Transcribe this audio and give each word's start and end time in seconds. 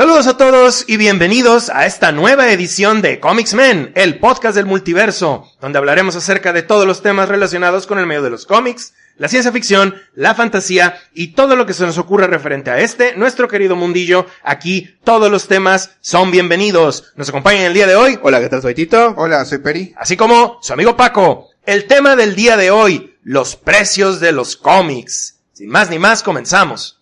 Saludos 0.00 0.28
a 0.28 0.38
todos 0.38 0.86
y 0.88 0.96
bienvenidos 0.96 1.68
a 1.68 1.84
esta 1.84 2.10
nueva 2.10 2.50
edición 2.50 3.02
de 3.02 3.20
Comics 3.20 3.52
Men, 3.52 3.92
el 3.94 4.18
podcast 4.18 4.56
del 4.56 4.64
multiverso, 4.64 5.46
donde 5.60 5.76
hablaremos 5.76 6.16
acerca 6.16 6.54
de 6.54 6.62
todos 6.62 6.86
los 6.86 7.02
temas 7.02 7.28
relacionados 7.28 7.86
con 7.86 7.98
el 7.98 8.06
medio 8.06 8.22
de 8.22 8.30
los 8.30 8.46
cómics, 8.46 8.94
la 9.18 9.28
ciencia 9.28 9.52
ficción, 9.52 9.94
la 10.14 10.34
fantasía 10.34 10.98
y 11.12 11.34
todo 11.34 11.54
lo 11.54 11.66
que 11.66 11.74
se 11.74 11.84
nos 11.84 11.98
ocurra 11.98 12.26
referente 12.26 12.70
a 12.70 12.80
este, 12.80 13.14
nuestro 13.16 13.46
querido 13.46 13.76
mundillo. 13.76 14.24
Aquí 14.42 14.96
todos 15.04 15.30
los 15.30 15.48
temas 15.48 15.90
son 16.00 16.30
bienvenidos. 16.30 17.12
Nos 17.16 17.28
acompañan 17.28 17.64
el 17.64 17.74
día 17.74 17.86
de 17.86 17.96
hoy. 17.96 18.18
Hola, 18.22 18.40
¿qué 18.40 18.48
tal? 18.48 18.62
Soy 18.62 18.74
Tito. 18.74 19.12
Hola, 19.18 19.44
soy 19.44 19.58
Peri. 19.58 19.92
Así 19.98 20.16
como 20.16 20.60
su 20.62 20.72
amigo 20.72 20.96
Paco. 20.96 21.50
El 21.66 21.84
tema 21.84 22.16
del 22.16 22.34
día 22.34 22.56
de 22.56 22.70
hoy, 22.70 23.18
los 23.22 23.54
precios 23.54 24.18
de 24.18 24.32
los 24.32 24.56
cómics. 24.56 25.40
Sin 25.52 25.68
más 25.68 25.90
ni 25.90 25.98
más, 25.98 26.22
comenzamos. 26.22 26.99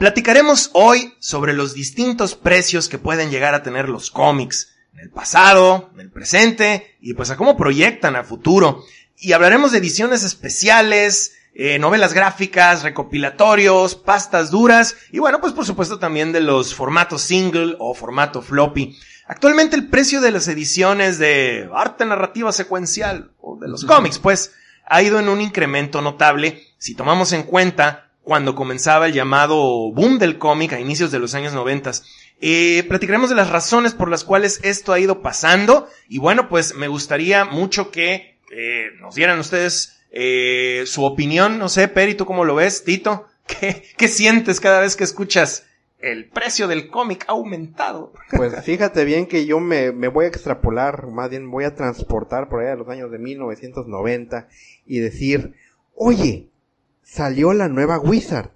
Platicaremos 0.00 0.70
hoy 0.72 1.12
sobre 1.18 1.52
los 1.52 1.74
distintos 1.74 2.34
precios 2.34 2.88
que 2.88 2.96
pueden 2.96 3.30
llegar 3.30 3.54
a 3.54 3.62
tener 3.62 3.90
los 3.90 4.10
cómics 4.10 4.74
en 4.94 5.00
el 5.00 5.10
pasado, 5.10 5.90
en 5.92 6.00
el 6.00 6.10
presente 6.10 6.96
y 7.02 7.12
pues 7.12 7.28
a 7.28 7.36
cómo 7.36 7.54
proyectan 7.54 8.16
a 8.16 8.24
futuro. 8.24 8.82
Y 9.18 9.32
hablaremos 9.32 9.72
de 9.72 9.78
ediciones 9.78 10.24
especiales, 10.24 11.34
eh, 11.52 11.78
novelas 11.78 12.14
gráficas, 12.14 12.82
recopilatorios, 12.82 13.94
pastas 13.94 14.50
duras 14.50 14.96
y 15.12 15.18
bueno, 15.18 15.38
pues 15.38 15.52
por 15.52 15.66
supuesto 15.66 15.98
también 15.98 16.32
de 16.32 16.40
los 16.40 16.74
formatos 16.74 17.20
single 17.20 17.76
o 17.78 17.92
formato 17.92 18.40
floppy. 18.40 18.96
Actualmente 19.26 19.76
el 19.76 19.90
precio 19.90 20.22
de 20.22 20.30
las 20.30 20.48
ediciones 20.48 21.18
de 21.18 21.68
arte 21.74 22.06
narrativa 22.06 22.52
secuencial 22.52 23.32
o 23.38 23.58
de 23.58 23.68
los 23.68 23.84
cómics 23.84 24.18
pues 24.18 24.54
ha 24.86 25.02
ido 25.02 25.20
en 25.20 25.28
un 25.28 25.42
incremento 25.42 26.00
notable 26.00 26.62
si 26.78 26.94
tomamos 26.94 27.34
en 27.34 27.42
cuenta 27.42 28.09
cuando 28.30 28.54
comenzaba 28.54 29.08
el 29.08 29.12
llamado 29.12 29.90
boom 29.90 30.20
del 30.20 30.38
cómic 30.38 30.72
a 30.72 30.78
inicios 30.78 31.10
de 31.10 31.18
los 31.18 31.34
años 31.34 31.52
noventas. 31.52 32.04
Eh, 32.40 32.84
platicaremos 32.86 33.28
de 33.28 33.34
las 33.34 33.50
razones 33.50 33.92
por 33.92 34.08
las 34.08 34.22
cuales 34.22 34.60
esto 34.62 34.92
ha 34.92 35.00
ido 35.00 35.20
pasando 35.20 35.88
y 36.08 36.18
bueno, 36.18 36.48
pues 36.48 36.76
me 36.76 36.86
gustaría 36.86 37.44
mucho 37.44 37.90
que 37.90 38.38
eh, 38.52 38.90
nos 39.00 39.16
dieran 39.16 39.40
ustedes 39.40 40.00
eh, 40.12 40.84
su 40.86 41.04
opinión. 41.04 41.58
No 41.58 41.68
sé, 41.68 41.88
Peri, 41.88 42.14
¿tú 42.14 42.24
cómo 42.24 42.44
lo 42.44 42.54
ves? 42.54 42.84
Tito, 42.84 43.26
¿qué, 43.48 43.82
qué 43.96 44.06
sientes 44.06 44.60
cada 44.60 44.78
vez 44.78 44.94
que 44.94 45.02
escuchas 45.02 45.66
el 45.98 46.28
precio 46.28 46.68
del 46.68 46.86
cómic 46.86 47.24
ha 47.26 47.32
aumentado? 47.32 48.12
Pues 48.36 48.64
fíjate 48.64 49.04
bien 49.04 49.26
que 49.26 49.44
yo 49.44 49.58
me, 49.58 49.90
me 49.90 50.06
voy 50.06 50.26
a 50.26 50.28
extrapolar, 50.28 51.08
más 51.08 51.30
bien 51.30 51.50
voy 51.50 51.64
a 51.64 51.74
transportar 51.74 52.48
por 52.48 52.62
ahí 52.62 52.68
a 52.68 52.76
los 52.76 52.88
años 52.88 53.10
de 53.10 53.18
1990 53.18 54.46
y 54.86 55.00
decir, 55.00 55.56
oye, 55.96 56.46
salió 57.12 57.52
la 57.52 57.68
nueva 57.68 57.98
Wizard. 57.98 58.50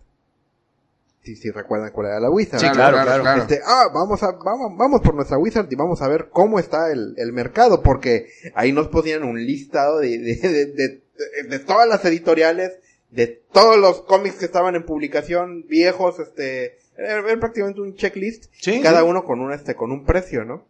Si, 1.22 1.36
si 1.36 1.50
recuerdan 1.50 1.90
cuál 1.92 2.08
era 2.08 2.20
la 2.20 2.30
Wizard. 2.30 2.60
Sí, 2.60 2.68
claro, 2.70 2.98
claro. 3.02 3.42
Este, 3.42 3.60
ah, 3.64 3.88
vamos 3.92 4.22
a, 4.22 4.32
vamos, 4.32 4.76
vamos 4.76 5.00
por 5.00 5.14
nuestra 5.14 5.38
Wizard 5.38 5.66
y 5.70 5.74
vamos 5.74 6.02
a 6.02 6.08
ver 6.08 6.28
cómo 6.30 6.58
está 6.58 6.92
el, 6.92 7.14
el 7.16 7.32
mercado, 7.32 7.82
porque 7.82 8.28
ahí 8.54 8.72
nos 8.72 8.88
ponían 8.88 9.24
un 9.24 9.42
listado 9.44 10.00
de, 10.00 10.18
de, 10.18 10.36
de, 10.36 10.66
de, 10.66 11.02
de 11.48 11.58
todas 11.60 11.88
las 11.88 12.04
editoriales, 12.04 12.72
de 13.10 13.26
todos 13.52 13.78
los 13.78 14.02
cómics 14.02 14.36
que 14.36 14.44
estaban 14.44 14.74
en 14.74 14.84
publicación, 14.84 15.64
viejos, 15.66 16.18
este, 16.20 16.76
era, 16.98 17.20
era 17.20 17.40
prácticamente 17.40 17.80
un 17.80 17.94
checklist, 17.94 18.44
Sí, 18.60 18.80
cada 18.82 19.00
sí. 19.00 19.06
uno 19.08 19.24
con 19.24 19.40
un, 19.40 19.52
este, 19.52 19.74
con 19.74 19.92
un 19.92 20.04
precio, 20.04 20.44
¿no? 20.44 20.66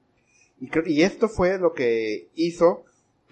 Y, 0.60 0.68
creo- 0.68 0.86
y 0.86 1.02
esto 1.02 1.28
fue 1.28 1.58
lo 1.58 1.72
que 1.72 2.28
hizo 2.36 2.84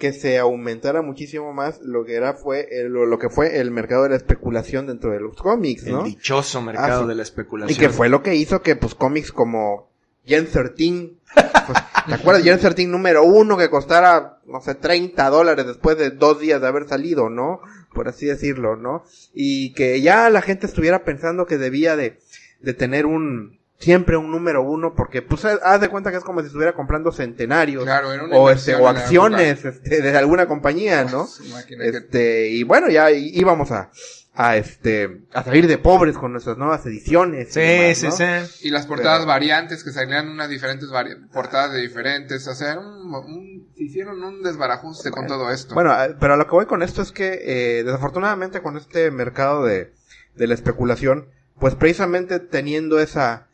que 0.03 0.13
se 0.13 0.37
aumentara 0.41 1.01
muchísimo 1.01 1.53
más 1.53 1.81
lo 1.81 2.05
que 2.05 2.15
era 2.17 2.35
fue 2.35 2.67
el- 2.73 2.89
lo, 2.93 3.07
lo 3.07 3.21
que 3.21 3.29
fue 3.31 3.61
el 3.61 3.71
mercado 3.71 4.03
de 4.03 4.09
la 4.11 4.17
especulación 4.17 4.89
dentro 4.89 5.13
de 5.13 5.21
los 5.21 5.37
cómics, 5.37 5.87
El 5.87 5.93
¿no? 5.93 6.03
dichoso 6.03 6.61
mercado 6.61 6.99
Ah, 6.99 7.03
sí. 7.05 7.09
de 7.09 7.15
la 7.15 7.23
Y 7.23 7.23
especulación. 7.23 7.79
que 7.79 7.89
fue 7.89 8.09
lo 8.09 8.21
que 8.21 8.35
hizo 8.35 8.63
que 8.63 8.75
pues 8.75 8.97
cómics 8.97 9.31
como 9.31 9.93
Gen 10.27 10.47
13, 10.51 11.13
pues, 11.35 11.79
¿te 12.09 12.15
acuerdas 12.15 12.43
Gen 12.43 12.59
13 12.59 12.87
número 12.89 13.23
uno 13.23 13.57
que 13.57 13.71
costara, 13.71 14.41
no 14.45 14.61
sé, 14.61 14.75
30 14.75 15.31
dólares 15.31 15.67
después 15.69 15.97
de 15.97 16.11
dos 16.11 16.41
días 16.41 16.61
de 16.61 16.67
haber 16.67 16.89
salido, 16.89 17.31
¿no? 17.31 17.61
Por 17.95 18.09
así 18.09 18.27
decirlo, 18.27 18.75
¿no? 18.75 19.05
Y 19.33 19.73
que 19.75 20.01
ya 20.01 20.29
la 20.31 20.43
gente 20.43 20.67
estuviera 20.67 21.05
pensando 21.05 21.47
que 21.47 21.59
debía 21.59 21.95
de, 21.95 22.19
de 22.61 22.75
tener 22.75 23.07
un, 23.07 23.61
siempre 23.83 24.17
un 24.17 24.31
número 24.31 24.63
uno, 24.63 24.95
porque 24.95 25.21
pues 25.23 25.45
haz 25.45 25.81
de 25.81 25.89
cuenta 25.89 26.11
que 26.11 26.17
es 26.17 26.25
como 26.25 26.41
si 26.41 26.47
estuviera 26.47 26.73
comprando 26.73 27.13
centenarios. 27.13 27.85
Claro, 27.85 28.13
era 28.13 28.25
una 28.25 28.37
o 28.37 28.49
este, 28.51 28.75
o 28.77 28.89
acciones, 28.89 29.65
este, 29.65 30.01
de 30.01 30.17
alguna 30.17 30.47
compañía, 30.47 31.05
¿no? 31.05 31.29
Este, 31.81 32.49
y 32.49 32.63
bueno, 32.63 32.89
ya 32.89 33.11
íbamos 33.11 33.71
a, 33.73 33.91
a 34.35 34.57
este, 34.57 35.23
a 35.33 35.43
salir 35.43 35.67
de 35.67 35.79
pobres 35.79 36.17
con 36.17 36.33
nuestras 36.33 36.57
nuevas 36.59 36.85
ediciones. 36.87 37.49
y 37.51 37.53
Sí, 37.53 37.61
demás, 37.61 37.99
sí, 37.99 38.07
¿no? 38.07 38.13
sí. 38.47 38.69
Y 38.69 38.71
las 38.71 38.87
portadas 38.87 39.19
Pero- 39.21 39.29
variantes 39.29 39.85
que 39.85 39.91
salían 39.93 40.29
unas 40.29 40.49
diferentes 40.49 40.89
vari- 40.91 41.29
portadas 41.33 41.73
de 41.73 41.81
diferentes, 41.81 42.47
o 42.49 42.55
sea, 42.55 42.73
era 42.73 42.81
un, 42.81 43.13
un- 43.15 43.69
hicieron 43.77 44.23
un 44.23 44.43
desbarajuste 44.43 45.11
con 45.11 45.27
todo 45.27 45.51
esto. 45.51 45.75
Bueno, 45.75 45.93
eh, 46.05 46.15
pero 46.21 46.35
a 46.35 46.37
lo 46.37 46.45
que 46.47 46.53
voy 46.53 46.67
con 46.67 46.83
esto 46.83 47.03
es 47.03 47.11
que, 47.13 47.41
eh, 47.81 47.83
desafortunadamente 47.85 48.63
con 48.63 48.77
este 48.77 49.11
mercado 49.11 49.65
de, 49.65 49.93
de 50.37 50.47
la 50.47 50.55
especulación, 50.55 51.27
pues 51.59 51.75
precisamente 51.75 52.39
teniendo 52.41 52.99
esa, 53.01 53.49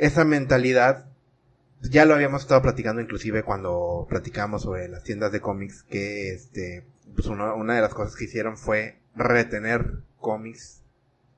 esa 0.00 0.24
mentalidad, 0.24 1.06
ya 1.82 2.04
lo 2.04 2.14
habíamos 2.14 2.42
estado 2.42 2.62
platicando 2.62 3.00
inclusive 3.00 3.42
cuando 3.42 4.06
platicamos 4.08 4.62
sobre 4.62 4.88
las 4.88 5.02
tiendas 5.04 5.32
de 5.32 5.40
cómics, 5.40 5.82
que 5.82 6.32
este, 6.32 6.84
pues 7.14 7.26
uno- 7.26 7.54
una 7.56 7.74
de 7.74 7.80
las 7.82 7.94
cosas 7.94 8.16
que 8.16 8.24
hicieron 8.24 8.56
fue 8.56 8.98
retener 9.14 9.98
cómics 10.18 10.82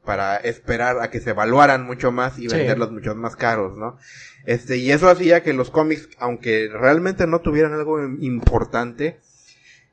para 0.05 0.37
esperar 0.37 0.99
a 1.01 1.11
que 1.11 1.21
se 1.21 1.31
evaluaran 1.31 1.85
mucho 1.85 2.11
más 2.11 2.39
y 2.39 2.49
Sí. 2.49 2.57
venderlos 2.57 2.91
mucho 2.91 3.15
más 3.15 3.37
caros, 3.37 3.77
¿no? 3.77 3.99
Este, 4.45 4.77
y 4.77 4.91
eso 4.91 5.09
hacía 5.09 5.45
que 5.45 5.53
los 5.53 5.71
cómics, 5.71 6.09
aunque 6.19 6.69
realmente 6.73 7.27
no 7.29 7.41
tuvieran 7.41 7.73
algo 7.73 8.03
importante, 8.03 9.21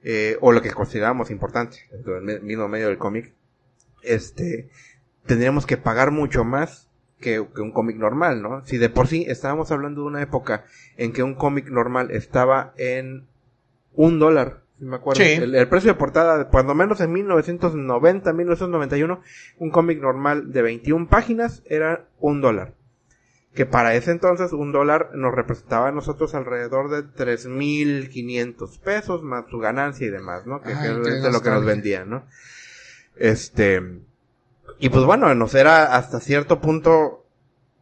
eh, 0.03 0.37
o 0.41 0.51
lo 0.51 0.61
que 0.63 0.71
consideramos 0.71 1.29
importante 1.29 1.77
del 1.91 2.21
me- 2.23 2.39
mismo 2.39 2.67
medio 2.67 2.87
del 2.87 2.97
cómic, 2.97 3.33
este, 4.01 4.69
tendríamos 5.27 5.65
que 5.67 5.77
pagar 5.77 6.09
mucho 6.11 6.43
más 6.43 6.88
que, 7.19 7.45
que 7.53 7.61
un 7.61 7.71
cómic 7.71 7.97
normal, 7.97 8.41
¿no? 8.41 8.65
Si 8.65 8.77
de 8.77 8.89
por 8.89 9.07
sí 9.07 9.25
estábamos 9.27 9.71
hablando 9.71 10.01
de 10.01 10.07
una 10.07 10.21
época 10.21 10.65
en 10.97 11.13
que 11.13 11.23
un 11.23 11.35
cómic 11.35 11.69
normal 11.69 12.11
estaba 12.11 12.73
en 12.77 13.27
un 13.93 14.19
dólar, 14.19 14.61
si 14.77 14.85
me 14.85 14.95
acuerdo. 14.95 15.21
Sí. 15.21 15.31
El, 15.31 15.55
el 15.55 15.67
precio 15.67 15.91
de 15.91 15.99
portada, 15.99 16.47
cuando 16.47 16.73
menos 16.73 17.01
en 17.01 17.11
1990, 17.11 18.31
1991, 18.31 19.21
un 19.57 19.69
cómic 19.71 19.99
normal 20.01 20.53
de 20.53 20.61
21 20.61 21.07
páginas 21.09 21.61
era 21.65 22.05
un 22.19 22.41
dólar. 22.41 22.73
Que 23.53 23.65
para 23.65 23.95
ese 23.95 24.11
entonces 24.11 24.53
un 24.53 24.71
dólar 24.71 25.09
nos 25.15 25.33
representaba 25.33 25.89
a 25.89 25.91
nosotros 25.91 26.35
alrededor 26.35 26.89
de 26.89 27.03
3.500 27.03 28.79
pesos 28.79 29.23
más 29.23 29.45
su 29.49 29.57
ganancia 29.57 30.07
y 30.07 30.11
demás, 30.11 30.45
¿no? 30.45 30.61
Que, 30.61 30.71
Ay, 30.71 31.01
que 31.03 31.17
es 31.17 31.33
lo 31.33 31.41
que 31.41 31.49
nos 31.49 31.65
vendían, 31.65 32.09
¿no? 32.09 32.25
Este, 33.15 33.81
y 34.79 34.89
pues 34.89 35.05
bueno, 35.05 35.33
nos 35.35 35.53
era 35.55 35.95
hasta 35.95 36.19
cierto 36.19 36.59
punto, 36.59 37.25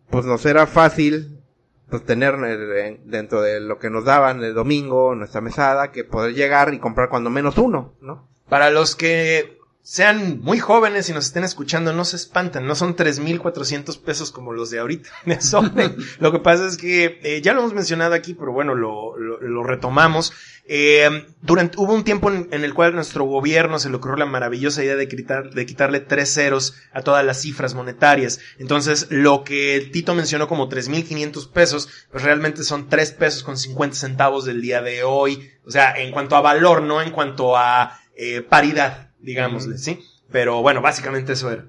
pues 0.09 0.25
nos 0.25 0.45
era 0.45 0.65
fácil, 0.67 1.41
pues 1.89 2.03
tener 2.03 2.35
eh, 2.43 2.99
dentro 3.05 3.41
de 3.41 3.59
lo 3.59 3.79
que 3.79 3.89
nos 3.89 4.05
daban 4.05 4.43
el 4.43 4.53
domingo, 4.53 5.15
nuestra 5.15 5.41
mesada, 5.41 5.91
que 5.91 6.03
poder 6.03 6.33
llegar 6.33 6.73
y 6.73 6.79
comprar 6.79 7.09
cuando 7.09 7.29
menos 7.29 7.57
uno, 7.57 7.93
¿no? 8.01 8.27
Para 8.49 8.71
los 8.71 8.95
que 8.95 9.56
sean 9.87 10.41
muy 10.41 10.59
jóvenes 10.59 11.07
y 11.07 11.13
nos 11.13 11.27
estén 11.27 11.45
escuchando, 11.45 11.93
no 11.93 12.03
se 12.03 12.17
espanten, 12.17 12.65
no 12.65 12.75
son 12.75 12.97
3.400 12.97 13.97
pesos 14.01 14.31
como 14.33 14.51
los 14.51 14.69
de 14.69 14.79
ahorita. 14.79 15.09
Lo 16.19 16.31
que 16.33 16.39
pasa 16.39 16.67
es 16.67 16.75
que 16.75 17.21
eh, 17.23 17.41
ya 17.41 17.53
lo 17.53 17.61
hemos 17.61 17.73
mencionado 17.73 18.13
aquí, 18.13 18.33
pero 18.33 18.51
bueno, 18.51 18.75
lo, 18.75 19.17
lo, 19.17 19.39
lo 19.39 19.63
retomamos. 19.63 20.33
Eh, 20.65 21.25
durante, 21.41 21.79
hubo 21.79 21.93
un 21.93 22.03
tiempo 22.03 22.29
en, 22.29 22.49
en 22.51 22.65
el 22.65 22.73
cual 22.73 22.95
nuestro 22.95 23.23
gobierno 23.23 23.79
se 23.79 23.89
le 23.89 23.95
ocurrió 23.95 24.17
la 24.17 24.25
maravillosa 24.25 24.83
idea 24.83 24.97
de, 24.97 25.07
quitar, 25.07 25.51
de 25.51 25.65
quitarle 25.65 26.01
tres 26.01 26.33
ceros 26.33 26.75
a 26.91 27.01
todas 27.01 27.23
las 27.23 27.41
cifras 27.41 27.73
monetarias. 27.73 28.41
Entonces, 28.59 29.07
lo 29.09 29.45
que 29.45 29.89
Tito 29.93 30.13
mencionó 30.15 30.49
como 30.49 30.67
3.500 30.67 31.49
pesos, 31.49 31.87
pues 32.11 32.25
realmente 32.25 32.63
son 32.63 32.89
3 32.89 33.13
pesos 33.13 33.41
con 33.41 33.57
50 33.57 33.95
centavos 33.95 34.43
del 34.43 34.61
día 34.61 34.81
de 34.81 35.03
hoy. 35.03 35.49
O 35.65 35.71
sea, 35.71 35.97
en 35.97 36.11
cuanto 36.11 36.35
a 36.35 36.41
valor, 36.41 36.81
no 36.81 37.01
en 37.01 37.11
cuanto 37.11 37.55
a 37.55 37.97
eh, 38.17 38.41
paridad, 38.41 39.06
digámosle, 39.19 39.77
¿sí? 39.77 40.03
Pero 40.31 40.61
bueno, 40.61 40.81
básicamente 40.81 41.33
eso 41.33 41.51
era. 41.51 41.65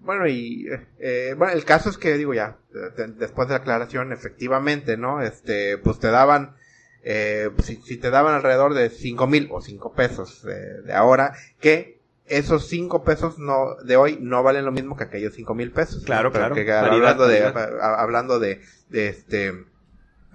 Bueno, 0.00 0.26
y 0.28 0.66
eh, 1.00 1.34
bueno, 1.36 1.52
el 1.52 1.64
caso 1.64 1.90
es 1.90 1.98
que 1.98 2.16
digo 2.16 2.32
ya, 2.34 2.56
de- 2.72 2.90
de- 2.90 3.12
después 3.14 3.48
de 3.48 3.54
la 3.54 3.60
aclaración, 3.60 4.12
efectivamente, 4.12 4.96
¿no? 4.96 5.20
Este, 5.22 5.78
pues 5.78 5.98
te 5.98 6.08
daban, 6.08 6.54
eh, 7.02 7.50
si, 7.62 7.76
si 7.82 7.96
te 7.96 8.10
daban 8.10 8.34
alrededor 8.34 8.74
de 8.74 8.90
cinco 8.90 9.26
mil 9.26 9.48
o 9.50 9.60
cinco 9.60 9.92
pesos 9.94 10.44
eh, 10.48 10.82
de 10.84 10.92
ahora, 10.92 11.34
que 11.60 11.96
esos 12.28 12.66
5 12.66 13.04
pesos 13.04 13.38
no, 13.38 13.76
de 13.84 13.96
hoy 13.96 14.18
no 14.20 14.42
valen 14.42 14.64
lo 14.64 14.72
mismo 14.72 14.96
que 14.96 15.04
aquellos 15.04 15.32
5 15.34 15.54
mil 15.54 15.70
pesos. 15.70 16.02
Claro. 16.04 16.32
Pero 16.32 16.52
claro. 16.52 16.54
que 16.56 16.72
hablando 16.72 17.28
de, 17.28 17.40
paridad. 17.52 17.80
a- 17.80 18.02
hablando 18.02 18.40
de, 18.40 18.60
de 18.88 19.08
este, 19.08 19.52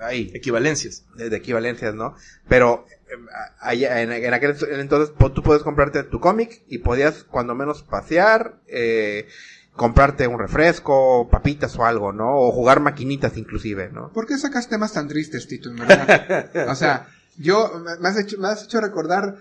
ahí, 0.01 0.31
Equivalencias. 0.33 1.03
de, 1.15 1.29
de 1.29 1.37
equivalencias, 1.37 1.93
¿no? 1.95 2.15
Pero 2.47 2.85
eh, 3.09 3.15
allá, 3.59 4.01
en, 4.01 4.11
en 4.11 4.33
aquel 4.33 4.55
entonces 4.71 5.15
tú 5.33 5.43
puedes 5.43 5.63
comprarte 5.63 6.03
tu 6.03 6.19
cómic 6.19 6.63
y 6.67 6.79
podías 6.79 7.23
cuando 7.23 7.55
menos 7.55 7.83
pasear, 7.83 8.55
eh, 8.67 9.27
comprarte 9.75 10.27
un 10.27 10.37
refresco, 10.39 11.29
papitas 11.29 11.77
o 11.77 11.85
algo, 11.85 12.11
¿no? 12.11 12.35
O 12.37 12.51
jugar 12.51 12.79
maquinitas 12.81 13.37
inclusive, 13.37 13.89
¿no? 13.91 14.11
¿Por 14.11 14.27
qué 14.27 14.37
sacas 14.37 14.67
temas 14.67 14.93
tan 14.93 15.07
tristes, 15.07 15.47
Tito, 15.47 15.69
en 15.69 15.77
verdad? 15.77 16.69
o 16.69 16.75
sea, 16.75 17.07
yo, 17.37 17.79
me- 17.79 17.97
me 17.97 18.09
has 18.09 18.17
hecho, 18.19 18.37
me 18.37 18.49
has 18.49 18.63
hecho 18.65 18.81
recordar 18.81 19.37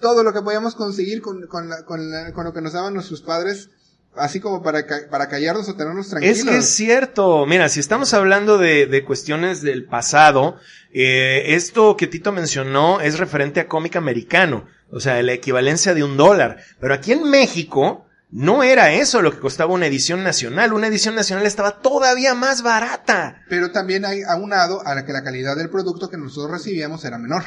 todo 0.00 0.22
lo 0.22 0.32
que 0.32 0.40
podíamos 0.42 0.76
conseguir 0.76 1.20
con, 1.22 1.46
con, 1.48 1.68
la- 1.68 1.84
con, 1.84 2.10
la- 2.10 2.32
con 2.32 2.44
lo 2.44 2.52
que 2.52 2.60
nos 2.60 2.72
daban 2.74 2.94
nuestros 2.94 3.22
padres, 3.22 3.70
así 4.16 4.40
como 4.40 4.62
para, 4.62 4.86
ca- 4.86 5.08
para 5.10 5.28
callarnos 5.28 5.68
o 5.68 5.74
tenernos 5.76 6.08
tranquilos. 6.08 6.38
Es 6.38 6.44
que 6.44 6.56
es 6.58 6.68
cierto. 6.68 7.46
Mira, 7.46 7.68
si 7.68 7.80
estamos 7.80 8.12
hablando 8.14 8.58
de, 8.58 8.86
de 8.86 9.04
cuestiones 9.04 9.62
del 9.62 9.84
pasado, 9.84 10.56
eh, 10.92 11.54
esto 11.54 11.96
que 11.96 12.06
Tito 12.06 12.32
mencionó 12.32 13.00
es 13.00 13.18
referente 13.18 13.60
a 13.60 13.68
cómic 13.68 13.96
americano. 13.96 14.66
O 14.90 15.00
sea, 15.00 15.22
la 15.22 15.32
equivalencia 15.32 15.94
de 15.94 16.04
un 16.04 16.16
dólar. 16.16 16.58
Pero 16.80 16.92
aquí 16.94 17.12
en 17.12 17.30
México, 17.30 18.06
no 18.30 18.62
era 18.62 18.92
eso 18.92 19.22
lo 19.22 19.30
que 19.32 19.38
costaba 19.40 19.72
una 19.72 19.86
edición 19.86 20.22
nacional. 20.22 20.72
Una 20.72 20.86
edición 20.88 21.14
nacional 21.14 21.46
estaba 21.46 21.80
todavía 21.80 22.34
más 22.34 22.62
barata. 22.62 23.42
Pero 23.48 23.72
también 23.72 24.04
hay 24.04 24.22
aunado 24.22 24.86
a 24.86 24.94
la 24.94 25.06
que 25.06 25.12
la 25.12 25.24
calidad 25.24 25.56
del 25.56 25.70
producto 25.70 26.10
que 26.10 26.18
nosotros 26.18 26.50
recibíamos 26.50 27.04
era 27.04 27.16
menor. 27.18 27.42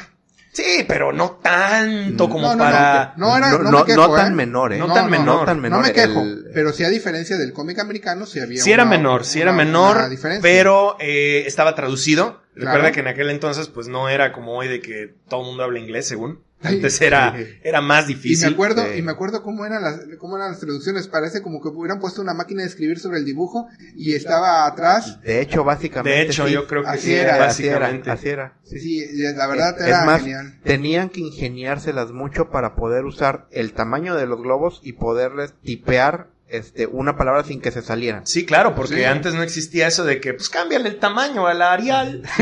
Sí, 0.56 0.86
pero 0.88 1.12
no 1.12 1.32
tanto 1.42 2.30
como 2.30 2.48
No, 2.48 2.52
no, 2.54 2.58
para... 2.58 3.12
no, 3.18 3.28
no 3.28 3.36
era, 3.36 3.50
no, 3.50 3.58
no, 3.58 3.78
me 3.80 3.84
quejo, 3.84 4.08
no 4.08 4.14
tan 4.14 4.32
¿eh? 4.32 4.34
menor, 4.36 4.72
¿eh? 4.72 4.78
No 4.78 4.90
tan 4.92 5.10
menor. 5.10 5.40
No 5.40 5.44
tan 5.44 5.56
No 5.58 5.62
menor. 5.62 5.82
me 5.82 5.92
quejo, 5.92 6.22
el- 6.22 6.46
pero 6.54 6.72
sí 6.72 6.82
a 6.82 6.88
diferencia 6.88 7.36
del 7.36 7.52
cómic 7.52 7.78
americano, 7.78 8.24
sí 8.24 8.40
había 8.40 8.62
Sí 8.62 8.72
era 8.72 8.84
una- 8.84 8.90
menor, 8.90 9.24
sí 9.26 9.38
una- 9.42 9.50
era 9.50 9.52
menor, 9.52 9.96
una 9.98 10.38
pero 10.40 10.96
eh, 10.98 11.44
estaba 11.46 11.74
traducido. 11.74 12.40
Recuerda 12.54 12.90
que 12.90 13.00
en 13.00 13.08
aquel 13.08 13.28
entonces 13.28 13.68
pues 13.68 13.86
no 13.88 14.08
era 14.08 14.32
como 14.32 14.56
hoy 14.56 14.66
de 14.68 14.80
que 14.80 15.14
todo 15.28 15.40
el 15.42 15.46
mundo 15.48 15.62
habla 15.62 15.78
inglés, 15.78 16.08
según. 16.08 16.42
Antes 16.62 17.00
era, 17.02 17.36
sí. 17.36 17.44
era 17.62 17.80
más 17.80 18.04
Y 18.08 18.14
me 18.14 18.14
difícil. 18.14 18.52
acuerdo, 18.54 18.82
Sí. 18.86 18.98
y 18.98 19.02
me 19.02 19.12
acuerdo 19.12 19.42
cómo 19.42 19.66
eran 19.66 19.82
las, 19.82 20.00
cómo 20.18 20.36
eran 20.36 20.50
las 20.52 20.60
traducciones. 20.60 21.06
Parece 21.06 21.42
como 21.42 21.60
que 21.60 21.68
hubieran 21.68 22.00
puesto 22.00 22.22
una 22.22 22.32
máquina 22.34 22.62
de 22.62 22.68
escribir 22.68 22.98
sobre 22.98 23.18
el 23.18 23.24
dibujo 23.26 23.68
y 23.94 24.14
estaba 24.14 24.66
atrás. 24.66 25.20
De 25.22 25.40
hecho, 25.42 25.64
básicamente. 25.64 26.10
De 26.18 26.22
hecho, 26.24 26.46
sí. 26.46 26.52
yo 26.54 26.66
creo 26.66 26.82
que 26.82 26.88
Así 26.88 27.00
sí, 27.08 27.14
era, 27.14 27.36
básicamente. 27.36 28.10
Así 28.10 28.28
era. 28.30 28.54
así 28.64 28.74
era. 28.74 28.80
Sí, 28.80 29.04
y 29.12 29.34
la 29.34 29.46
verdad 29.46 29.80
Es 29.80 29.86
era 29.86 30.04
más, 30.04 30.22
genial. 30.22 30.58
tenían 30.64 31.10
que 31.10 31.20
ingeniárselas 31.20 32.12
mucho 32.12 32.50
para 32.50 32.74
poder 32.74 33.04
usar 33.04 33.46
el 33.50 33.72
tamaño 33.74 34.16
de 34.16 34.26
los 34.26 34.40
globos 34.40 34.80
y 34.82 34.94
poderles 34.94 35.54
tipear 35.62 36.28
este 36.48 36.86
una 36.86 37.16
palabra 37.16 37.42
sin 37.42 37.60
que 37.60 37.70
se 37.72 37.82
salieran. 37.82 38.26
Sí, 38.26 38.46
claro, 38.46 38.74
porque 38.74 38.96
Sí. 38.98 39.04
antes 39.04 39.34
no 39.34 39.42
existía 39.42 39.88
eso 39.88 40.04
de 40.04 40.20
que, 40.20 40.32
pues 40.34 40.48
cámbiale 40.48 40.88
el 40.88 40.96
tamaño 40.98 41.46
a 41.46 41.54
la 41.54 41.72
Arial. 41.72 42.22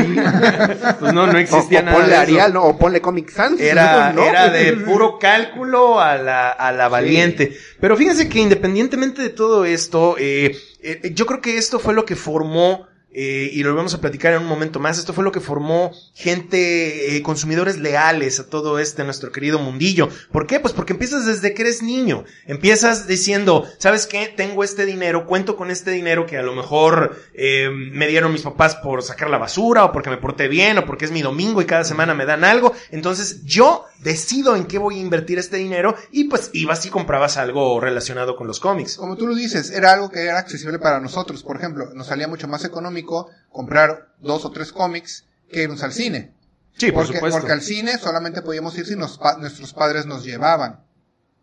pues 0.99 1.13
no, 1.13 1.27
no 1.27 1.33
O, 1.33 1.37
existía 1.37 1.79
o 1.79 1.83
nada. 1.83 1.97
ponle 1.97 2.09
de 2.09 2.13
eso. 2.13 2.21
Arial, 2.21 2.53
¿no? 2.53 2.63
O 2.63 2.77
ponle 2.77 3.01
Comic 3.01 3.29
Sans. 3.31 3.59
Era, 3.59 4.13
¿no? 4.15 4.23
era 4.23 4.49
de 4.49 4.73
puro 4.73 5.17
cálculo 5.19 5.99
a 5.99 6.17
la, 6.17 6.49
a 6.51 6.71
la 6.71 6.87
valiente. 6.87 7.57
Pero 7.79 7.97
fíjense 7.97 8.29
que 8.29 8.39
independientemente 8.39 9.21
de 9.21 9.29
todo 9.29 9.65
esto, 9.65 10.15
eh, 10.19 10.55
eh, 10.81 11.11
yo 11.13 11.25
creo 11.25 11.41
que 11.41 11.57
esto 11.57 11.79
fue 11.79 11.93
lo 11.93 12.05
que 12.05 12.15
formó, 12.15 12.87
eh, 13.17 13.49
y 13.53 13.63
lo 13.63 13.73
vamos 13.73 13.93
a 13.93 14.01
platicar 14.01 14.33
en 14.33 14.41
un 14.41 14.47
momento 14.47 14.81
más, 14.81 14.99
esto 14.99 15.13
fue 15.13 15.23
lo 15.23 15.31
que 15.31 15.39
formó 15.39 15.91
gente, 16.13 17.15
eh, 17.15 17.21
consumidores 17.21 17.77
leales 17.77 18.41
a 18.41 18.49
todo 18.49 18.77
este 18.77 19.05
nuestro 19.05 19.31
querido 19.31 19.57
mundillo. 19.57 20.09
¿Por 20.33 20.47
qué? 20.47 20.59
Pues 20.59 20.73
porque 20.73 20.91
empiezas 20.91 21.25
desde 21.25 21.53
que 21.53 21.61
eres 21.61 21.81
niño. 21.81 22.25
Empiezas 22.45 23.07
diciendo, 23.07 23.65
¿sabes 23.77 24.05
qué? 24.05 24.33
Tengo 24.35 24.65
este 24.65 24.85
dinero, 24.85 25.27
cuento 25.27 25.55
con 25.55 25.71
este 25.71 25.91
dinero 25.91 26.25
que 26.25 26.37
a 26.37 26.43
lo 26.43 26.55
mejor 26.55 27.15
eh, 27.33 27.69
me 27.69 28.07
dieron 28.07 28.33
mis 28.33 28.41
papás 28.41 28.75
por 28.75 29.01
sacar 29.01 29.29
la 29.29 29.37
basura, 29.37 29.85
o 29.85 29.93
porque 29.93 30.09
me 30.09 30.17
porté 30.17 30.49
bien, 30.49 30.77
o 30.77 30.85
porque 30.85 31.05
es 31.05 31.11
mi 31.11 31.21
domingo 31.21 31.61
y 31.61 31.65
cada 31.65 31.85
semana 31.85 32.13
me 32.13 32.25
dan 32.25 32.43
algo. 32.43 32.73
Entonces 32.91 33.45
yo 33.45 33.85
decido 33.99 34.57
en 34.57 34.65
qué 34.65 34.77
voy 34.77 34.97
a 34.97 35.01
invertir 35.01 35.39
este 35.39 35.55
dinero 35.55 35.95
y 36.11 36.25
pues 36.25 36.49
ibas 36.51 36.85
y 36.85 36.89
comprabas 36.89 37.37
algo 37.37 37.79
relacionado 37.79 38.35
con 38.35 38.45
los 38.45 38.59
cómics. 38.59 38.97
Como 38.97 39.15
tú 39.15 39.25
lo 39.25 39.35
dices, 39.35 39.71
era 39.71 39.93
algo 39.93 40.09
que 40.09 40.23
era 40.23 40.37
accesible 40.37 40.79
para 40.79 40.99
nosotros. 40.99 41.43
Por 41.43 41.55
ejemplo, 41.55 41.91
nos 41.93 42.07
salía 42.07 42.27
mucho 42.27 42.49
más 42.49 42.65
económico 42.65 43.04
comprar 43.51 44.09
dos 44.19 44.45
o 44.45 44.51
tres 44.51 44.71
cómics 44.71 45.25
que 45.51 45.63
irnos 45.63 45.83
al 45.83 45.93
cine. 45.93 46.33
Sí, 46.77 46.91
por 46.91 47.03
porque, 47.03 47.17
supuesto. 47.17 47.39
porque 47.39 47.53
al 47.53 47.61
cine 47.61 47.97
solamente 47.97 48.41
podíamos 48.41 48.77
ir 48.77 48.85
si 48.85 48.95
nos 48.95 49.17
pa- 49.17 49.37
nuestros 49.37 49.73
padres 49.73 50.05
nos 50.05 50.23
llevaban. 50.25 50.81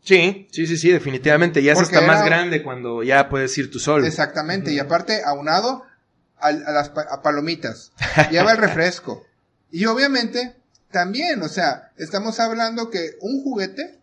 Sí, 0.02 0.48
sí, 0.50 0.66
sí, 0.66 0.76
sí, 0.76 0.90
definitivamente. 0.90 1.62
Ya 1.62 1.72
está 1.72 2.00
más 2.00 2.24
grande 2.24 2.62
cuando 2.62 3.02
ya 3.02 3.28
puedes 3.28 3.56
ir 3.56 3.70
tú 3.70 3.78
solo. 3.78 4.04
Exactamente. 4.06 4.72
Y 4.72 4.78
aparte, 4.78 5.22
aunado 5.24 5.84
al- 6.38 6.66
a, 6.66 6.72
las 6.72 6.88
pa- 6.90 7.06
a 7.08 7.22
palomitas. 7.22 7.92
Lleva 8.30 8.50
el 8.52 8.58
refresco. 8.58 9.24
Y 9.70 9.86
obviamente, 9.86 10.56
también, 10.90 11.40
o 11.42 11.48
sea, 11.48 11.92
estamos 11.96 12.40
hablando 12.40 12.90
que 12.90 13.12
un 13.20 13.42
juguete, 13.42 14.00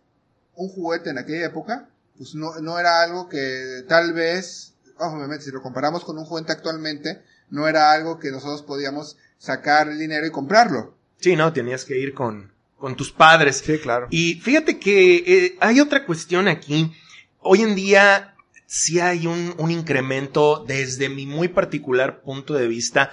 un 0.54 0.68
juguete 0.70 1.10
en 1.10 1.18
aquella 1.18 1.46
época, 1.46 1.88
pues 2.16 2.34
no, 2.34 2.58
no 2.60 2.78
era 2.78 3.02
algo 3.02 3.28
que 3.28 3.84
tal 3.88 4.12
vez, 4.14 4.72
obviamente, 4.98 5.44
si 5.44 5.50
lo 5.52 5.62
comparamos 5.62 6.02
con 6.04 6.18
un 6.18 6.24
juguete 6.24 6.50
actualmente, 6.52 7.22
no 7.50 7.68
era 7.68 7.92
algo 7.92 8.18
que 8.18 8.30
nosotros 8.30 8.62
podíamos 8.62 9.16
sacar 9.38 9.88
el 9.88 9.98
dinero 9.98 10.26
y 10.26 10.30
comprarlo. 10.30 10.94
Sí, 11.18 11.36
no, 11.36 11.52
tenías 11.52 11.84
que 11.84 11.98
ir 11.98 12.14
con, 12.14 12.52
con 12.78 12.96
tus 12.96 13.12
padres. 13.12 13.62
Sí, 13.64 13.78
claro. 13.78 14.06
Y 14.10 14.34
fíjate 14.34 14.78
que 14.78 15.16
eh, 15.16 15.56
hay 15.60 15.80
otra 15.80 16.06
cuestión 16.06 16.48
aquí. 16.48 16.92
Hoy 17.40 17.62
en 17.62 17.74
día 17.74 18.34
sí 18.66 19.00
hay 19.00 19.26
un, 19.26 19.54
un 19.58 19.70
incremento 19.70 20.64
desde 20.66 21.08
mi 21.08 21.26
muy 21.26 21.48
particular 21.48 22.22
punto 22.22 22.54
de 22.54 22.68
vista 22.68 23.10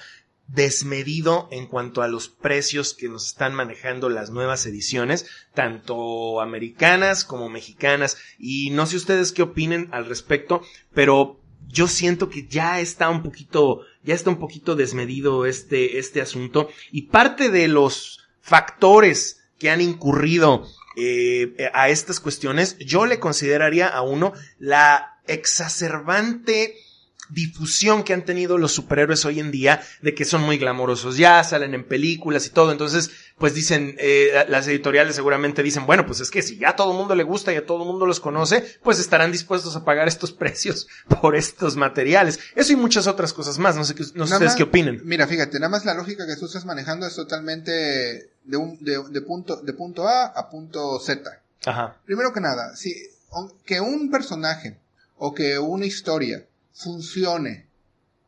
desmedido 0.47 1.49
en 1.51 1.67
cuanto 1.67 2.01
a 2.01 2.07
los 2.07 2.29
precios 2.29 2.93
que 2.93 3.09
nos 3.09 3.27
están 3.27 3.53
manejando 3.53 4.09
las 4.09 4.29
nuevas 4.29 4.65
ediciones, 4.65 5.25
tanto 5.53 6.39
americanas 6.41 7.25
como 7.25 7.49
mexicanas. 7.49 8.17
Y 8.39 8.69
no 8.69 8.85
sé 8.85 8.95
ustedes 8.95 9.31
qué 9.31 9.41
opinen 9.41 9.89
al 9.91 10.05
respecto, 10.05 10.61
pero 10.93 11.36
yo 11.67 11.87
siento 11.87 12.29
que 12.29 12.47
ya 12.47 12.79
está 12.79 13.09
un 13.09 13.23
poquito, 13.23 13.81
ya 14.03 14.13
está 14.13 14.29
un 14.29 14.39
poquito 14.39 14.75
desmedido 14.75 15.45
este, 15.45 15.99
este 15.99 16.21
asunto. 16.21 16.69
Y 16.91 17.03
parte 17.03 17.49
de 17.49 17.67
los 17.67 18.27
factores 18.41 19.41
que 19.59 19.69
han 19.69 19.81
incurrido 19.81 20.65
eh, 20.95 21.69
a 21.73 21.89
estas 21.89 22.19
cuestiones, 22.19 22.77
yo 22.79 23.05
le 23.05 23.19
consideraría 23.19 23.87
a 23.87 24.01
uno 24.01 24.33
la 24.59 25.19
exacerbante 25.27 26.75
difusión 27.29 28.03
que 28.03 28.13
han 28.13 28.25
tenido 28.25 28.57
los 28.57 28.71
superhéroes 28.71 29.25
hoy 29.25 29.39
en 29.39 29.51
día 29.51 29.81
de 30.01 30.13
que 30.15 30.25
son 30.25 30.41
muy 30.43 30.57
glamorosos 30.57 31.17
ya, 31.17 31.43
salen 31.43 31.73
en 31.73 31.83
películas 31.87 32.45
y 32.47 32.49
todo. 32.49 32.71
Entonces, 32.71 33.11
pues 33.37 33.53
dicen, 33.53 33.95
eh, 33.99 34.45
las 34.49 34.67
editoriales 34.67 35.15
seguramente 35.15 35.61
dicen, 35.63 35.85
bueno, 35.85 36.05
pues 36.05 36.19
es 36.21 36.31
que 36.31 36.41
si 36.41 36.57
ya 36.57 36.69
a 36.69 36.75
todo 36.75 36.91
el 36.91 36.97
mundo 36.97 37.15
le 37.15 37.23
gusta 37.23 37.53
y 37.53 37.55
a 37.57 37.65
todo 37.65 37.83
el 37.83 37.87
mundo 37.87 38.05
los 38.05 38.19
conoce, 38.19 38.77
pues 38.83 38.99
estarán 38.99 39.31
dispuestos 39.31 39.75
a 39.75 39.85
pagar 39.85 40.07
estos 40.07 40.31
precios 40.33 40.87
por 41.21 41.35
estos 41.35 41.75
materiales. 41.75 42.39
Eso 42.55 42.73
y 42.73 42.75
muchas 42.75 43.07
otras 43.07 43.33
cosas 43.33 43.59
más. 43.59 43.75
No 43.75 43.83
sé, 43.83 43.93
qué- 43.95 44.03
no 44.15 44.25
sé 44.25 44.33
ustedes 44.33 44.41
más- 44.51 44.55
qué 44.55 44.63
opinen. 44.63 45.01
Mira, 45.03 45.27
fíjate, 45.27 45.59
nada 45.59 45.69
más 45.69 45.85
la 45.85 45.93
lógica 45.93 46.25
que 46.25 46.35
tú 46.35 46.45
estás 46.45 46.65
manejando 46.65 47.05
es 47.05 47.15
totalmente 47.15 47.71
de, 48.43 48.57
un, 48.57 48.77
de, 48.83 49.03
de 49.09 49.21
punto, 49.21 49.57
de 49.57 49.73
punto 49.73 50.07
A 50.07 50.25
a 50.27 50.49
punto 50.49 50.99
Z. 50.99 51.41
Ajá. 51.65 51.97
Primero 52.05 52.33
que 52.33 52.39
nada, 52.39 52.75
si, 52.75 52.93
que 53.65 53.81
un 53.81 54.09
personaje 54.09 54.77
o 55.17 55.33
que 55.33 55.59
una 55.59 55.85
historia 55.85 56.45
funcione 56.77 57.65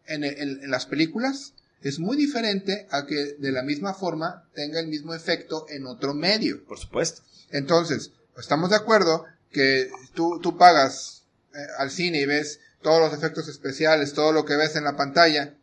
en, 0.08 0.24
en- 0.24 0.64
en 0.64 0.72
las 0.72 0.86
películas 0.86 1.54
es 1.82 2.00
muy 2.00 2.18
diferente 2.18 2.88
a 2.92 3.06
que 3.06 3.36
de 3.38 3.52
la 3.52 3.62
misma 3.64 3.94
forma 3.94 4.44
tenga 4.54 4.80
el 4.82 4.88
mismo 4.88 5.14
efecto 5.14 5.66
en 5.70 5.86
otro 5.86 6.14
medio. 6.14 6.66
Por 6.66 6.78
supuesto. 6.78 7.22
Entonces, 7.52 8.12
estamos 8.38 8.70
de 8.72 8.76
acuerdo 8.76 9.24
que 9.52 9.90
tú, 10.14 10.40
tú 10.42 10.58
pagas 10.58 11.24
eh, 11.56 11.60
al 11.78 11.90
cine 11.90 12.20
y 12.20 12.26
ves 12.26 12.60
todos 12.82 13.00
los 13.00 13.18
efectos 13.18 13.48
especiales, 13.48 14.14
todo 14.14 14.34
lo 14.34 14.44
que 14.46 14.58
ves 14.58 14.76
en 14.76 14.84
la 14.84 14.98
pantalla, 14.98 15.54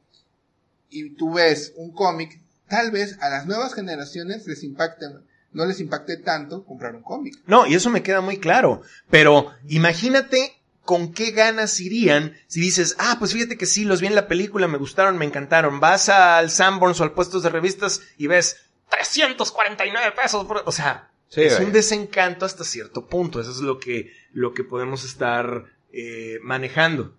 y 0.88 1.10
tú 1.16 1.34
ves 1.34 1.72
un 1.76 1.92
cómic, 1.92 2.40
tal 2.68 2.90
vez 2.92 3.18
a 3.20 3.28
las 3.28 3.46
nuevas 3.46 3.74
generaciones 3.74 4.46
les 4.46 4.62
impacte, 4.62 5.06
no 5.52 5.66
les 5.66 5.80
impacte 5.80 6.16
tanto 6.16 6.64
comprar 6.64 6.94
un 6.94 7.02
cómic. 7.02 7.34
No, 7.46 7.66
y 7.66 7.74
eso 7.74 7.90
me 7.90 8.02
queda 8.02 8.20
muy 8.22 8.38
claro. 8.38 8.82
Pero 9.10 9.52
imagínate 9.68 10.55
con 10.86 11.12
qué 11.12 11.32
ganas 11.32 11.78
irían 11.80 12.34
si 12.46 12.60
dices, 12.62 12.96
ah, 12.98 13.16
pues 13.18 13.34
fíjate 13.34 13.58
que 13.58 13.66
sí, 13.66 13.84
los 13.84 14.00
vi 14.00 14.06
en 14.06 14.14
la 14.14 14.26
película, 14.28 14.66
me 14.68 14.78
gustaron, 14.78 15.18
me 15.18 15.26
encantaron. 15.26 15.78
Vas 15.80 16.08
al 16.08 16.50
Sanborns 16.50 17.00
o 17.00 17.04
al 17.04 17.12
puestos 17.12 17.42
de 17.42 17.50
revistas 17.50 18.00
y 18.16 18.26
ves 18.28 18.56
349 18.88 20.14
pesos. 20.20 20.46
por-". 20.46 20.62
O 20.64 20.72
sea, 20.72 21.10
Sí, 21.28 21.42
es 21.42 21.54
vaya. 21.54 21.66
un 21.66 21.72
desencanto 21.72 22.46
hasta 22.46 22.62
cierto 22.64 23.06
punto. 23.08 23.40
Eso 23.40 23.50
es 23.50 23.58
lo 23.58 23.78
que, 23.80 24.12
lo 24.32 24.54
que 24.54 24.62
podemos 24.64 25.04
estar 25.04 25.64
eh, 25.92 26.38
manejando. 26.42 27.16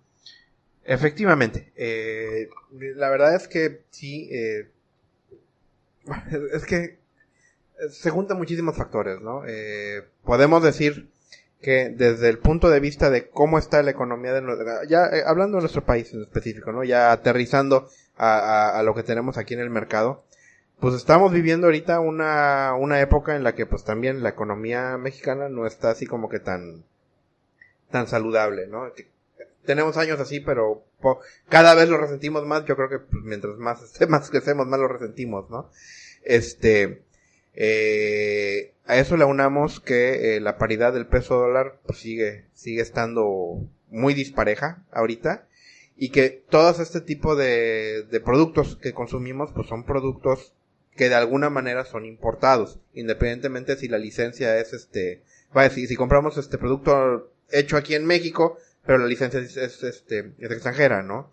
Efectivamente. 0.84 1.72
Eh, 1.76 2.48
la 2.96 3.10
verdad 3.10 3.36
es 3.36 3.46
que 3.48 3.82
sí. 3.90 4.28
eh, 4.32 4.70
es 6.54 6.64
que 6.64 6.98
se 7.90 8.10
juntan 8.10 8.38
muchísimos 8.38 8.76
factores, 8.76 9.20
¿no? 9.20 9.42
Podemos 10.24 10.62
decir 10.62 11.10
que 11.60 11.90
desde 11.90 12.28
el 12.28 12.38
punto 12.38 12.70
de 12.70 12.80
vista 12.80 13.10
de 13.10 13.28
cómo 13.28 13.58
está 13.58 13.82
la 13.82 13.90
economía 13.90 14.32
de 14.32 14.42
nuestra, 14.42 14.84
ya 14.84 15.06
eh, 15.06 15.22
hablando 15.26 15.56
de 15.56 15.62
nuestro 15.62 15.84
país 15.84 16.12
en 16.14 16.22
específico, 16.22 16.72
¿no? 16.72 16.84
Ya 16.84 17.10
aterrizando 17.10 17.88
a, 18.16 18.38
a, 18.38 18.78
a, 18.78 18.82
lo 18.82 18.94
que 18.94 19.02
tenemos 19.02 19.38
aquí 19.38 19.54
en 19.54 19.60
el 19.60 19.70
mercado, 19.70 20.24
pues 20.80 20.94
estamos 20.94 21.32
viviendo 21.32 21.66
ahorita 21.66 21.98
una, 22.00 22.74
una 22.78 23.00
época 23.00 23.34
en 23.34 23.42
la 23.42 23.54
que 23.54 23.66
pues 23.66 23.84
también 23.84 24.22
la 24.22 24.28
economía 24.28 24.96
mexicana 24.96 25.48
no 25.48 25.66
está 25.66 25.90
así 25.90 26.06
como 26.06 26.28
que 26.28 26.38
tan, 26.38 26.84
tan 27.90 28.06
saludable, 28.06 28.68
¿no? 28.68 28.92
Tenemos 29.64 29.96
años 29.96 30.20
así, 30.20 30.40
pero 30.40 30.84
cada 31.48 31.74
vez 31.74 31.88
lo 31.88 31.98
resentimos 31.98 32.46
más, 32.46 32.64
yo 32.64 32.76
creo 32.76 32.88
que 32.88 33.00
pues, 33.00 33.24
mientras 33.24 33.56
más, 33.56 34.00
más 34.08 34.30
crecemos, 34.30 34.66
más 34.66 34.78
lo 34.78 34.88
resentimos, 34.88 35.50
¿no? 35.50 35.70
Este, 36.22 37.02
eh, 37.60 38.72
a 38.86 38.98
eso 38.98 39.16
le 39.16 39.24
unamos 39.24 39.80
que 39.80 40.36
eh, 40.36 40.40
la 40.40 40.58
paridad 40.58 40.92
del 40.92 41.08
peso 41.08 41.34
dólar 41.34 41.80
pues, 41.84 41.98
sigue, 41.98 42.44
sigue 42.54 42.80
estando 42.80 43.66
muy 43.90 44.14
dispareja 44.14 44.84
ahorita 44.92 45.48
y 45.96 46.10
que 46.10 46.30
todos 46.30 46.78
este 46.78 47.00
tipo 47.00 47.34
de, 47.34 48.04
de 48.08 48.20
productos 48.20 48.76
que 48.76 48.92
consumimos 48.92 49.50
pues 49.52 49.66
son 49.66 49.82
productos 49.82 50.52
que 50.94 51.08
de 51.08 51.16
alguna 51.16 51.50
manera 51.50 51.84
son 51.84 52.04
importados, 52.04 52.78
independientemente 52.94 53.76
si 53.76 53.88
la 53.88 53.98
licencia 53.98 54.56
es 54.60 54.72
este, 54.72 55.22
vaya, 55.52 55.70
si, 55.70 55.88
si 55.88 55.96
compramos 55.96 56.38
este 56.38 56.58
producto 56.58 57.32
hecho 57.50 57.76
aquí 57.76 57.96
en 57.96 58.06
México, 58.06 58.56
pero 58.86 58.98
la 58.98 59.06
licencia 59.06 59.40
es, 59.40 59.56
es 59.56 59.82
este, 59.82 60.30
es 60.38 60.50
extranjera, 60.52 61.02
¿no? 61.02 61.32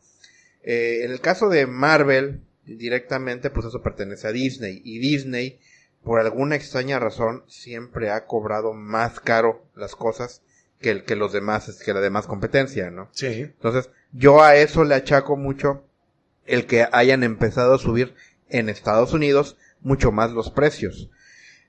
Eh, 0.64 1.02
en 1.04 1.12
el 1.12 1.22
caso 1.22 1.50
de 1.50 1.68
Marvel, 1.68 2.42
directamente, 2.66 3.52
pues 3.52 3.68
eso 3.68 3.84
pertenece 3.84 4.28
a 4.28 4.32
Disney, 4.32 4.82
y 4.84 4.98
Disney, 4.98 5.60
por 6.06 6.20
alguna 6.22 6.56
extraña 6.56 7.00
razón, 7.00 7.44
siempre 7.48 8.12
ha 8.12 8.26
cobrado 8.28 8.74
más 8.74 9.20
caro 9.20 9.66
las 9.76 9.96
cosas 9.96 10.44
que, 10.80 10.92
el, 10.92 11.04
que 11.04 11.16
los 11.16 11.34
demás, 11.34 11.82
que 11.84 11.94
la 11.94 12.00
demás 12.00 12.28
competencia, 12.28 12.92
¿no? 12.92 13.10
Sí. 13.12 13.42
Entonces, 13.42 13.90
yo 14.14 14.44
a 14.44 14.56
eso 14.56 14.84
le 14.84 14.96
achaco 14.96 15.36
mucho 15.36 15.84
el 16.46 16.68
que 16.68 16.88
hayan 16.92 17.24
empezado 17.24 17.74
a 17.74 17.80
subir 17.80 18.14
en 18.50 18.70
Estados 18.70 19.14
Unidos 19.14 19.58
mucho 19.82 20.12
más 20.12 20.32
los 20.32 20.52
precios. 20.52 21.10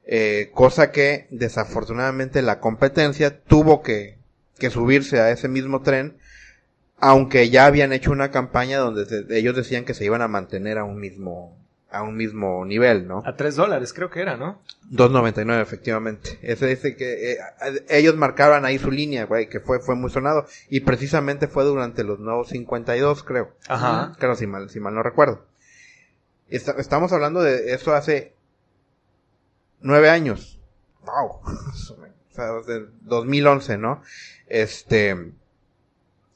Eh, 0.05 0.51
cosa 0.55 0.93
que 0.93 1.27
desafortunadamente 1.31 2.43
la 2.43 2.61
competencia 2.61 3.41
tuvo 3.41 3.83
que, 3.83 4.19
que 4.59 4.69
subirse 4.69 5.19
a 5.19 5.31
ese 5.31 5.49
mismo 5.49 5.81
tren, 5.81 6.19
aunque 6.99 7.49
ya 7.49 7.65
habían 7.65 7.95
hecho 7.95 8.11
una 8.11 8.31
campaña 8.31 8.79
donde 8.79 9.07
se, 9.07 9.25
ellos 9.31 9.57
decían 9.57 9.87
que 9.87 9.95
se 9.95 10.05
iban 10.05 10.21
a 10.21 10.29
mantener 10.29 10.77
a 10.77 10.85
un 10.85 11.01
mismo, 11.01 11.59
a 11.97 12.03
un 12.03 12.17
mismo 12.17 12.65
nivel, 12.65 13.07
¿no? 13.09 13.23
A 13.25 13.37
tres 13.37 13.57
dólares 13.57 13.93
creo 13.93 14.11
que 14.11 14.21
era, 14.21 14.37
¿no? 14.37 14.61
2.99 14.91 15.61
efectivamente. 15.61 16.39
Ese 16.43 16.67
dice 16.67 16.97
que 16.97 17.33
eh, 17.33 17.39
ellos 17.89 18.17
marcaban 18.17 18.65
ahí 18.65 18.79
su 18.79 18.91
línea, 18.91 19.25
güey, 19.25 19.49
que 19.49 19.61
fue 19.61 19.81
fue 19.81 19.95
muy 19.95 20.11
sonado 20.11 20.47
y 20.69 20.81
precisamente 20.81 21.49
fue 21.49 21.65
durante 21.65 22.05
los 22.05 22.19
nuevos 22.21 22.49
52, 22.49 23.23
creo. 23.23 23.53
Ajá. 23.69 24.15
Claro, 24.19 24.37
si 24.37 24.47
mal 24.47 24.69
si 24.71 24.81
mal 24.81 24.95
no 24.95 25.03
recuerdo. 25.03 25.45
Está, 26.49 26.73
estamos 26.73 27.13
hablando 27.13 27.43
de 27.43 27.73
eso 27.75 27.95
hace 27.95 28.35
nueve 29.81 30.11
años. 30.11 30.61
Wow. 31.05 31.41
o 32.31 32.35
sea, 32.35 32.53
desde 32.53 32.87
2011, 33.03 33.79
¿no? 33.79 34.03
Este, 34.47 35.33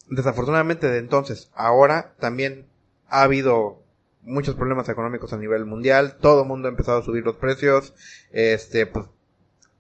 desafortunadamente 0.09 0.89
de 0.89 0.99
entonces, 0.99 1.51
ahora 1.55 2.15
también 2.19 2.67
ha 3.09 3.23
habido 3.23 3.80
muchos 4.23 4.55
problemas 4.55 4.89
económicos 4.89 5.33
a 5.33 5.39
nivel 5.39 5.65
mundial, 5.65 6.17
todo 6.21 6.43
el 6.43 6.49
mundo 6.49 6.69
ha 6.69 6.71
empezado 6.71 6.99
a 6.99 7.05
subir 7.05 7.25
los 7.25 7.37
precios, 7.37 7.95
este, 8.33 8.87
pues, 8.87 9.07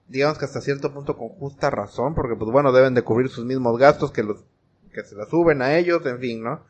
digamos 0.08 0.38
que 0.38 0.44
hasta 0.44 0.60
cierto 0.60 0.92
punto 0.92 1.16
con 1.16 1.28
justa 1.28 1.70
razón, 1.70 2.14
porque 2.14 2.36
pues 2.36 2.50
bueno, 2.50 2.72
deben 2.72 2.94
de 2.94 3.02
cubrir 3.02 3.30
sus 3.30 3.44
mismos 3.44 3.78
gastos 3.78 4.10
que 4.10 4.22
los, 4.22 4.44
que 4.92 5.04
se 5.04 5.14
la 5.14 5.26
suben 5.26 5.62
a 5.62 5.76
ellos, 5.76 6.04
en 6.06 6.18
fin, 6.18 6.42
¿no? 6.42 6.64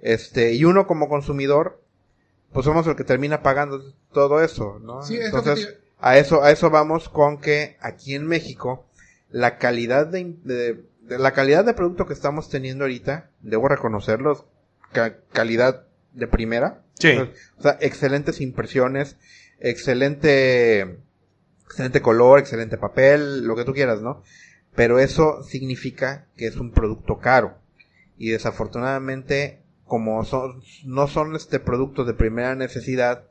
Este, 0.00 0.54
y 0.54 0.64
uno 0.64 0.86
como 0.86 1.08
consumidor, 1.08 1.82
pues 2.52 2.64
somos 2.64 2.86
el 2.86 2.96
que 2.96 3.04
termina 3.04 3.42
pagando 3.42 3.82
todo 4.12 4.42
eso, 4.42 4.78
¿no? 4.80 5.02
Sí, 5.02 5.18
Entonces, 5.20 5.76
a 6.00 6.18
eso, 6.18 6.42
a 6.42 6.50
eso 6.50 6.70
vamos 6.70 7.08
con 7.08 7.38
que 7.38 7.76
aquí 7.80 8.14
en 8.14 8.26
México, 8.26 8.86
la 9.30 9.58
calidad 9.58 10.06
de, 10.06 10.36
de, 10.44 10.84
de, 11.02 11.18
la 11.18 11.32
calidad 11.32 11.64
de 11.64 11.74
producto 11.74 12.06
que 12.06 12.14
estamos 12.14 12.48
teniendo 12.48 12.84
ahorita, 12.84 13.30
debo 13.40 13.68
reconocerlo, 13.68 14.46
ca 14.92 15.18
calidad 15.32 15.84
de 16.14 16.26
primera. 16.26 16.82
Sí. 16.98 17.16
O 17.56 17.62
sea, 17.62 17.78
excelentes 17.80 18.40
impresiones, 18.40 19.16
excelente, 19.60 20.98
excelente 21.64 22.02
color, 22.02 22.38
excelente 22.38 22.76
papel, 22.76 23.44
lo 23.44 23.56
que 23.56 23.64
tú 23.64 23.72
quieras, 23.72 24.00
¿no? 24.00 24.22
Pero 24.74 24.98
eso 24.98 25.42
significa 25.42 26.26
que 26.36 26.46
es 26.46 26.56
un 26.56 26.72
producto 26.72 27.18
caro. 27.18 27.58
Y 28.16 28.30
desafortunadamente, 28.30 29.60
como 29.84 30.24
son, 30.24 30.62
no 30.84 31.06
son 31.06 31.36
este 31.36 31.60
productos 31.60 32.06
de 32.06 32.14
primera 32.14 32.54
necesidad, 32.54 33.24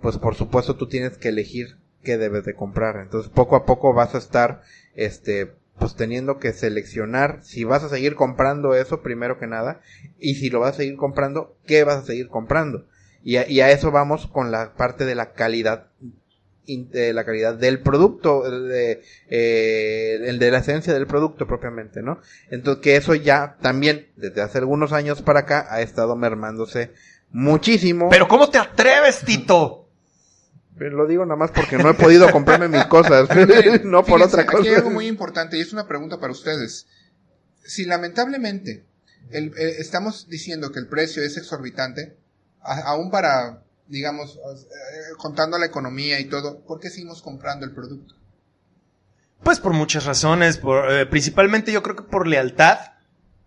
pues 0.00 0.18
por 0.18 0.34
supuesto 0.34 0.76
tú 0.76 0.88
tienes 0.88 1.16
que 1.16 1.28
elegir 1.28 1.76
qué 2.02 2.18
debes 2.18 2.44
de 2.44 2.54
comprar. 2.54 2.96
Entonces 2.96 3.30
poco 3.30 3.56
a 3.56 3.64
poco 3.64 3.92
vas 3.94 4.14
a 4.14 4.18
estar, 4.18 4.62
este, 4.94 5.52
pues 5.78 5.94
teniendo 5.96 6.38
que 6.38 6.52
seleccionar 6.52 7.40
si 7.42 7.64
vas 7.64 7.82
a 7.82 7.88
seguir 7.88 8.14
comprando 8.14 8.74
eso 8.74 9.02
primero 9.02 9.38
que 9.38 9.46
nada 9.46 9.80
y 10.18 10.34
si 10.34 10.50
lo 10.50 10.60
vas 10.60 10.74
a 10.74 10.78
seguir 10.78 10.96
comprando, 10.96 11.56
qué 11.66 11.84
vas 11.84 11.96
a 11.96 12.06
seguir 12.06 12.28
comprando. 12.28 12.86
Y 13.24 13.36
a, 13.36 13.48
y 13.48 13.60
a 13.60 13.70
eso 13.70 13.90
vamos 13.90 14.26
con 14.26 14.50
la 14.50 14.74
parte 14.74 15.04
de 15.04 15.14
la 15.14 15.32
calidad 15.32 15.86
de 16.66 17.12
la 17.12 17.24
calidad 17.24 17.54
del 17.54 17.80
producto, 17.80 18.48
de, 18.48 19.02
eh, 19.28 20.18
el 20.24 20.38
de 20.38 20.50
la 20.50 20.58
esencia 20.58 20.94
del 20.94 21.06
producto 21.06 21.46
propiamente, 21.46 22.02
¿no? 22.02 22.20
Entonces 22.50 22.82
que 22.82 22.96
eso 22.96 23.14
ya 23.14 23.56
también 23.60 24.08
desde 24.16 24.42
hace 24.42 24.58
algunos 24.58 24.92
años 24.92 25.22
para 25.22 25.40
acá 25.40 25.66
ha 25.70 25.82
estado 25.82 26.14
mermándose 26.14 26.92
muchísimo. 27.30 28.08
Pero 28.10 28.28
¿cómo 28.28 28.48
te 28.48 28.58
atreves, 28.58 29.20
Tito? 29.24 29.88
Lo 30.76 31.06
digo 31.06 31.24
nada 31.24 31.36
más 31.36 31.50
porque 31.50 31.78
no 31.78 31.90
he 31.90 31.94
podido 31.94 32.30
comprarme 32.30 32.68
mis 32.68 32.84
cosas, 32.86 33.28
no 33.84 34.04
por 34.04 34.20
Fíjense, 34.20 34.24
otra 34.24 34.46
cosa. 34.46 34.58
Aquí 34.58 34.68
hay 34.68 34.74
algo 34.76 34.90
muy 34.90 35.06
importante 35.06 35.56
y 35.56 35.60
es 35.60 35.72
una 35.72 35.86
pregunta 35.86 36.18
para 36.18 36.32
ustedes. 36.32 36.86
Si 37.64 37.84
lamentablemente 37.84 38.84
el, 39.30 39.52
el, 39.56 39.68
estamos 39.78 40.28
diciendo 40.28 40.72
que 40.72 40.80
el 40.80 40.88
precio 40.88 41.22
es 41.22 41.36
exorbitante, 41.36 42.16
aún 42.62 43.10
para, 43.10 43.62
digamos, 43.88 44.36
eh, 44.36 45.14
contando 45.18 45.58
la 45.58 45.66
economía 45.66 46.20
y 46.20 46.26
todo, 46.26 46.60
¿por 46.60 46.80
qué 46.80 46.90
seguimos 46.90 47.22
comprando 47.22 47.66
el 47.66 47.72
producto? 47.72 48.14
Pues 49.42 49.58
por 49.58 49.72
muchas 49.72 50.04
razones, 50.04 50.58
por, 50.58 50.92
eh, 50.92 51.06
principalmente 51.06 51.72
yo 51.72 51.82
creo 51.82 51.96
que 51.96 52.04
por 52.04 52.26
lealtad 52.26 52.78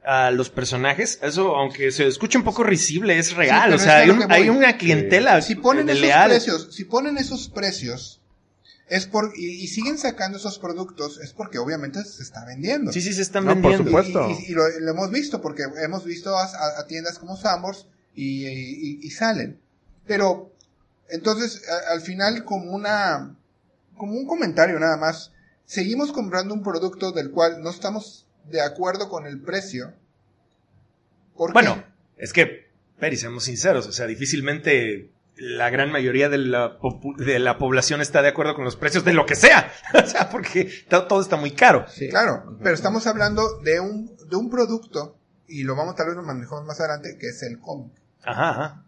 a 0.05 0.31
los 0.31 0.49
personajes. 0.49 1.19
Eso, 1.21 1.55
aunque 1.55 1.91
se 1.91 2.07
escuche 2.07 2.37
un 2.37 2.43
poco 2.43 2.63
risible, 2.63 3.17
es 3.17 3.33
real. 3.33 3.69
Sí, 3.71 3.75
o 3.75 3.79
sea, 3.79 3.97
hay, 3.97 4.09
un, 4.09 4.31
hay, 4.31 4.49
una 4.49 4.77
clientela 4.77 5.41
si 5.41 5.55
ponen 5.55 5.87
de 5.87 5.93
esos 5.93 6.05
leal. 6.05 6.29
precios, 6.29 6.67
si 6.71 6.83
ponen 6.85 7.17
esos 7.17 7.49
precios, 7.49 8.21
es 8.87 9.07
por, 9.07 9.31
y, 9.35 9.63
y, 9.63 9.67
siguen 9.67 9.97
sacando 9.97 10.37
esos 10.37 10.59
productos, 10.59 11.19
es 11.19 11.33
porque 11.33 11.57
obviamente 11.57 12.03
se 12.03 12.21
está 12.21 12.45
vendiendo. 12.45 12.91
Sí, 12.91 13.01
sí, 13.01 13.13
se 13.13 13.23
están 13.23 13.45
no, 13.45 13.55
vendiendo. 13.55 13.89
Por 13.89 14.05
supuesto. 14.05 14.29
Y, 14.29 14.49
y, 14.49 14.51
y 14.51 14.53
lo, 14.53 14.63
lo, 14.79 14.91
hemos 14.91 15.09
visto, 15.09 15.41
porque 15.41 15.63
hemos 15.83 16.05
visto 16.05 16.37
a, 16.37 16.45
a 16.79 16.85
tiendas 16.85 17.17
como 17.17 17.35
Sambors 17.35 17.87
y, 18.15 19.09
salen. 19.11 19.59
Pero, 20.05 20.53
entonces, 21.09 21.61
a, 21.69 21.93
al 21.93 22.01
final, 22.01 22.43
como 22.45 22.71
una, 22.71 23.35
como 23.97 24.13
un 24.13 24.25
comentario 24.25 24.79
nada 24.79 24.97
más, 24.97 25.33
seguimos 25.65 26.11
comprando 26.11 26.53
un 26.53 26.63
producto 26.63 27.11
del 27.11 27.31
cual 27.31 27.61
no 27.61 27.69
estamos 27.69 28.25
de 28.49 28.61
acuerdo 28.61 29.09
con 29.09 29.25
el 29.25 29.41
precio. 29.41 29.93
¿Por 31.35 31.53
bueno, 31.53 31.83
qué? 32.17 32.23
es 32.23 32.33
que, 32.33 32.69
Peri, 32.99 33.17
seamos 33.17 33.43
sinceros, 33.43 33.87
o 33.87 33.91
sea, 33.91 34.07
difícilmente 34.07 35.11
la 35.37 35.69
gran 35.69 35.91
mayoría 35.91 36.29
de 36.29 36.37
la, 36.37 36.77
de 37.17 37.39
la 37.39 37.57
población 37.57 38.01
está 38.01 38.21
de 38.21 38.29
acuerdo 38.29 38.55
con 38.55 38.63
los 38.63 38.77
precios 38.77 39.03
de 39.03 39.13
lo 39.13 39.25
que 39.25 39.35
sea. 39.35 39.71
o 39.93 40.07
sea, 40.07 40.29
porque 40.29 40.69
todo 40.87 41.21
está 41.21 41.35
muy 41.35 41.51
caro. 41.51 41.85
Sí, 41.89 42.09
claro, 42.09 42.57
pero 42.63 42.73
estamos 42.73 43.05
hablando 43.07 43.59
de 43.59 43.79
un, 43.79 44.15
de 44.29 44.35
un 44.35 44.49
producto, 44.49 45.17
y 45.47 45.63
lo 45.63 45.75
vamos 45.75 45.95
tal 45.95 46.07
vez 46.07 46.15
lo 46.15 46.23
manejamos 46.23 46.65
más 46.65 46.79
adelante, 46.79 47.17
que 47.19 47.27
es 47.27 47.43
el 47.43 47.59
cómic. 47.59 47.91
Ajá, 48.25 48.49
ajá. 48.49 48.83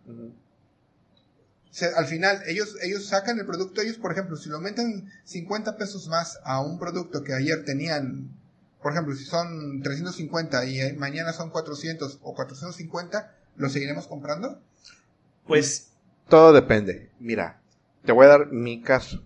O 1.70 1.74
sea, 1.80 1.90
al 1.96 2.08
final, 2.08 2.42
ellos, 2.48 2.76
ellos 2.82 3.06
sacan 3.06 3.38
el 3.40 3.46
producto, 3.46 3.82
ellos, 3.82 3.98
por 3.98 4.12
ejemplo, 4.12 4.36
si 4.36 4.50
lo 4.50 4.56
aumentan 4.56 5.12
50 5.26 5.78
pesos 5.78 6.08
más 6.08 6.40
a 6.44 6.60
un 6.60 6.80
producto 6.80 7.24
que 7.24 7.34
ayer 7.34 7.64
tenían, 7.66 8.32
por 8.82 8.94
ejemplo, 8.94 9.16
si 9.16 9.26
son 9.26 9.82
350 9.84 10.66
y 10.66 10.94
mañana 10.94 11.34
son 11.34 11.52
400 11.52 12.20
o 12.24 12.34
450, 12.34 13.36
¿lo 13.58 13.70
seguiremos 13.70 14.08
comprando? 14.08 14.60
Pues 15.46 15.92
todo 16.30 16.52
depende. 16.52 17.12
Mira, 17.20 17.62
te 18.06 18.12
voy 18.12 18.26
a 18.26 18.30
dar 18.30 18.52
mi 18.52 18.82
caso. 18.82 19.24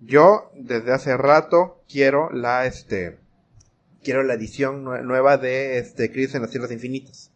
Yo 0.00 0.50
desde 0.54 0.92
hace 0.92 1.16
rato 1.16 1.82
quiero 1.88 2.30
la 2.32 2.66
este 2.66 3.18
quiero 4.02 4.22
la 4.22 4.34
edición 4.34 4.84
nueva 4.84 5.36
de 5.36 5.78
este 5.78 6.10
Crisis 6.10 6.34
en 6.34 6.42
las 6.42 6.50
Tierras 6.50 6.72
Infinitas. 6.72 7.31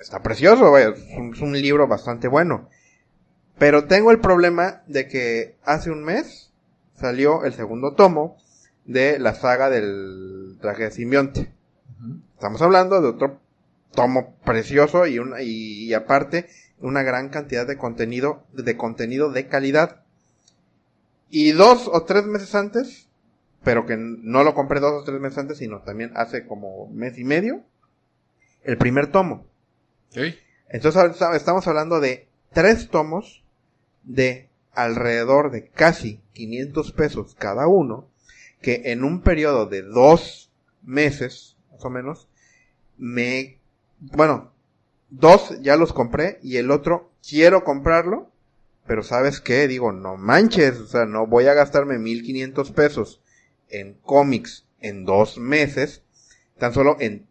Está 0.00 0.22
precioso, 0.22 0.70
vaya, 0.70 0.90
es 0.90 1.40
un 1.40 1.52
libro 1.52 1.88
bastante 1.88 2.28
bueno. 2.28 2.68
Pero 3.58 3.86
tengo 3.86 4.10
el 4.10 4.20
problema 4.20 4.82
de 4.86 5.08
que 5.08 5.56
hace 5.64 5.90
un 5.90 6.04
mes 6.04 6.52
salió 6.94 7.44
el 7.44 7.54
segundo 7.54 7.94
tomo 7.94 8.36
de 8.84 9.18
la 9.18 9.34
saga 9.34 9.70
del 9.70 10.58
traje 10.60 10.84
de 10.84 10.90
simbionte. 10.90 11.52
Estamos 12.34 12.60
hablando 12.60 13.00
de 13.00 13.08
otro 13.08 13.40
tomo 13.92 14.34
precioso 14.44 15.06
y, 15.06 15.18
una, 15.18 15.40
y, 15.40 15.92
aparte 15.94 16.48
una 16.80 17.02
gran 17.02 17.30
cantidad 17.30 17.66
de 17.66 17.78
contenido, 17.78 18.44
de 18.52 18.76
contenido 18.76 19.32
de 19.32 19.48
calidad. 19.48 20.02
Y 21.30 21.52
dos 21.52 21.88
o 21.90 22.04
tres 22.04 22.26
meses 22.26 22.54
antes, 22.54 23.08
pero 23.64 23.86
que 23.86 23.96
no 23.96 24.44
lo 24.44 24.54
compré 24.54 24.80
dos 24.80 25.02
o 25.02 25.04
tres 25.04 25.18
meses 25.18 25.38
antes, 25.38 25.58
sino 25.58 25.80
también 25.80 26.12
hace 26.14 26.46
como 26.46 26.88
mes 26.88 27.18
y 27.18 27.24
medio, 27.24 27.62
el 28.62 28.76
primer 28.76 29.10
tomo. 29.10 29.46
Entonces 30.68 31.20
estamos 31.34 31.66
hablando 31.66 32.00
de 32.00 32.26
tres 32.52 32.88
tomos 32.88 33.44
de 34.02 34.48
alrededor 34.72 35.50
de 35.50 35.68
casi 35.68 36.20
500 36.32 36.92
pesos 36.92 37.34
cada 37.38 37.66
uno, 37.66 38.08
que 38.60 38.82
en 38.86 39.04
un 39.04 39.22
periodo 39.22 39.66
de 39.66 39.82
dos 39.82 40.50
meses, 40.82 41.56
más 41.72 41.84
o 41.84 41.90
menos, 41.90 42.28
me, 42.96 43.58
bueno, 44.00 44.52
dos 45.10 45.60
ya 45.60 45.76
los 45.76 45.92
compré 45.92 46.38
y 46.42 46.56
el 46.56 46.70
otro 46.70 47.10
quiero 47.26 47.64
comprarlo, 47.64 48.30
pero 48.86 49.02
sabes 49.02 49.40
qué, 49.40 49.66
digo, 49.66 49.92
no 49.92 50.16
manches, 50.16 50.78
o 50.78 50.86
sea, 50.86 51.06
no 51.06 51.26
voy 51.26 51.46
a 51.46 51.54
gastarme 51.54 51.98
1500 51.98 52.70
pesos 52.72 53.20
en 53.68 53.94
cómics 53.94 54.66
en 54.80 55.04
dos 55.04 55.38
meses, 55.38 56.02
tan 56.58 56.72
solo 56.72 56.96
en, 57.00 57.26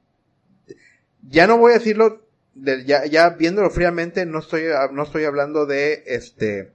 ya 1.22 1.48
no 1.48 1.58
voy 1.58 1.72
a 1.72 1.78
decirlo, 1.78 2.25
ya, 2.56 3.06
ya 3.06 3.30
viéndolo 3.30 3.70
fríamente, 3.70 4.26
no 4.26 4.40
estoy, 4.40 4.64
no 4.92 5.04
estoy 5.04 5.26
hablando 5.26 5.66
de, 5.66 6.04
este, 6.08 6.72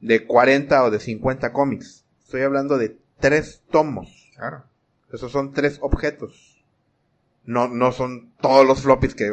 de 0.00 0.26
40 0.26 0.84
o 0.84 0.90
de 0.90 1.00
50 1.00 1.52
cómics, 1.52 2.04
estoy 2.22 2.42
hablando 2.42 2.78
de 2.78 2.96
tres 3.20 3.62
tomos. 3.70 4.30
Claro. 4.36 4.64
Esos 5.12 5.32
son 5.32 5.52
tres 5.52 5.78
objetos 5.80 6.50
no, 7.44 7.68
no 7.68 7.92
son 7.92 8.32
todos 8.40 8.66
los 8.66 8.82
floppies 8.82 9.14
que, 9.14 9.32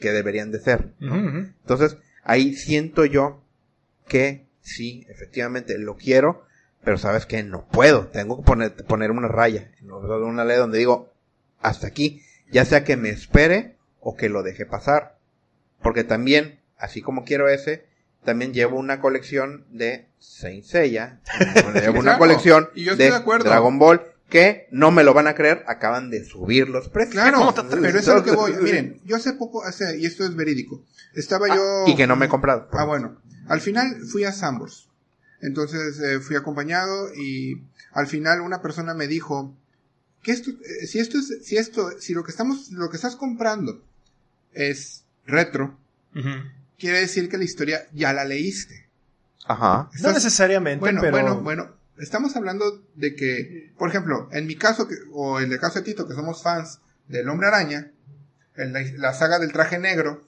que, 0.00 0.12
deberían 0.12 0.52
de 0.52 0.60
ser. 0.60 0.92
Entonces, 1.00 1.96
ahí 2.22 2.54
siento 2.54 3.04
yo 3.04 3.42
que 4.06 4.46
sí, 4.60 5.06
efectivamente 5.08 5.78
lo 5.78 5.96
quiero, 5.96 6.44
pero 6.84 6.98
sabes 6.98 7.26
que 7.26 7.42
no 7.42 7.66
puedo. 7.66 8.06
Tengo 8.06 8.36
que 8.38 8.44
poner, 8.44 8.74
poner 8.86 9.10
una 9.10 9.28
raya, 9.28 9.72
una 9.82 10.44
ley 10.44 10.58
donde 10.58 10.78
digo, 10.78 11.12
hasta 11.60 11.86
aquí, 11.86 12.22
ya 12.50 12.64
sea 12.64 12.84
que 12.84 12.96
me 12.96 13.10
espere 13.10 13.76
o 14.00 14.16
que 14.16 14.28
lo 14.28 14.42
deje 14.42 14.66
pasar. 14.66 15.16
Porque 15.82 16.04
también, 16.04 16.60
así 16.76 17.02
como 17.02 17.24
quiero 17.24 17.48
ese, 17.48 17.84
también 18.24 18.52
llevo 18.52 18.78
una 18.78 19.00
colección 19.00 19.64
de 19.70 20.06
Saint 20.18 20.64
Seiya, 20.64 21.20
llevo 21.74 22.00
una 22.00 22.18
colección 22.18 22.68
de 22.74 23.10
Dragon 23.10 23.78
Ball 23.78 24.02
que 24.28 24.68
no 24.70 24.90
me 24.92 25.02
lo 25.02 25.12
van 25.12 25.26
a 25.26 25.34
creer, 25.34 25.64
acaban 25.66 26.10
de 26.10 26.24
subir 26.24 26.68
los 26.68 26.88
precios. 26.88 27.14
Claro, 27.14 27.52
pero 27.68 27.98
eso 27.98 28.12
es 28.12 28.16
lo 28.18 28.24
que 28.24 28.30
voy. 28.30 28.52
Miren, 28.60 29.00
yo 29.04 29.16
hace 29.16 29.32
poco, 29.32 29.64
hace, 29.64 29.98
y 29.98 30.06
esto 30.06 30.24
es 30.24 30.36
verídico, 30.36 30.84
estaba 31.14 31.46
ah, 31.50 31.56
yo... 31.56 31.84
Y 31.88 31.96
que 31.96 32.06
no 32.06 32.16
me 32.16 32.26
he 32.26 32.28
comprado. 32.28 32.68
Ah, 32.72 32.84
bueno. 32.84 33.20
Al 33.48 33.60
final 33.60 33.96
fui 34.06 34.24
a 34.24 34.32
Sambors. 34.32 34.88
Entonces 35.40 35.98
eh, 36.00 36.20
fui 36.20 36.36
acompañado 36.36 37.12
y 37.14 37.62
al 37.92 38.06
final 38.06 38.40
una 38.42 38.62
persona 38.62 38.94
me 38.94 39.08
dijo 39.08 39.54
que 40.22 40.32
esto, 40.32 40.50
eh, 40.50 40.86
si 40.86 40.98
esto 40.98 41.18
es, 41.18 41.38
si 41.42 41.56
esto, 41.56 41.90
si 41.98 42.14
lo 42.14 42.24
que 42.24 42.30
estamos, 42.30 42.70
lo 42.70 42.90
que 42.90 42.96
estás 42.96 43.16
comprando 43.16 43.82
es 44.52 45.04
retro, 45.30 45.78
quiere 46.78 47.00
decir 47.00 47.28
que 47.28 47.38
la 47.38 47.44
historia 47.44 47.86
ya 47.92 48.12
la 48.12 48.24
leíste. 48.24 48.88
Ajá. 49.46 49.90
no 50.00 50.12
necesariamente, 50.12 50.80
bueno, 50.80 51.00
pero... 51.00 51.12
Bueno, 51.12 51.40
bueno, 51.40 51.76
estamos 51.98 52.36
hablando 52.36 52.84
de 52.94 53.14
que, 53.14 53.72
por 53.78 53.88
ejemplo, 53.88 54.28
en 54.32 54.46
mi 54.46 54.56
caso, 54.56 54.88
o 55.12 55.40
en 55.40 55.52
el 55.52 55.58
caso 55.58 55.80
de 55.80 55.84
Tito, 55.84 56.06
que 56.06 56.14
somos 56.14 56.42
fans 56.42 56.80
del 57.08 57.28
Hombre 57.28 57.48
Araña, 57.48 57.90
en 58.56 58.72
la, 59.00 59.14
saga 59.14 59.38
del 59.38 59.52
traje 59.52 59.78
negro, 59.78 60.24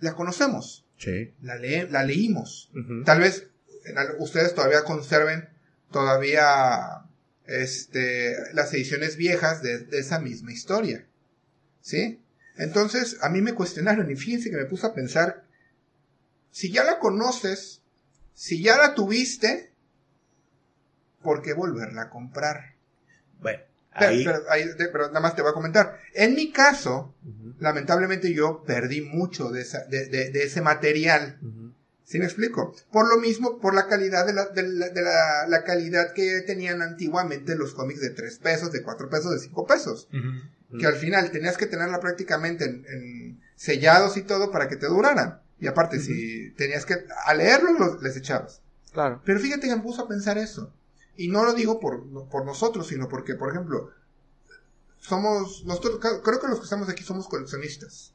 la 0.00 0.14
conocemos. 0.14 0.84
Sí. 0.98 1.32
La, 1.42 1.56
la 1.56 2.04
leímos. 2.04 2.70
Tal 3.04 3.20
vez 3.20 3.48
ustedes 4.18 4.54
todavía 4.54 4.84
conserven 4.84 5.48
todavía 5.90 7.04
este, 7.46 8.36
las 8.52 8.72
ediciones 8.74 9.16
viejas 9.16 9.62
de, 9.62 9.78
de, 9.78 9.98
esa 9.98 10.20
misma 10.20 10.52
historia. 10.52 11.06
¿Sí? 11.80 12.20
Entonces, 12.56 13.18
a 13.22 13.28
mí 13.28 13.40
me 13.40 13.54
cuestionaron 13.54 14.10
y 14.10 14.16
fíjense 14.16 14.50
que 14.50 14.56
me 14.56 14.66
puse 14.66 14.86
a 14.86 14.94
pensar, 14.94 15.44
si 16.50 16.72
ya 16.72 16.84
la 16.84 16.98
conoces, 16.98 17.82
si 18.34 18.62
ya 18.62 18.76
la 18.76 18.94
tuviste, 18.94 19.72
¿por 21.22 21.42
qué 21.42 21.52
volverla 21.52 22.02
a 22.02 22.10
comprar? 22.10 22.74
Bueno, 23.40 23.62
ahí... 23.92 24.24
Pero, 24.24 25.08
nada 25.08 25.20
más 25.20 25.34
te 25.34 25.42
voy 25.42 25.50
a 25.50 25.54
comentar. 25.54 25.98
En 26.14 26.34
mi 26.34 26.52
caso, 26.52 27.14
lamentablemente 27.58 28.32
yo 28.32 28.62
perdí 28.64 29.02
mucho 29.02 29.50
de, 29.50 29.62
esa, 29.62 29.84
de, 29.86 30.06
de, 30.06 30.42
ese 30.42 30.60
material. 30.60 31.38
¿Sí 32.04 32.18
me 32.18 32.24
explico? 32.24 32.74
Por 32.90 33.08
lo 33.08 33.20
mismo, 33.20 33.60
por 33.60 33.72
la 33.72 33.86
calidad 33.86 34.26
de 34.26 34.32
la, 34.32 34.46
de 34.46 34.62
la, 34.64 35.46
la, 35.46 35.64
calidad 35.64 36.12
que 36.12 36.40
tenían 36.40 36.82
antiguamente 36.82 37.54
los 37.54 37.72
cómics 37.72 38.00
de 38.00 38.10
3 38.10 38.38
pesos, 38.38 38.72
de 38.72 38.82
4 38.82 39.08
pesos, 39.08 39.30
de 39.30 39.38
5 39.38 39.66
pesos. 39.66 40.08
Que 40.78 40.86
al 40.86 40.94
final 40.94 41.30
tenías 41.32 41.56
que 41.56 41.66
tenerla 41.66 41.98
prácticamente 41.98 42.64
en, 42.64 43.40
sellados 43.56 44.16
y 44.16 44.22
todo 44.22 44.50
para 44.52 44.68
que 44.68 44.76
te 44.76 44.86
duraran. 44.86 45.40
Y 45.58 45.66
aparte, 45.66 45.98
si 45.98 46.52
tenías 46.52 46.86
que, 46.86 46.94
a 47.24 47.34
leerlos, 47.34 47.78
los, 47.78 48.02
les 48.02 48.16
echabas. 48.16 48.62
Claro. 48.92 49.20
Pero 49.24 49.40
fíjate 49.40 49.68
que 49.68 49.76
me 49.76 49.82
puso 49.82 50.02
a 50.02 50.08
pensar 50.08 50.38
eso. 50.38 50.72
Y 51.16 51.28
no 51.28 51.44
lo 51.44 51.54
digo 51.54 51.80
por, 51.80 52.28
por 52.28 52.46
nosotros, 52.46 52.86
sino 52.86 53.08
porque, 53.08 53.34
por 53.34 53.50
ejemplo, 53.50 53.90
somos, 54.98 55.64
nosotros, 55.64 55.98
creo 56.00 56.40
que 56.40 56.48
los 56.48 56.58
que 56.58 56.64
estamos 56.64 56.88
aquí 56.88 57.02
somos 57.02 57.26
coleccionistas. 57.26 58.14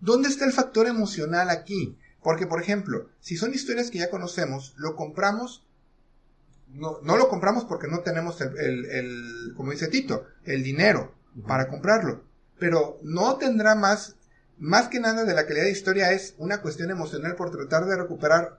¿Dónde 0.00 0.28
está 0.28 0.44
el 0.44 0.52
factor 0.52 0.86
emocional 0.86 1.48
aquí? 1.50 1.96
Porque, 2.22 2.46
por 2.46 2.60
ejemplo, 2.60 3.08
si 3.20 3.36
son 3.36 3.54
historias 3.54 3.90
que 3.90 3.98
ya 3.98 4.10
conocemos, 4.10 4.74
lo 4.76 4.96
compramos, 4.96 5.64
no, 6.68 6.98
no 7.02 7.16
lo 7.16 7.28
compramos 7.28 7.64
porque 7.64 7.88
no 7.88 8.00
tenemos 8.00 8.40
el, 8.40 8.58
el, 8.58 8.84
el, 8.86 9.54
como 9.56 9.70
dice 9.70 9.88
Tito, 9.88 10.26
el 10.44 10.62
dinero 10.62 11.14
para 11.46 11.68
comprarlo. 11.68 12.24
Pero 12.58 12.98
no 13.02 13.36
tendrá 13.36 13.74
más, 13.74 14.16
más 14.58 14.88
que 14.88 15.00
nada 15.00 15.24
de 15.24 15.34
la 15.34 15.46
calidad 15.46 15.64
de 15.64 15.72
historia 15.72 16.12
es 16.12 16.34
una 16.38 16.60
cuestión 16.60 16.90
emocional 16.90 17.36
por 17.36 17.50
tratar 17.50 17.86
de 17.86 17.96
recuperar 17.96 18.58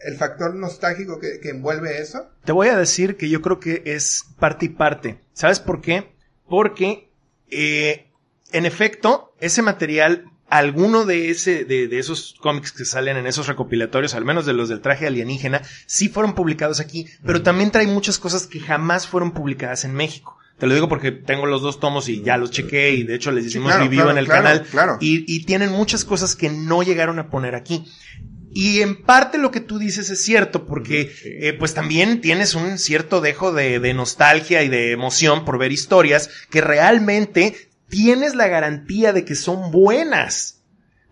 el 0.00 0.16
factor 0.16 0.54
nostálgico 0.54 1.18
que, 1.18 1.48
envuelve 1.48 2.00
eso? 2.00 2.28
Te 2.44 2.52
voy 2.52 2.68
a 2.68 2.76
decir 2.76 3.16
que 3.16 3.28
yo 3.28 3.42
creo 3.42 3.60
que 3.60 3.82
es 3.86 4.24
parte 4.38 4.66
y 4.66 4.70
parte. 4.70 5.18
¿Sabes 5.32 5.60
por 5.60 5.80
qué? 5.80 6.12
Porque, 6.48 7.10
eh, 7.50 8.10
en 8.52 8.66
efecto, 8.66 9.34
ese 9.40 9.62
material, 9.62 10.24
alguno 10.48 11.04
de 11.04 11.30
ese, 11.30 11.64
de, 11.64 11.88
de, 11.88 11.98
esos 11.98 12.36
cómics 12.40 12.72
que 12.72 12.84
salen 12.84 13.16
en 13.16 13.26
esos 13.26 13.46
recopilatorios, 13.46 14.14
al 14.14 14.24
menos 14.24 14.46
de 14.46 14.52
los 14.52 14.68
del 14.68 14.80
traje 14.80 15.06
alienígena, 15.06 15.62
sí 15.86 16.08
fueron 16.08 16.34
publicados 16.34 16.80
aquí, 16.80 17.06
pero 17.24 17.42
también 17.42 17.70
trae 17.70 17.86
muchas 17.86 18.18
cosas 18.18 18.46
que 18.46 18.60
jamás 18.60 19.06
fueron 19.06 19.32
publicadas 19.32 19.84
en 19.84 19.94
México. 19.94 20.38
Te 20.58 20.66
lo 20.66 20.74
digo 20.74 20.88
porque 20.88 21.12
tengo 21.12 21.44
los 21.44 21.60
dos 21.60 21.80
tomos 21.80 22.08
y 22.08 22.22
ya 22.22 22.38
los 22.38 22.50
chequé 22.50 22.92
y 22.92 23.02
de 23.02 23.14
hecho 23.14 23.30
les 23.30 23.44
hicimos 23.44 23.74
review 23.74 24.08
en 24.08 24.18
el 24.18 24.26
canal. 24.26 24.66
Y, 25.00 25.24
y 25.32 25.44
tienen 25.44 25.70
muchas 25.70 26.04
cosas 26.04 26.34
que 26.34 26.48
no 26.48 26.82
llegaron 26.82 27.18
a 27.18 27.28
poner 27.28 27.54
aquí. 27.54 27.84
Y 28.52 28.80
en 28.80 29.02
parte 29.02 29.36
lo 29.36 29.50
que 29.50 29.60
tú 29.60 29.78
dices 29.78 30.08
es 30.08 30.24
cierto, 30.24 30.64
porque 30.64 31.12
eh, 31.24 31.52
pues 31.52 31.74
también 31.74 32.22
tienes 32.22 32.54
un 32.54 32.78
cierto 32.78 33.20
dejo 33.20 33.52
de, 33.52 33.80
de, 33.80 33.92
nostalgia 33.92 34.62
y 34.62 34.70
de 34.70 34.92
emoción 34.92 35.44
por 35.44 35.58
ver 35.58 35.72
historias 35.72 36.30
que 36.48 36.62
realmente 36.62 37.68
tienes 37.90 38.34
la 38.34 38.48
garantía 38.48 39.12
de 39.12 39.26
que 39.26 39.34
son 39.34 39.70
buenas. 39.70 40.62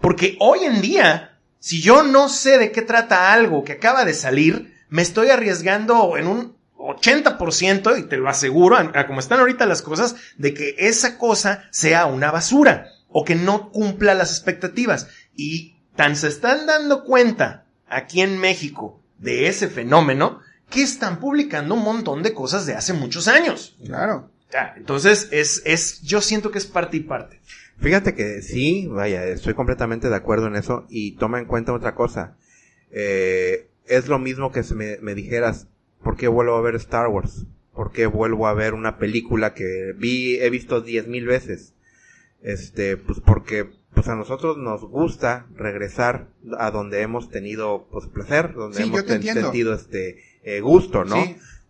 Porque 0.01 0.39
hoy 0.41 0.61
en 0.61 0.81
día, 0.81 1.39
si 1.59 1.83
yo 1.83 2.03
no 2.03 2.31
sé 2.31 2.57
de 2.57 2.73
qué 2.73 2.81
trata 2.81 3.35
algo 3.35 3.63
que 3.63 3.73
acaba 3.73 4.07
de 4.07 4.15
salir, 4.15 4.75
me 4.89 5.03
estoy 5.03 5.29
arriesgando 5.29 6.17
en 6.17 6.29
un 6.29 6.57
80%, 6.89 7.99
y 7.99 8.03
te 8.05 8.17
lo 8.17 8.29
aseguro, 8.29 8.77
a 8.77 9.07
como 9.07 9.21
están 9.21 9.41
ahorita 9.41 9.67
las 9.67 9.83
cosas, 9.83 10.17
de 10.37 10.55
que 10.55 10.75
esa 10.79 11.19
cosa 11.19 11.65
sea 11.71 12.07
una 12.07 12.31
basura 12.31 12.89
o 13.09 13.25
que 13.25 13.35
no 13.35 13.71
cumpla 13.71 14.15
las 14.15 14.31
expectativas. 14.31 15.09
Y 15.37 15.77
tan 15.97 16.17
se 16.17 16.29
están 16.29 16.67
dando 16.67 17.05
cuenta 17.05 17.65
aquí 17.89 18.21
en 18.21 18.39
México 18.39 19.01
de 19.19 19.49
ese 19.49 19.69
fenómeno 19.69 20.41
que 20.71 20.83
están 20.83 21.21
publicando 21.21 21.75
un 21.75 21.85
montón 21.85 22.23
de 22.23 22.35
cosas 22.35 22.67
de 22.67 22.75
hace 22.75 22.93
muchos 22.93 23.29
años. 23.29 23.77
Claro. 23.85 24.31
entonces 24.77 25.29
es, 25.31 25.63
es, 25.65 26.03
yo 26.03 26.21
siento 26.21 26.51
que 26.51 26.59
es 26.59 26.67
parte 26.67 26.97
y 26.97 27.01
parte. 27.01 27.41
Fíjate 27.79 28.15
que 28.15 28.43
sí, 28.43 28.87
vaya, 28.89 29.25
estoy 29.27 29.55
completamente 29.55 30.09
de 30.09 30.17
acuerdo 30.17 30.47
en 30.47 30.57
eso 30.57 30.87
y 30.89 31.13
toma 31.13 31.39
en 31.39 31.47
cuenta 31.47 31.73
otra 31.73 31.95
cosa. 31.95 32.37
Eh, 32.91 33.69
es 33.87 34.09
lo 34.09 34.19
mismo 34.19 34.53
que 34.53 34.63
me, 34.75 34.99
me 34.99 35.15
dijeras, 35.15 35.67
¿por 36.05 36.17
qué 36.17 36.29
vuelvo 36.29 36.55
a 36.55 36.61
ver 36.61 36.77
Star 36.77 37.09
Wars? 37.09 37.47
¿Por 37.75 37.91
qué 37.91 38.07
vuelvo 38.07 38.47
a 38.47 38.55
ver 38.55 38.75
una 38.75 38.99
película 38.99 39.55
que 39.55 39.93
vi, 39.97 40.37
he 40.37 40.49
visto 40.51 40.81
diez 40.81 41.09
mil 41.09 41.27
veces? 41.27 41.73
Este, 42.43 42.97
pues 42.97 43.19
porque 43.21 43.69
pues 43.95 44.09
a 44.09 44.15
nosotros 44.17 44.59
nos 44.59 44.83
gusta 44.85 45.47
regresar 45.57 46.29
a 46.59 46.71
donde 46.71 47.01
hemos 47.01 47.31
tenido 47.31 47.87
pues 47.91 48.07
placer, 48.07 48.53
donde 48.55 48.79
hemos 48.85 49.01
sentido 49.43 49.75
este 49.75 50.19
eh, 50.43 50.61
gusto, 50.61 51.05
¿no? 51.05 51.17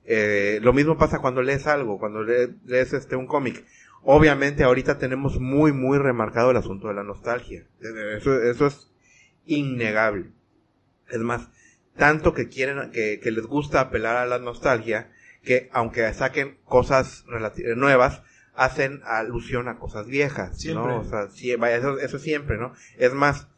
Eh, 0.06 0.58
lo 0.62 0.72
mismo 0.72 0.98
pasa 0.98 1.20
cuando 1.20 1.42
lees 1.42 1.66
algo, 1.66 1.98
cuando 1.98 2.22
le- 2.22 2.50
lees 2.66 2.92
este 2.92 3.16
un 3.16 3.26
cómic. 3.26 3.64
Obviamente 4.02 4.64
ahorita 4.64 4.98
tenemos 4.98 5.38
muy, 5.40 5.72
muy 5.72 5.96
remarcado 5.96 6.50
el 6.50 6.56
asunto 6.58 6.88
de 6.88 6.94
la 6.94 7.04
nostalgia. 7.04 7.64
Eso, 8.18 8.42
eso 8.42 8.66
es 8.66 8.90
innegable. 9.46 10.26
Es 11.10 11.20
más, 11.20 11.48
tanto 11.96 12.34
que 12.34 12.48
quieren, 12.48 12.90
que, 12.90 13.20
que 13.20 13.30
les 13.30 13.46
gusta 13.46 13.80
apelar 13.80 14.16
a 14.16 14.26
la 14.26 14.38
nostalgia, 14.38 15.10
que 15.42 15.68
aunque 15.72 16.12
saquen 16.14 16.58
cosas 16.64 17.24
relati- 17.26 17.74
nuevas, 17.76 18.22
hacen 18.54 19.00
alusión 19.04 19.68
a 19.68 19.78
cosas 19.78 20.06
viejas, 20.06 20.58
Siempre. 20.58 20.92
¿no? 20.92 21.00
O 21.00 21.04
sea, 21.04 21.28
sí, 21.28 21.54
vaya, 21.56 21.76
eso, 21.76 21.98
eso 21.98 22.18
siempre, 22.18 22.56
¿no? 22.56 22.72
Es 22.98 23.12
más, 23.12 23.48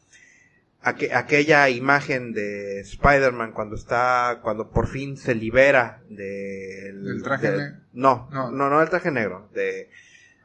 aqu- 0.83 1.13
aquella 1.13 1.69
imagen 1.69 2.33
de 2.33 2.79
Spider-Man 2.81 3.51
cuando 3.51 3.75
está, 3.75 4.39
cuando 4.41 4.69
por 4.71 4.87
fin 4.87 5.15
se 5.17 5.35
libera 5.35 6.01
del 6.09 7.03
Del 7.05 7.23
traje 7.23 7.51
de- 7.51 7.57
negro. 7.57 7.77
no, 7.93 8.27
No. 8.31 8.51
no, 8.51 8.69
no, 8.69 8.79
del 8.79 8.89
traje 8.89 9.11
negro, 9.11 9.49
de, 9.53 9.89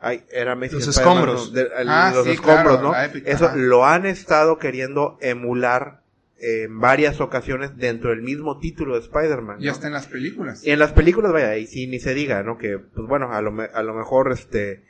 ay, 0.00 0.24
era 0.31 0.55
Los 0.55 0.87
escombros. 0.88 1.48
no, 1.50 1.55
de- 1.55 1.70
el- 1.78 1.88
Ah, 1.88 2.12
los 2.14 2.24
sí, 2.24 2.33
escombros, 2.33 2.78
claro, 2.78 2.92
¿no? 2.92 3.02
épica, 3.02 3.31
Eso 3.31 3.46
ajá. 3.46 3.57
lo 3.57 3.87
han 3.87 4.05
estado 4.07 4.59
queriendo 4.59 5.16
emular 5.22 6.02
en 6.44 6.81
varias 6.81 7.20
ocasiones 7.20 7.76
dentro 7.76 8.11
del 8.11 8.20
mismo 8.22 8.59
título 8.59 8.94
de 8.94 9.00
Spider-Man. 9.00 9.59
¿no? 9.61 9.70
está 9.70 9.87
en 9.87 9.92
las 9.92 10.09
películas. 10.09 10.66
Y 10.66 10.70
en 10.70 10.78
las 10.81 10.92
películas, 10.92 11.33
vaya, 11.33 11.57
y 11.57 11.66
sí, 11.68 11.87
ni 11.87 12.00
se 12.00 12.14
diga, 12.14 12.42
¿no? 12.42 12.59
Que, 12.59 12.78
pues 12.78 13.07
bueno, 13.07 13.33
a 13.33 13.40
lo, 13.42 13.52
me- 13.52 13.70
a 13.72 13.83
lo 13.85 13.94
mejor, 13.94 14.33
este, 14.33 14.83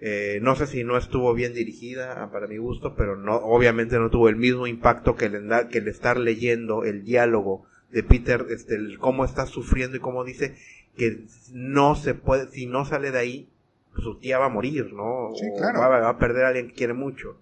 eh, 0.00 0.38
no 0.42 0.54
sé 0.54 0.66
si 0.68 0.84
no 0.84 0.96
estuvo 0.96 1.34
bien 1.34 1.54
dirigida, 1.54 2.22
ah, 2.22 2.30
para 2.30 2.46
mi 2.46 2.56
gusto, 2.58 2.94
pero 2.96 3.16
no, 3.16 3.34
obviamente 3.36 3.98
no 3.98 4.10
tuvo 4.10 4.28
el 4.28 4.36
mismo 4.36 4.66
impacto 4.68 5.16
que 5.16 5.24
el, 5.26 5.50
que 5.70 5.78
el 5.78 5.88
estar 5.88 6.18
leyendo 6.18 6.84
el 6.84 7.04
diálogo 7.04 7.66
de 7.90 8.02
Peter, 8.04 8.46
este, 8.50 8.76
el 8.76 8.98
cómo 8.98 9.24
está 9.24 9.46
sufriendo 9.46 9.96
y 9.96 10.00
cómo 10.00 10.24
dice 10.24 10.56
que 10.96 11.24
no 11.52 11.94
se 11.96 12.14
puede, 12.14 12.48
si 12.50 12.66
no 12.66 12.84
sale 12.84 13.10
de 13.10 13.18
ahí, 13.18 13.48
pues 13.92 14.04
su 14.04 14.18
tía 14.18 14.38
va 14.38 14.46
a 14.46 14.50
morir, 14.50 14.92
¿no? 14.92 15.30
Sí, 15.34 15.46
O 15.52 15.56
claro. 15.58 15.80
va, 15.80 15.88
va 15.88 16.08
a 16.10 16.18
perder 16.18 16.44
a 16.44 16.48
alguien 16.48 16.68
que 16.68 16.74
quiere 16.74 16.92
mucho. 16.94 17.38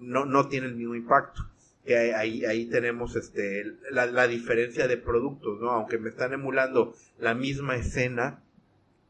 No, 0.00 0.24
no 0.24 0.48
tiene 0.48 0.66
el 0.66 0.74
mismo 0.76 0.94
impacto. 0.94 1.42
Que 1.86 2.14
ahí, 2.14 2.44
ahí, 2.44 2.66
tenemos 2.66 3.14
este, 3.16 3.64
la, 3.90 4.06
la 4.06 4.26
diferencia 4.26 4.88
de 4.88 4.96
productos, 4.96 5.60
¿no? 5.60 5.70
Aunque 5.70 5.98
me 5.98 6.08
están 6.10 6.32
emulando 6.32 6.96
la 7.18 7.34
misma 7.34 7.76
escena, 7.76 8.42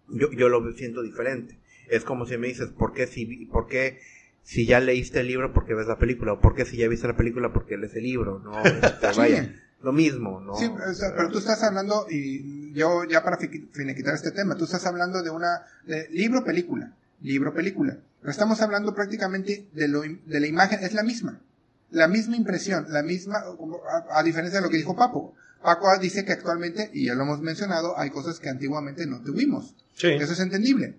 yo, 0.08 0.30
yo 0.32 0.48
lo 0.48 0.70
siento 0.74 1.02
diferente. 1.02 1.58
Es 1.88 2.04
como 2.04 2.26
si 2.26 2.36
me 2.36 2.48
dices, 2.48 2.68
¿por 2.68 2.92
qué 2.92 3.06
si, 3.06 3.46
por 3.46 3.66
qué 3.66 3.98
si 4.42 4.66
ya 4.66 4.80
leíste 4.80 5.20
el 5.20 5.28
libro 5.28 5.52
porque 5.52 5.74
ves 5.74 5.86
la 5.86 5.98
película? 5.98 6.34
¿O 6.34 6.40
por 6.40 6.54
qué 6.54 6.64
si 6.64 6.76
ya 6.76 6.88
viste 6.88 7.06
la 7.08 7.16
película 7.16 7.52
porque 7.52 7.76
lees 7.78 7.94
el 7.96 8.02
libro? 8.04 8.40
No, 8.40 8.62
Este, 8.64 9.12
Sí. 9.12 9.18
vaya, 9.18 9.54
lo 9.82 9.92
mismo, 9.92 10.40
¿no? 10.40 10.54
Sí, 10.56 10.70
pero 11.16 11.30
tú 11.30 11.38
estás 11.38 11.62
hablando, 11.62 12.06
y 12.10 12.72
yo 12.72 13.04
ya 13.04 13.22
para 13.24 13.38
fi- 13.38 13.68
finiquitar 13.72 14.14
este 14.14 14.32
tema, 14.32 14.56
tú 14.56 14.64
estás 14.64 14.84
hablando 14.86 15.22
de 15.22 15.30
una 15.30 15.62
libro-película, 16.10 16.92
libro-película. 17.22 17.98
Pero 18.20 18.30
estamos 18.30 18.60
hablando 18.60 18.94
prácticamente 18.94 19.66
de, 19.72 19.88
lo, 19.88 20.02
de 20.02 20.40
la 20.40 20.46
imagen, 20.46 20.80
es 20.82 20.92
la 20.94 21.02
misma. 21.04 21.40
La 21.90 22.08
misma 22.08 22.36
impresión, 22.36 22.86
la 22.90 23.02
misma, 23.02 23.36
a, 23.38 24.18
a 24.18 24.22
diferencia 24.22 24.58
de 24.60 24.64
lo 24.66 24.70
que 24.70 24.76
dijo 24.78 24.96
Paco. 24.96 25.34
Paco 25.62 25.86
dice 25.98 26.24
que 26.24 26.32
actualmente, 26.32 26.90
y 26.92 27.06
ya 27.06 27.14
lo 27.14 27.22
hemos 27.22 27.40
mencionado, 27.40 27.98
hay 27.98 28.10
cosas 28.10 28.38
que 28.38 28.48
antiguamente 28.48 29.06
no 29.06 29.20
tuvimos. 29.22 29.74
Sí. 29.96 30.08
Eso 30.08 30.32
es 30.32 30.40
entendible. 30.40 30.96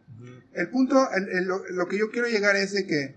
El 0.54 0.70
punto, 0.70 1.08
el- 1.12 1.30
el- 1.38 1.46
lo, 1.46 1.64
lo 1.70 1.88
que 1.88 1.98
yo 2.00 2.10
quiero 2.10 2.28
llegar 2.28 2.56
es 2.56 2.74
de 2.74 2.86
que 2.88 3.16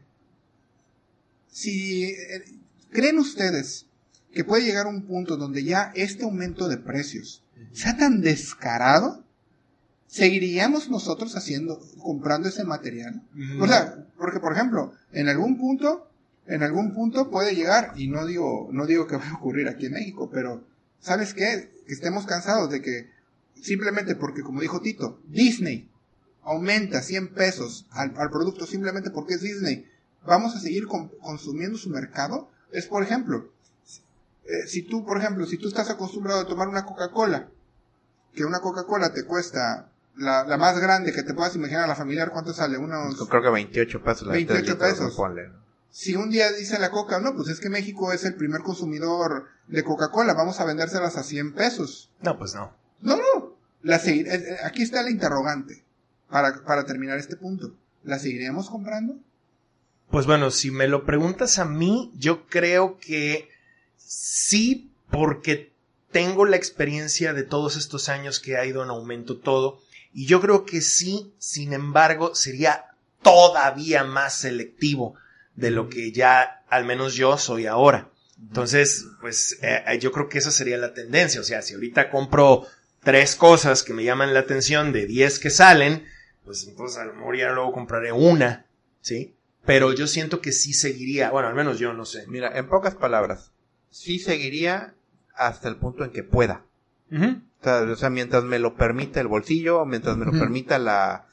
si 1.50 2.04
eh, 2.04 2.44
creen 2.90 3.18
ustedes 3.18 3.86
que 4.32 4.44
puede 4.44 4.64
llegar 4.64 4.86
un 4.86 5.06
punto 5.06 5.36
donde 5.36 5.64
ya 5.64 5.90
este 5.94 6.24
aumento 6.24 6.68
de 6.68 6.76
precios 6.76 7.42
sea 7.72 7.96
tan 7.96 8.20
descarado, 8.20 9.24
seguiríamos 10.06 10.88
nosotros 10.88 11.36
haciendo, 11.36 11.80
comprando 12.02 12.48
ese 12.48 12.64
material. 12.64 13.22
O 13.60 13.66
sea, 13.66 14.04
porque 14.18 14.38
por 14.40 14.52
ejemplo, 14.52 14.92
en 15.12 15.28
algún 15.28 15.58
punto, 15.58 16.09
en 16.50 16.62
algún 16.62 16.92
punto 16.94 17.30
puede 17.30 17.54
llegar, 17.54 17.92
y 17.96 18.08
no 18.08 18.26
digo, 18.26 18.68
no 18.72 18.86
digo 18.86 19.06
que 19.06 19.16
va 19.16 19.28
a 19.30 19.34
ocurrir 19.34 19.68
aquí 19.68 19.86
en 19.86 19.92
México, 19.94 20.30
pero 20.32 20.62
¿sabes 21.00 21.32
qué? 21.34 21.70
Que 21.86 21.92
estemos 21.94 22.26
cansados 22.26 22.70
de 22.70 22.82
que 22.82 23.10
simplemente 23.60 24.14
porque, 24.16 24.42
como 24.42 24.60
dijo 24.60 24.80
Tito, 24.80 25.20
Disney 25.28 25.88
aumenta 26.42 27.02
100 27.02 27.34
pesos 27.34 27.86
al, 27.90 28.14
al 28.16 28.30
producto 28.30 28.66
simplemente 28.66 29.10
porque 29.10 29.34
es 29.34 29.42
Disney, 29.42 29.86
vamos 30.26 30.56
a 30.56 30.60
seguir 30.60 30.86
con- 30.86 31.08
consumiendo 31.20 31.76
su 31.78 31.90
mercado. 31.90 32.50
Es, 32.72 32.86
por 32.86 33.02
ejemplo, 33.02 33.50
eh, 34.44 34.66
si 34.66 34.82
tú, 34.82 35.04
por 35.04 35.18
ejemplo, 35.18 35.46
si 35.46 35.58
tú 35.58 35.68
estás 35.68 35.90
acostumbrado 35.90 36.40
a 36.40 36.46
tomar 36.46 36.68
una 36.68 36.84
Coca-Cola, 36.84 37.48
que 38.34 38.44
una 38.44 38.60
Coca-Cola 38.60 39.12
te 39.12 39.24
cuesta 39.24 39.90
la, 40.16 40.44
la 40.44 40.56
más 40.56 40.78
grande 40.80 41.12
que 41.12 41.22
te 41.22 41.34
puedas 41.34 41.54
imaginar, 41.56 41.88
la 41.88 41.94
familiar, 41.94 42.30
¿cuánto 42.32 42.52
sale? 42.52 42.78
Unos 42.78 43.16
Creo 43.28 43.42
que 43.42 43.50
28 43.50 44.02
pesos 44.02 44.26
la 44.26 44.32
de 44.34 44.38
28 44.44 44.62
tres 44.64 44.70
litros, 44.90 44.90
pesos. 44.92 45.16
ponle, 45.16 45.48
¿no? 45.48 45.60
Si 45.90 46.14
un 46.14 46.30
día 46.30 46.50
dice 46.52 46.78
la 46.78 46.90
coca, 46.90 47.18
no, 47.20 47.34
pues 47.34 47.48
es 47.48 47.60
que 47.60 47.68
México 47.68 48.12
es 48.12 48.24
el 48.24 48.34
primer 48.34 48.62
consumidor 48.62 49.46
de 49.68 49.82
Coca-Cola, 49.84 50.34
vamos 50.34 50.60
a 50.60 50.64
vendérselas 50.64 51.16
a 51.16 51.22
100 51.22 51.54
pesos. 51.54 52.10
No, 52.22 52.38
pues 52.38 52.54
no. 52.54 52.72
No, 53.00 53.16
no, 53.16 53.56
la 53.82 54.00
segui- 54.00 54.26
eh, 54.26 54.34
eh, 54.34 54.56
aquí 54.64 54.82
está 54.82 55.02
la 55.02 55.10
interrogante 55.10 55.82
para, 56.28 56.62
para 56.64 56.84
terminar 56.86 57.18
este 57.18 57.36
punto. 57.36 57.74
¿La 58.04 58.18
seguiremos 58.18 58.70
comprando? 58.70 59.16
Pues 60.10 60.26
bueno, 60.26 60.50
si 60.50 60.70
me 60.70 60.88
lo 60.88 61.04
preguntas 61.04 61.58
a 61.58 61.64
mí, 61.64 62.12
yo 62.16 62.46
creo 62.46 62.98
que 62.98 63.48
sí, 63.96 64.90
porque 65.10 65.72
tengo 66.10 66.44
la 66.46 66.56
experiencia 66.56 67.32
de 67.32 67.42
todos 67.44 67.76
estos 67.76 68.08
años 68.08 68.40
que 68.40 68.56
ha 68.56 68.64
ido 68.66 68.82
en 68.82 68.90
aumento 68.90 69.38
todo. 69.38 69.80
Y 70.12 70.26
yo 70.26 70.40
creo 70.40 70.64
que 70.64 70.80
sí, 70.80 71.32
sin 71.38 71.72
embargo, 71.72 72.34
sería 72.34 72.86
todavía 73.22 74.02
más 74.02 74.34
selectivo 74.34 75.14
de 75.60 75.70
lo 75.70 75.88
que 75.88 76.12
ya 76.12 76.62
al 76.68 76.84
menos 76.84 77.14
yo 77.14 77.36
soy 77.38 77.66
ahora. 77.66 78.08
Entonces, 78.40 79.06
pues 79.20 79.58
eh, 79.62 79.82
eh, 79.86 79.98
yo 79.98 80.12
creo 80.12 80.28
que 80.28 80.38
esa 80.38 80.50
sería 80.50 80.78
la 80.78 80.94
tendencia. 80.94 81.40
O 81.40 81.44
sea, 81.44 81.60
si 81.62 81.74
ahorita 81.74 82.10
compro 82.10 82.66
tres 83.02 83.36
cosas 83.36 83.82
que 83.82 83.92
me 83.92 84.04
llaman 84.04 84.32
la 84.34 84.40
atención 84.40 84.92
de 84.92 85.06
10 85.06 85.38
que 85.38 85.50
salen, 85.50 86.06
pues 86.44 86.66
entonces 86.66 86.98
a 86.98 87.04
lo 87.04 87.14
mejor 87.14 87.36
ya 87.36 87.52
luego 87.52 87.72
compraré 87.72 88.12
una, 88.12 88.64
¿sí? 89.02 89.34
Pero 89.66 89.92
yo 89.92 90.06
siento 90.06 90.40
que 90.40 90.52
sí 90.52 90.72
seguiría, 90.72 91.30
bueno, 91.30 91.48
al 91.48 91.54
menos 91.54 91.78
yo 91.78 91.92
no 91.92 92.06
sé. 92.06 92.24
Mira, 92.28 92.56
en 92.58 92.66
pocas 92.68 92.94
palabras, 92.94 93.52
sí 93.90 94.18
seguiría 94.18 94.94
hasta 95.36 95.68
el 95.68 95.76
punto 95.76 96.04
en 96.04 96.10
que 96.10 96.22
pueda. 96.24 96.64
O 97.60 97.64
sea, 97.64 97.82
o 97.82 97.96
sea, 97.96 98.08
mientras 98.10 98.44
me 98.44 98.58
lo 98.58 98.74
permita 98.74 99.20
el 99.20 99.26
bolsillo, 99.28 99.84
mientras 99.84 100.16
me 100.16 100.24
lo 100.24 100.32
permita 100.32 100.78
la, 100.78 101.26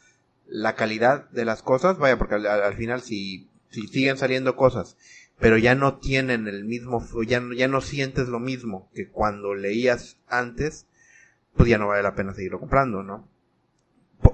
la 0.46 0.76
calidad 0.76 1.30
de 1.30 1.46
las 1.46 1.62
cosas, 1.64 1.98
vaya, 1.98 2.18
porque 2.18 2.36
al- 2.36 2.48
al 2.48 2.76
final 2.76 3.02
si, 3.02 3.48
si 3.70 3.88
siguen 3.88 4.18
saliendo 4.18 4.56
cosas, 4.56 4.98
pero 5.40 5.58
ya 5.58 5.76
no 5.76 5.98
tienen 5.98 6.48
el 6.48 6.66
mismo, 6.66 7.06
ya, 7.28 7.40
no- 7.40 7.54
ya 7.54 7.68
no 7.68 7.82
sientes 7.82 8.28
lo 8.28 8.40
mismo 8.40 8.90
que 8.94 9.08
cuando 9.10 9.54
leías 9.54 10.18
antes, 10.28 10.88
pues 11.56 11.70
ya 11.70 11.78
no 11.78 11.88
vale 11.88 12.04
la 12.04 12.16
pena 12.16 12.34
seguirlo 12.34 12.60
comprando, 12.60 13.04
¿no? 13.04 13.28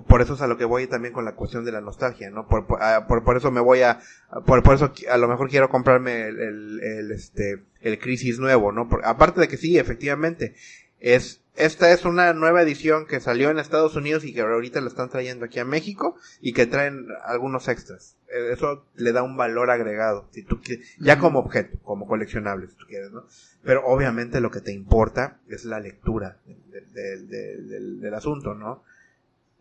Por, 0.07 0.21
eso 0.21 0.35
es 0.35 0.41
a 0.41 0.47
lo 0.47 0.57
que 0.57 0.63
voy 0.63 0.87
también 0.87 1.13
con 1.13 1.25
la 1.25 1.35
cuestión 1.35 1.65
de 1.65 1.71
la 1.73 1.81
nostalgia, 1.81 2.29
¿no? 2.29 2.47
Por, 2.47 2.65
por, 2.67 2.81
ah, 2.81 3.05
por- 3.07 3.35
eso 3.35 3.51
me 3.51 3.59
voy 3.59 3.81
a, 3.81 3.99
por, 4.45 4.63
por 4.63 4.75
eso 4.75 4.93
a 5.11 5.17
lo 5.17 5.27
mejor 5.27 5.49
quiero 5.49 5.69
comprarme 5.69 6.27
el, 6.27 6.39
el, 6.39 6.79
el, 6.83 7.11
este, 7.11 7.63
el 7.81 7.99
Crisis 7.99 8.39
nuevo, 8.39 8.71
¿no? 8.71 8.87
Aparte 9.03 9.41
de 9.41 9.49
que 9.49 9.57
sí, 9.57 9.77
efectivamente, 9.77 10.55
es, 10.99 11.42
esta 11.55 11.91
es 11.91 12.05
una 12.05 12.33
nueva 12.33 12.61
edición 12.63 13.05
que 13.05 13.19
salió 13.19 13.49
en 13.51 13.59
Estados 13.59 13.95
Unidos 13.95 14.23
y 14.23 14.33
que 14.33 14.41
ahorita 14.41 14.81
la 14.81 14.87
están 14.87 15.09
trayendo 15.09 15.45
aquí 15.45 15.59
a 15.59 15.65
México 15.65 16.15
y 16.41 16.53
que 16.53 16.65
traen 16.65 17.07
algunos 17.25 17.67
extras. 17.67 18.15
Eh, 18.29 18.53
Eso 18.53 18.85
le 18.95 19.11
da 19.11 19.21
un 19.23 19.37
valor 19.37 19.69
agregado, 19.69 20.27
si 20.31 20.43
tú 20.43 20.61
quieres, 20.61 20.87
ya 20.99 21.19
como 21.19 21.39
objeto, 21.39 21.77
como 21.83 22.07
coleccionable, 22.07 22.67
si 22.67 22.75
tú 22.75 22.85
quieres, 22.87 23.11
¿no? 23.11 23.25
Pero 23.63 23.85
obviamente 23.85 24.41
lo 24.41 24.49
que 24.51 24.61
te 24.61 24.71
importa 24.73 25.39
es 25.47 25.63
la 25.65 25.79
lectura 25.79 26.37
del, 26.45 26.91
del- 26.93 27.27
del- 27.29 27.69
del- 27.69 27.99
del 28.01 28.13
asunto, 28.13 28.55
¿no? 28.55 28.83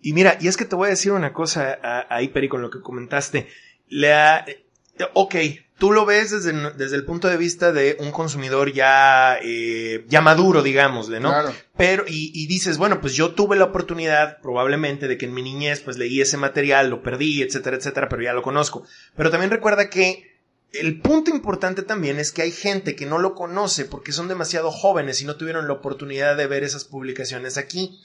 Y 0.00 0.14
mira, 0.14 0.36
y 0.40 0.48
es 0.48 0.56
que 0.56 0.64
te 0.64 0.74
voy 0.74 0.86
a 0.86 0.90
decir 0.90 1.12
una 1.12 1.32
cosa 1.32 1.78
ahí, 2.08 2.28
Peri, 2.28 2.48
con 2.48 2.62
lo 2.62 2.70
que 2.70 2.80
comentaste. 2.80 3.46
La, 3.88 4.38
eh, 4.48 4.64
ok, 5.14 5.34
tú 5.82 5.90
lo 5.90 6.06
ves 6.06 6.30
desde, 6.30 6.52
desde 6.74 6.94
el 6.94 7.04
punto 7.04 7.26
de 7.26 7.36
vista 7.36 7.72
de 7.72 7.96
un 7.98 8.12
consumidor 8.12 8.72
ya, 8.72 9.36
eh, 9.42 10.04
ya 10.06 10.20
maduro, 10.20 10.62
digámosle, 10.62 11.18
¿no? 11.18 11.30
Claro. 11.30 11.52
Pero, 11.76 12.04
y, 12.06 12.30
y 12.32 12.46
dices, 12.46 12.78
bueno, 12.78 13.00
pues 13.00 13.14
yo 13.14 13.34
tuve 13.34 13.56
la 13.56 13.64
oportunidad, 13.64 14.40
probablemente, 14.40 15.08
de 15.08 15.18
que 15.18 15.26
en 15.26 15.34
mi 15.34 15.42
niñez, 15.42 15.80
pues 15.80 15.98
leí 15.98 16.20
ese 16.20 16.36
material, 16.36 16.88
lo 16.88 17.02
perdí, 17.02 17.42
etcétera, 17.42 17.78
etcétera, 17.78 18.08
pero 18.08 18.22
ya 18.22 18.32
lo 18.32 18.42
conozco. 18.42 18.84
Pero 19.16 19.32
también 19.32 19.50
recuerda 19.50 19.90
que 19.90 20.30
el 20.72 21.00
punto 21.00 21.32
importante 21.32 21.82
también 21.82 22.20
es 22.20 22.30
que 22.30 22.42
hay 22.42 22.52
gente 22.52 22.94
que 22.94 23.06
no 23.06 23.18
lo 23.18 23.34
conoce 23.34 23.84
porque 23.84 24.12
son 24.12 24.28
demasiado 24.28 24.70
jóvenes 24.70 25.20
y 25.20 25.24
no 25.24 25.34
tuvieron 25.34 25.66
la 25.66 25.72
oportunidad 25.72 26.36
de 26.36 26.46
ver 26.46 26.62
esas 26.62 26.84
publicaciones 26.84 27.58
aquí. 27.58 27.98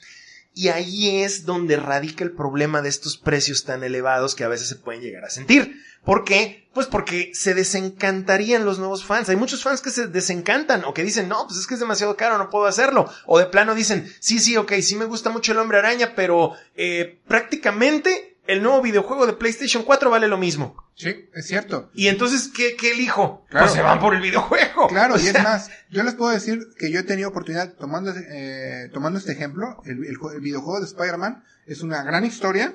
Y 0.58 0.70
ahí 0.70 1.22
es 1.22 1.46
donde 1.46 1.76
radica 1.76 2.24
el 2.24 2.32
problema 2.32 2.82
de 2.82 2.88
estos 2.88 3.16
precios 3.16 3.62
tan 3.62 3.84
elevados 3.84 4.34
que 4.34 4.42
a 4.42 4.48
veces 4.48 4.66
se 4.66 4.74
pueden 4.74 5.00
llegar 5.00 5.24
a 5.24 5.30
sentir. 5.30 5.80
¿Por 6.04 6.24
qué? 6.24 6.66
Pues 6.74 6.88
porque 6.88 7.30
se 7.32 7.54
desencantarían 7.54 8.64
los 8.64 8.80
nuevos 8.80 9.04
fans. 9.04 9.28
Hay 9.28 9.36
muchos 9.36 9.62
fans 9.62 9.80
que 9.80 9.90
se 9.90 10.08
desencantan 10.08 10.84
o 10.84 10.92
que 10.92 11.04
dicen, 11.04 11.28
no, 11.28 11.46
pues 11.46 11.60
es 11.60 11.68
que 11.68 11.74
es 11.74 11.80
demasiado 11.80 12.16
caro, 12.16 12.38
no 12.38 12.50
puedo 12.50 12.66
hacerlo. 12.66 13.08
O 13.26 13.38
de 13.38 13.46
plano 13.46 13.72
dicen, 13.76 14.12
sí, 14.18 14.40
sí, 14.40 14.56
ok, 14.56 14.72
sí 14.82 14.96
me 14.96 15.04
gusta 15.04 15.30
mucho 15.30 15.52
el 15.52 15.58
hombre 15.58 15.78
araña, 15.78 16.14
pero 16.16 16.54
eh, 16.74 17.20
prácticamente 17.28 18.36
el 18.48 18.62
nuevo 18.62 18.82
videojuego 18.82 19.26
de 19.26 19.34
PlayStation 19.34 19.84
4 19.84 20.10
vale 20.10 20.26
lo 20.26 20.38
mismo. 20.38 20.74
Sí, 20.96 21.28
es 21.34 21.46
cierto. 21.46 21.90
Y 21.94 22.08
entonces, 22.08 22.48
¿qué, 22.48 22.74
qué 22.76 22.92
elijo? 22.92 23.44
Claro. 23.50 23.66
pues 23.66 23.76
se 23.76 23.82
van 23.82 24.00
por 24.00 24.14
el 24.14 24.20
videojuego. 24.22 24.88
Claro, 24.88 25.14
O 25.14 25.18
y 25.20 25.26
es 25.28 25.40
más, 25.42 25.70
yo 25.90 26.02
les 26.02 26.14
puedo 26.14 26.32
decir 26.32 26.66
que 26.78 26.90
yo 26.90 26.98
he 26.98 27.04
tenido 27.04 27.28
oportunidad, 27.28 27.74
tomando, 27.74 28.12
eh, 28.16 28.90
tomando 28.92 29.18
este 29.18 29.32
ejemplo, 29.32 29.80
el, 29.84 30.04
el 30.04 30.16
jue- 30.16 30.34
el 30.34 30.40
videojuego 30.40 30.80
de 30.80 30.86
Spider-Man 30.86 31.44
es 31.66 31.82
una 31.82 32.02
gran 32.02 32.24
historia, 32.24 32.74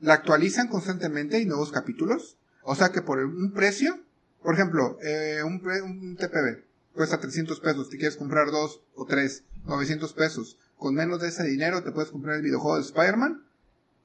la 0.00 0.14
actualizan 0.14 0.68
constantemente 0.68 1.38
y 1.38 1.46
nuevos 1.46 1.70
capítulos, 1.72 2.36
o 2.62 2.74
sea 2.74 2.90
que 2.90 3.02
por 3.02 3.18
un 3.18 3.52
precio, 3.52 3.98
por 4.42 4.54
ejemplo, 4.54 4.98
eh, 5.02 5.42
un, 5.44 5.62
un 5.84 6.16
TPB 6.16 6.64
cuesta 6.94 7.20
300 7.20 7.60
pesos, 7.60 7.90
te 7.90 7.98
quieres 7.98 8.16
comprar 8.16 8.50
dos 8.50 8.80
o 8.94 9.04
tres, 9.06 9.44
900 9.66 10.12
pesos, 10.14 10.58
con 10.76 10.94
menos 10.94 11.20
de 11.20 11.28
ese 11.28 11.44
dinero 11.44 11.82
te 11.82 11.92
puedes 11.92 12.10
comprar 12.10 12.36
el 12.36 12.42
videojuego 12.42 12.76
de 12.76 12.82
Spider-Man 12.84 13.42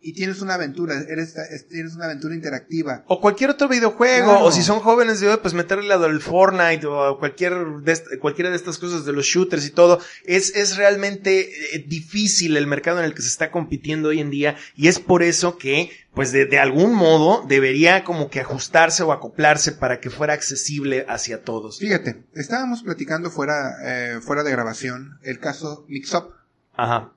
y 0.04 0.14
tienes 0.14 0.42
una 0.42 0.56
aventura, 0.56 0.96
eres, 1.08 1.36
es- 1.36 1.68
tienes 1.68 1.94
una 1.96 2.06
aventura 2.06 2.34
interactiva. 2.34 3.04
O 3.08 3.22
cualquier 3.22 3.52
otro 3.52 3.68
videojuego, 3.68 4.32
Claro. 4.32 4.46
o 4.46 4.52
si 4.52 4.64
son 4.64 4.80
jóvenes 4.80 5.20
de 5.20 5.30
hoy, 5.30 5.38
pues 5.42 5.54
meterle 5.54 5.98
del 5.98 6.22
Fortnite 6.22 6.88
o 6.88 7.20
cualquier 7.20 7.54
de 7.84 8.18
cualquiera 8.20 8.50
de 8.50 8.56
estas 8.56 8.78
cosas 8.80 9.06
de 9.06 9.14
los 9.14 9.26
shooters 9.26 9.66
y 9.66 9.70
todo. 9.70 10.00
Es, 10.26 10.56
es 10.56 10.76
realmente 10.78 11.76
eh, 11.76 11.86
difícil 11.88 12.58
el 12.58 12.66
mercado 12.68 13.00
en 13.00 13.06
el 13.06 13.14
que 13.14 13.22
se 13.22 13.28
está 13.28 13.52
compitiendo 13.52 14.10
hoy 14.10 14.20
en 14.20 14.32
día 14.32 14.56
y 14.76 14.88
es 14.88 15.00
por 15.00 15.22
eso 15.24 15.58
que, 15.58 15.92
pues 16.14 16.32
de, 16.32 16.46
de 16.46 16.58
algún 16.60 16.94
modo, 16.94 17.46
debería 17.48 18.04
como 18.04 18.30
que 18.30 18.40
ajustarse 18.40 19.04
o 19.04 19.12
acoplarse 19.12 19.72
para 19.72 20.00
que 20.00 20.10
fuera 20.10 20.34
accesible 20.34 21.06
hacia 21.10 21.44
todos. 21.44 21.78
Fíjate, 21.80 22.24
estábamos 22.34 22.82
platicando 22.84 23.30
fuera, 23.30 23.76
eh, 23.84 24.20
fuera 24.22 24.44
de 24.44 24.52
grabación 24.52 25.20
el 25.24 25.40
caso 25.40 25.86
Mixup. 25.88 26.32
Ajá. 26.76 27.12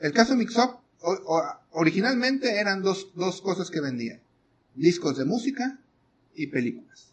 El 0.00 0.12
caso 0.12 0.36
Mixup, 0.36 0.76
o- 1.00 1.12
o- 1.36 1.42
originalmente 1.72 2.58
eran 2.60 2.82
dos, 2.82 3.08
dos 3.14 3.40
cosas 3.40 3.70
que 3.70 3.80
vendían. 3.80 4.20
Discos 4.74 5.16
de 5.16 5.24
música 5.24 5.78
y 6.34 6.48
películas. 6.48 7.12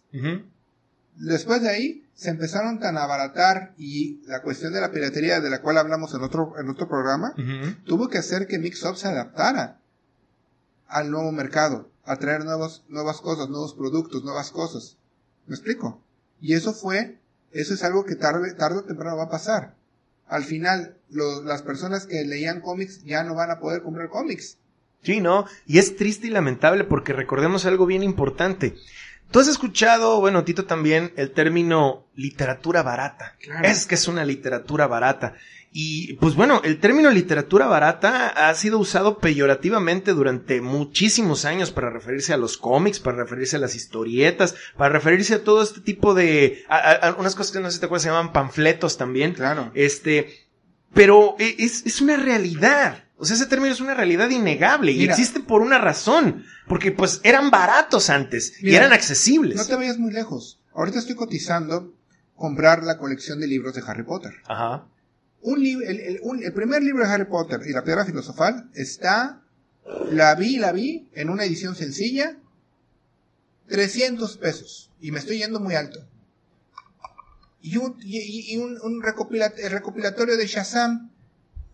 Después 1.15 1.61
de 1.61 1.69
ahí 1.69 2.05
se 2.13 2.29
empezaron 2.29 2.79
tan 2.79 2.97
a 2.97 3.03
abaratar 3.03 3.73
y 3.77 4.21
la 4.27 4.41
cuestión 4.41 4.73
de 4.73 4.81
la 4.81 4.91
piratería 4.91 5.39
de 5.41 5.49
la 5.49 5.61
cual 5.61 5.77
hablamos 5.77 6.13
en 6.13 6.21
otro, 6.21 6.53
en 6.59 6.69
otro 6.69 6.87
programa, 6.87 7.33
tuvo 7.85 8.09
que 8.09 8.17
hacer 8.17 8.47
que 8.47 8.59
Mixup 8.59 8.95
se 8.95 9.07
adaptara 9.07 9.79
al 10.87 11.09
nuevo 11.11 11.31
mercado, 11.31 11.89
a 12.05 12.17
traer 12.17 12.45
nuevos, 12.45 12.83
nuevas 12.89 13.19
cosas, 13.21 13.49
nuevos 13.49 13.73
productos, 13.73 14.23
nuevas 14.23 14.51
cosas. 14.51 14.97
¿Me 15.47 15.55
explico? 15.55 16.01
Y 16.41 16.53
eso 16.53 16.73
fue, 16.73 17.17
eso 17.51 17.73
es 17.73 17.83
algo 17.83 18.05
que 18.05 18.15
tarde, 18.15 18.53
tarde 18.53 18.79
o 18.79 18.83
temprano 18.83 19.17
va 19.17 19.23
a 19.23 19.29
pasar. 19.29 19.73
Al 20.27 20.43
final, 20.43 20.97
las 21.09 21.61
personas 21.61 22.05
que 22.05 22.23
leían 22.25 22.61
cómics 22.61 23.03
ya 23.03 23.23
no 23.23 23.35
van 23.35 23.51
a 23.51 23.59
poder 23.59 23.83
comprar 23.83 24.09
cómics. 24.09 24.57
Sí, 25.03 25.21
¿no? 25.21 25.45
Y 25.67 25.77
es 25.77 25.95
triste 25.95 26.27
y 26.27 26.31
lamentable 26.31 26.83
porque 26.83 27.13
recordemos 27.13 27.65
algo 27.65 27.85
bien 27.85 28.01
importante. 28.01 28.75
Tú 29.31 29.39
has 29.39 29.47
escuchado, 29.47 30.19
bueno, 30.21 30.43
Tito 30.43 30.65
también, 30.65 31.11
el 31.17 31.31
término 31.31 32.05
literatura 32.15 32.83
barata. 32.83 33.35
Claro. 33.41 33.67
Es 33.67 33.85
que 33.85 33.95
es 33.95 34.07
una 34.07 34.23
literatura 34.23 34.87
barata. 34.87 35.33
Y 35.77 36.13
pues 36.13 36.35
bueno, 36.35 36.61
el 36.63 36.79
término 36.79 37.11
literatura 37.11 37.67
barata 37.67 38.27
ha 38.29 38.53
sido 38.55 38.79
usado 38.79 39.17
peyorativamente 39.17 40.13
durante 40.13 40.61
muchísimos 40.61 41.43
años 41.43 41.71
para 41.71 41.89
referirse 41.89 42.33
a 42.33 42.37
los 42.37 42.57
cómics, 42.57 43.01
para 43.01 43.17
referirse 43.17 43.57
a 43.57 43.59
las 43.59 43.75
historietas, 43.75 44.55
para 44.77 44.93
referirse 44.93 45.33
a 45.33 45.43
todo 45.43 45.61
este 45.61 45.81
tipo 45.81 46.13
de... 46.13 46.63
A, 46.69 46.77
a- 46.77 46.93
a 47.09 47.13
unas 47.15 47.35
cosas 47.35 47.51
que 47.51 47.59
no 47.59 47.67
sé 47.69 47.73
si 47.73 47.79
te 47.81 47.87
acuerdas 47.87 48.03
se 48.03 48.09
llaman 48.09 48.31
panfletos 48.31 48.97
también. 48.97 49.33
Claro. 49.33 49.71
Este, 49.75 50.47
pero 50.93 51.35
e- 51.39 51.55
es, 51.59 51.85
es 51.85 51.99
una 51.99 52.15
realidad. 52.15 53.03
O 53.17 53.25
sea, 53.25 53.35
ese 53.35 53.45
término 53.45 53.73
es 53.73 53.81
una 53.81 53.93
realidad 53.95 54.29
innegable 54.29 54.93
y 54.93 54.99
Mira. 54.99 55.11
existe 55.13 55.41
por 55.41 55.61
una 55.61 55.77
razón. 55.77 56.45
Porque 56.67 56.91
pues 56.91 57.21
eran 57.23 57.51
baratos 57.51 58.09
antes 58.09 58.53
y 58.61 58.75
eran 58.75 58.91
accesibles. 58.93 59.55
No 59.57 59.65
te 59.65 59.75
vayas 59.75 59.97
muy 59.99 60.11
lejos. 60.11 60.59
Ahorita 60.73 60.99
estoy 60.99 61.15
cotizando 61.15 61.93
comprar 62.35 62.83
la 62.83 62.97
colección 62.97 63.39
de 63.39 63.47
libros 63.47 63.75
de 63.75 63.83
Harry 63.85 64.03
Potter. 64.03 64.33
Ajá. 64.47 64.85
Un 65.41 65.63
el, 65.65 65.83
el- 65.83 66.19
un- 66.23 66.43
el 66.43 66.53
primer 66.53 66.81
libro 66.83 67.05
de 67.05 67.13
Harry 67.13 67.25
Potter 67.25 67.61
y 67.67 67.71
la 67.71 67.83
piedra 67.83 68.03
filosofal 68.03 68.69
está, 68.73 69.41
la 70.11 70.33
vi, 70.35 70.57
la 70.57 70.71
vi 70.71 71.07
en 71.13 71.29
una 71.29 71.43
edición 71.45 71.75
sencilla, 71.75 72.35
300 73.67 74.37
pesos. 74.37 74.91
Y 74.99 75.11
me 75.11 75.19
estoy 75.19 75.37
yendo 75.39 75.59
muy 75.59 75.75
alto. 75.75 75.99
Y 77.61 77.77
un, 77.77 77.97
y, 78.03 78.57
un, 78.57 78.79
un 78.81 79.01
recopila- 79.01 79.53
el 79.57 79.71
recopilatorio 79.71 80.37
de 80.37 80.45
Shazam 80.47 81.09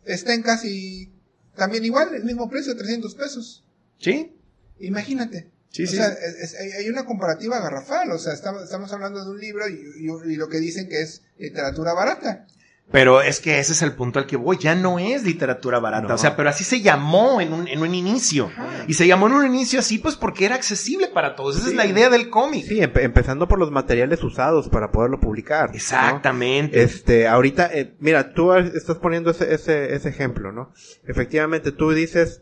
está 0.05 0.33
en 0.33 0.41
casi, 0.41 1.11
también 1.55 1.83
igual, 1.83 2.13
el 2.15 2.23
mismo 2.23 2.49
precio, 2.49 2.75
300 2.77 3.13
pesos. 3.15 3.63
¿Sí? 3.99 4.33
Imagínate. 4.81 5.49
Sí, 5.69 5.83
o 5.83 5.87
sí, 5.87 5.95
sea, 5.95 6.07
es- 6.07 6.53
es- 6.53 6.59
hay- 6.77 6.89
una 6.89 7.05
comparativa 7.05 7.59
garrafal. 7.61 8.11
O 8.11 8.17
sea, 8.17 8.33
estamos, 8.33 8.63
estamos 8.63 8.91
hablando 8.91 9.23
de 9.23 9.31
un 9.31 9.39
libro 9.39 9.67
y, 9.69 9.73
y- 9.99 10.33
y 10.33 10.35
lo 10.35 10.49
que 10.49 10.59
dicen 10.59 10.89
que 10.89 11.01
es 11.01 11.21
literatura 11.37 11.93
barata. 11.93 12.45
Pero 12.91 13.21
es 13.21 13.39
que 13.39 13.57
ese 13.57 13.71
es 13.71 13.81
el 13.83 13.93
punto 13.93 14.19
al 14.19 14.27
que 14.27 14.35
voy. 14.35 14.57
Ya 14.59 14.75
no 14.75 14.99
es 14.99 15.23
literatura 15.23 15.79
barata. 15.79 16.09
No. 16.09 16.15
O 16.15 16.17
sea, 16.17 16.35
pero 16.35 16.49
así 16.49 16.65
se 16.65 16.81
llamó 16.81 17.39
en 17.39 17.53
un, 17.53 17.69
en 17.69 17.79
un 17.81 17.95
inicio. 17.95 18.51
Y 18.85 18.95
se 18.95 19.07
llamó 19.07 19.27
en 19.27 19.33
un 19.33 19.45
inicio 19.45 19.79
así 19.79 19.97
pues 19.97 20.17
porque 20.17 20.43
era 20.43 20.55
accesible 20.55 21.07
para 21.07 21.37
todos. 21.37 21.55
Esa 21.57 21.69
es 21.69 21.75
la 21.75 21.85
idea 21.85 22.09
del 22.09 22.29
cómic. 22.29 22.65
Sí, 22.65 22.79
empe- 22.81 23.03
empezando 23.03 23.47
por 23.47 23.59
los 23.59 23.71
materiales 23.71 24.21
usados 24.25 24.67
para 24.67 24.91
poderlo 24.91 25.21
publicar. 25.21 25.69
¿no? 25.69 25.75
Exactamente. 25.75 26.83
Este, 26.83 27.29
ahorita, 27.29 27.69
eh, 27.73 27.93
mira, 27.99 28.33
tú 28.33 28.51
estás 28.53 28.97
poniendo 28.97 29.31
ese, 29.31 29.53
ese, 29.53 29.95
ese 29.95 30.09
ejemplo, 30.09 30.51
¿no? 30.51 30.73
Efectivamente, 31.07 31.71
tú 31.71 31.91
dices 31.93 32.41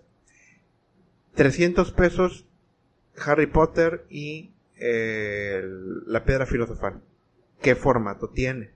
300 1.39 1.93
pesos 1.93 2.43
Harry 3.25 3.47
Potter 3.47 4.05
y 4.09 4.51
eh, 4.75 5.63
la 6.05 6.25
piedra 6.25 6.45
filosofal. 6.45 6.99
¿Qué 7.61 7.75
formato 7.75 8.27
tiene? 8.27 8.71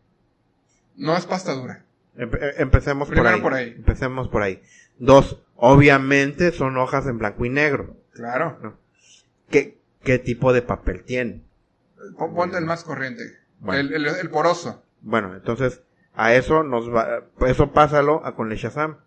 No 0.96 1.18
es 1.18 1.26
pasta 1.26 1.52
dura. 1.52 1.84
Empe- 2.16 2.42
eh, 2.42 2.54
empecemos 2.60 3.10
por 3.10 3.28
ahí. 3.28 3.42
por 3.42 3.54
ahí. 3.54 3.74
Empecemos 3.76 4.30
por 4.30 4.44
ahí. 4.44 4.62
Dos, 4.98 5.42
obviamente 5.58 6.54
son 6.54 6.78
hojas 6.78 7.06
en 7.06 7.18
blanco 7.18 7.44
y 7.44 7.50
negro. 7.50 7.98
Claro. 8.14 8.58
¿no? 8.64 8.78
¿Qué, 9.50 9.78
qué 10.02 10.18
tipo 10.18 10.54
de 10.54 10.62
papel 10.62 11.04
tiene? 11.04 11.42
Pon- 12.18 12.34
Ponte 12.34 12.58
el 12.58 12.66
más 12.66 12.86
corriente. 12.86 13.24
Bueno. 13.60 13.82
El, 13.82 13.94
el- 13.94 14.16
el 14.16 14.30
poroso. 14.30 14.82
Bueno, 15.02 15.36
entonces, 15.36 15.82
a 16.14 16.34
eso 16.34 16.64
nos 16.64 16.90
va, 16.90 17.24
eso 17.46 17.74
pásalo 17.74 18.26
a 18.26 18.36
con 18.38 18.54
el 18.54 18.58
Shazam. 18.58 19.00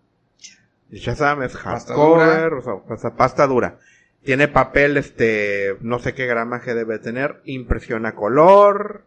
Shazam 0.91 1.43
es 1.43 1.53
Pasta 1.57 1.95
hardcover, 1.95 2.53
o 2.55 2.63
sea, 2.63 2.75
o 2.75 2.97
sea, 2.97 3.11
pasta 3.15 3.47
dura. 3.47 3.79
Tiene 4.25 4.49
papel, 4.49 4.97
este, 4.97 5.77
no 5.81 5.99
sé 5.99 6.15
qué 6.15 6.27
gramaje 6.27 6.75
debe 6.75 6.99
tener, 6.99 7.41
impresión 7.45 8.07
a 8.07 8.15
color. 8.15 9.05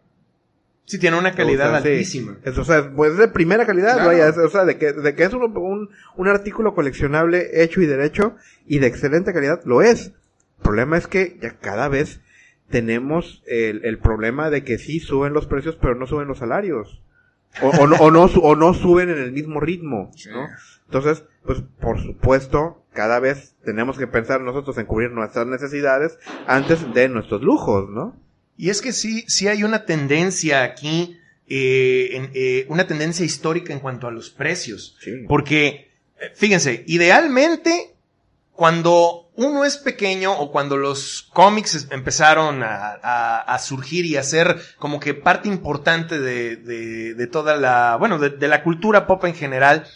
Sí, 0.86 0.98
tiene 0.98 1.18
una 1.18 1.32
calidad 1.32 1.68
o 1.68 1.70
sea, 1.72 1.82
sí. 1.82 1.88
altísima. 1.88 2.36
Es, 2.44 2.58
o 2.58 2.64
sea, 2.64 2.90
pues 2.96 3.16
de 3.16 3.28
primera 3.28 3.64
calidad, 3.64 3.94
Claro. 3.94 4.08
vaya, 4.08 4.28
es- 4.28 4.38
o 4.38 4.48
sea, 4.48 4.64
de 4.64 4.76
que, 4.76 4.92
de 4.92 5.14
que 5.14 5.24
es 5.24 5.32
un, 5.32 5.42
un, 5.56 5.90
un 6.16 6.28
artículo 6.28 6.74
coleccionable 6.74 7.62
hecho 7.62 7.80
y 7.80 7.86
derecho 7.86 8.34
y 8.66 8.78
de 8.78 8.86
excelente 8.88 9.32
calidad, 9.32 9.60
lo 9.64 9.82
es. 9.82 10.06
El 10.58 10.62
problema 10.62 10.96
es 10.98 11.06
que 11.06 11.38
ya 11.40 11.58
cada 11.58 11.88
vez 11.88 12.20
tenemos 12.70 13.42
el, 13.46 13.84
el 13.84 13.98
problema 13.98 14.50
de 14.50 14.64
que 14.64 14.78
sí 14.78 15.00
suben 15.00 15.32
los 15.32 15.46
precios, 15.46 15.76
pero 15.80 15.94
no 15.94 16.06
suben 16.06 16.28
los 16.28 16.38
salarios. 16.38 17.02
O, 17.62 17.68
o 17.68 17.86
no, 17.86 17.96
o, 17.96 18.10
no, 18.10 18.24
o 18.24 18.56
no 18.56 18.74
suben 18.74 19.10
en 19.10 19.18
el 19.18 19.32
mismo 19.32 19.60
ritmo, 19.60 20.10
Sí. 20.16 20.30
Entonces, 20.92 21.22
pues, 21.44 21.60
por 21.80 22.02
supuesto, 22.02 22.82
cada 22.92 23.20
vez 23.20 23.54
tenemos 23.64 23.96
que 23.96 24.08
pensar 24.08 24.40
nosotros 24.40 24.76
en 24.78 24.86
cubrir 24.86 25.12
nuestras 25.12 25.46
necesidades 25.46 26.18
antes 26.48 26.92
de 26.92 27.08
nuestros 27.08 27.42
lujos, 27.42 27.88
¿no? 27.88 28.16
Y 28.56 28.70
es 28.70 28.82
que 28.82 28.92
sí, 28.92 29.24
sí 29.28 29.46
hay 29.46 29.62
una 29.62 29.84
tendencia 29.84 30.64
aquí, 30.64 31.16
eh, 31.48 32.08
en- 32.12 32.30
eh, 32.34 32.66
una 32.68 32.88
tendencia 32.88 33.24
histórica 33.24 33.72
en 33.72 33.78
cuanto 33.78 34.08
a 34.08 34.10
los 34.10 34.30
precios. 34.30 34.96
Sí. 35.00 35.12
Porque, 35.28 35.92
eh, 36.20 36.32
fíjense, 36.34 36.82
idealmente, 36.88 37.94
cuando 38.52 39.30
uno 39.36 39.64
es 39.64 39.76
pequeño 39.78 40.32
o 40.38 40.50
cuando 40.50 40.76
los 40.76 41.30
cómics 41.32 41.86
empezaron 41.92 42.64
a, 42.64 42.98
a- 43.00 43.40
a 43.42 43.58
surgir 43.60 44.04
y 44.06 44.16
a 44.16 44.24
ser 44.24 44.60
como 44.78 44.98
que 44.98 45.14
parte 45.14 45.48
importante 45.48 46.18
de, 46.18 46.56
de- 46.56 47.14
de 47.14 47.26
toda 47.28 47.56
la, 47.56 47.96
bueno, 47.96 48.18
de, 48.18 48.30
de 48.30 48.48
la 48.48 48.64
cultura 48.64 49.06
pop 49.06 49.24
en 49.24 49.34
general, 49.34 49.86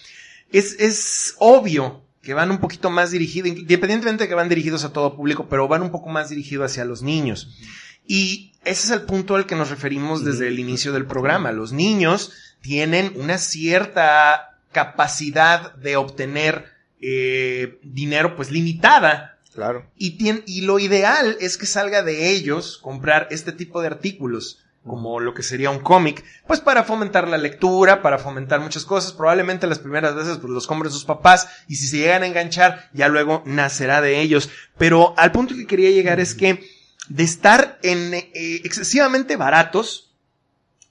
es, 0.59 0.77
es 0.79 1.35
obvio 1.38 2.03
que 2.23 2.35
van 2.35 2.51
un 2.51 2.59
poquito 2.59 2.88
más 2.88 3.11
dirigidos, 3.11 3.51
independientemente 3.51 4.25
de 4.25 4.29
que 4.29 4.35
van 4.35 4.49
dirigidos 4.49 4.85
a 4.85 4.93
todo 4.93 5.17
público, 5.17 5.47
pero 5.49 5.69
van 5.69 5.83
un 5.83 5.90
poco 5.90 6.09
más 6.09 6.31
dirigidos 6.31 6.71
hacia 6.71 6.85
los 6.85 7.03
niños. 7.03 7.59
Y 8.07 8.53
ese 8.64 8.87
es 8.87 8.90
el 8.90 9.03
punto 9.03 9.37
al 9.37 9.47
que 9.47 9.57
nos 9.57 9.71
referimos 9.71 10.25
desde 10.25 10.49
el 10.49 10.59
inicio 10.59 10.93
del 10.93 11.07
programa. 11.07 11.53
Los 11.53 11.73
niños 11.73 12.33
tienen 12.62 13.12
una 13.17 13.38
cierta 13.38 14.59
capacidad 14.73 15.75
de 15.75 15.97
obtener 15.97 16.67
eh, 17.01 17.79
dinero 17.83 18.37
pues 18.37 18.51
limitada. 18.51 19.38
Claro. 19.55 19.90
Y 19.97 20.62
lo 20.62 20.79
ideal 20.79 21.37
es 21.40 21.57
que 21.57 21.67
salga 21.67 22.03
de 22.03 22.31
ellos 22.31 22.79
comprar 22.79 23.29
este 23.31 23.53
tipo 23.53 23.81
de 23.81 23.88
artículos, 23.88 24.63
como 24.87 25.18
lo 25.18 25.33
que 25.33 25.42
sería 25.42 25.70
un 25.70 25.79
cómic, 25.79 26.25
pues 26.47 26.61
para 26.61 26.85
fomentar 26.85 27.27
la 27.27 27.38
lectura, 27.38 28.03
para 28.03 28.18
fomentar 28.18 28.61
muchas 28.61 28.85
cosas. 28.85 29.12
Probablemente 29.12 29.66
las 29.66 29.79
primeras 29.79 30.14
veces 30.14 30.38
pues 30.38 30.53
los 30.53 30.66
compren 30.66 30.92
sus 30.92 31.05
papás 31.05 31.49
y 31.68 31.77
si 31.77 31.87
se 31.87 31.99
llegan 31.99 32.23
a 32.23 32.27
enganchar, 32.27 32.90
ya 32.92 33.09
luego 33.09 33.42
nacerá 33.47 34.01
de 34.01 34.20
ellos. 34.20 34.51
Pero 34.77 35.14
al 35.16 35.33
punto 35.33 35.55
que 35.55 35.66
quería 35.66 35.90
llegar 35.90 36.20
es 36.20 36.35
que 36.35 36.62
de 37.09 37.23
estar 37.23 37.79
en 37.83 38.14
eh, 38.14 38.31
excesivamente 38.64 39.37
baratos, 39.37 40.12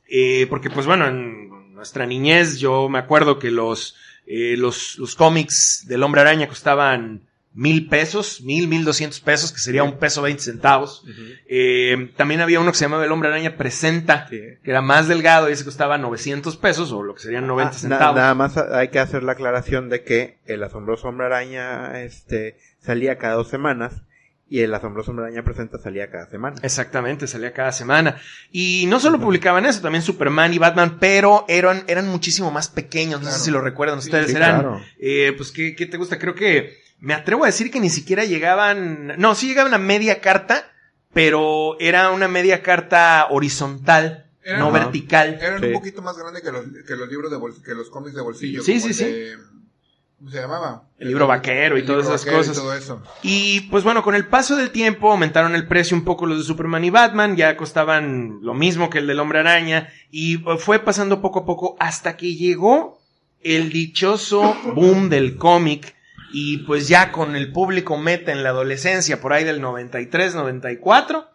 eh, 0.10 0.48
porque 0.50 0.70
pues 0.70 0.86
bueno, 0.86 1.08
en 1.08 1.74
nuestra 1.74 2.06
niñez 2.06 2.58
yo 2.58 2.90
me 2.90 3.00
acuerdo 3.00 3.38
que 3.38 3.52
los, 3.52 3.96
eh, 4.26 4.56
los, 4.58 4.98
los 4.98 5.16
cómics 5.16 5.86
del 5.88 6.02
hombre 6.02 6.22
araña 6.22 6.48
costaban 6.48 7.28
mil 7.56 7.88
pesos, 7.88 8.42
mil, 8.42 8.68
mil 8.68 8.84
doscientos 8.84 9.20
pesos, 9.20 9.52
que 9.52 9.60
sería 9.60 9.84
un 9.84 10.00
peso 10.00 10.22
veinte 10.24 10.42
centavos. 10.44 11.04
Eh, 11.48 12.12
también 12.18 12.42
había 12.42 12.60
uno 12.60 12.72
que 12.72 12.78
se 12.78 12.86
llamaba 12.86 13.06
El 13.06 13.12
Hombre 13.12 13.30
Araña 13.30 13.58
Presenta, 13.58 14.28
Sí. 14.30 14.40
que 14.64 14.72
era 14.72 14.82
más 14.82 15.08
delgado 15.08 15.50
y 15.50 15.54
ese 15.54 15.66
costaba 15.66 15.98
900 15.98 16.58
pesos, 16.58 16.92
o 16.92 17.04
lo 17.04 17.14
que 17.16 17.22
serían 17.22 17.46
90 17.48 17.70
Ah, 17.70 17.74
na- 17.74 17.80
centavos. 17.80 18.16
nada 18.16 18.34
más 18.36 18.58
hay 18.58 18.88
que 18.88 19.00
hacer 19.00 19.24
la 19.24 19.34
aclaración 19.34 19.90
de 19.90 20.04
que 20.04 20.38
el 20.46 20.64
asombroso 20.64 21.08
hombre 21.08 21.28
araña 21.28 22.02
este 22.04 22.58
salía 22.82 23.18
cada 23.18 23.36
dos 23.36 23.50
semanas 23.50 24.02
y 24.50 24.60
el 24.60 24.74
asombroso 24.74 25.12
hombre 25.12 25.26
araña 25.28 25.44
presenta 25.44 25.78
salía 25.80 26.10
cada 26.12 26.30
semana. 26.30 26.58
Exactamente, 26.64 27.28
salía 27.28 27.54
cada 27.54 27.72
semana. 27.72 28.18
Y 28.52 28.86
no 28.88 29.00
solo 29.00 29.20
publicaban 29.20 29.66
eso, 29.66 29.82
también 29.82 30.02
Superman 30.04 30.54
y 30.54 30.58
Batman, 30.60 30.98
pero 31.00 31.46
eran, 31.48 31.84
eran 31.88 32.08
muchísimo 32.08 32.52
más 32.52 32.68
pequeños. 32.68 33.20
No 33.22 33.26
Claro. 33.28 33.38
sé 33.38 33.46
si 33.46 33.52
lo 33.52 33.62
recuerdan 33.62 33.98
ustedes. 34.00 34.32
sí, 34.32 34.36
eran, 34.36 34.60
claro. 34.62 34.82
eh, 35.00 35.34
pues, 35.38 35.52
¿qué, 35.52 35.76
¿qué 35.76 35.86
te 35.86 35.98
gusta? 35.98 36.20
Creo 36.20 36.36
que 36.36 36.83
me 37.04 37.14
atrevo 37.14 37.44
a 37.44 37.48
decir 37.48 37.70
que 37.70 37.82
ni 37.82 37.90
siquiera 37.90 38.24
llegaban, 38.24 39.14
no, 39.18 39.36
sí 39.36 39.48
llegaban 39.48 39.74
a 39.74 39.78
media 39.78 40.22
carta, 40.22 40.72
pero 41.14 41.78
era 41.80 42.12
una 42.12 42.28
media 42.30 42.64
carta 42.64 43.28
horizontal, 43.30 44.26
Era- 44.42 44.58
no 44.60 44.72
vertical. 44.72 45.38
Eran 45.42 45.60
Sí. 45.60 45.66
un 45.68 45.74
poquito 45.74 46.02
más 46.02 46.18
grandes 46.18 46.42
que 46.44 46.52
los, 46.52 46.66
que 46.88 46.96
los 46.96 47.10
libros 47.10 47.30
de 47.30 47.38
bol- 47.38 47.62
que 47.64 47.74
los 47.76 47.90
cómics 47.90 48.16
de 48.16 48.22
bolsillo. 48.22 48.64
Sí, 48.64 48.80
como 48.80 48.94
sí, 48.94 49.04
el 49.04 49.12
de- 49.14 49.38
¿Cómo 50.18 50.32
se 50.32 50.40
llamaba? 50.40 50.84
El 50.98 51.10
libro 51.10 51.28
vaquero 51.28 51.76
y 51.78 51.82
El 51.82 51.86
todas 51.86 52.04
libro 52.06 52.16
esas 52.16 52.26
y 52.26 52.30
cosas. 52.34 52.56
todo 52.56 52.74
eso. 52.74 53.04
Y 53.24 53.60
pues 53.70 53.84
bueno, 53.84 54.02
con 54.04 54.16
el 54.16 54.26
paso 54.26 54.56
del 54.56 54.70
tiempo 54.72 55.12
aumentaron 55.12 55.54
el 55.54 55.68
precio 55.68 55.98
un 55.98 56.06
poco 56.06 56.26
los 56.26 56.38
de 56.38 56.44
Superman 56.46 56.86
y 56.86 56.90
Batman, 56.90 57.36
ya 57.36 57.58
costaban 57.58 58.40
lo 58.42 58.54
mismo 58.54 58.90
que 58.90 59.00
el 59.00 59.08
del 59.08 59.20
Hombre 59.20 59.40
Araña, 59.40 59.90
y 60.12 60.38
fue 60.60 60.80
pasando 60.80 61.22
poco 61.22 61.40
a 61.40 61.46
poco 61.46 61.76
hasta 61.78 62.16
que 62.16 62.36
llegó 62.36 63.02
el 63.42 63.70
dichoso 63.74 64.56
boom 64.74 65.10
del 65.10 65.36
cómic, 65.36 65.93
y 66.34 66.58
pues 66.66 66.88
ya 66.90 67.12
con 67.12 67.36
el 67.36 67.52
público 67.54 67.98
meta 67.98 68.32
en 68.32 68.44
la 68.44 68.50
adolescencia, 68.50 69.22
por 69.22 69.32
ahí 69.32 69.44
del 69.44 69.62
93, 69.62 70.36
94, 70.36 71.30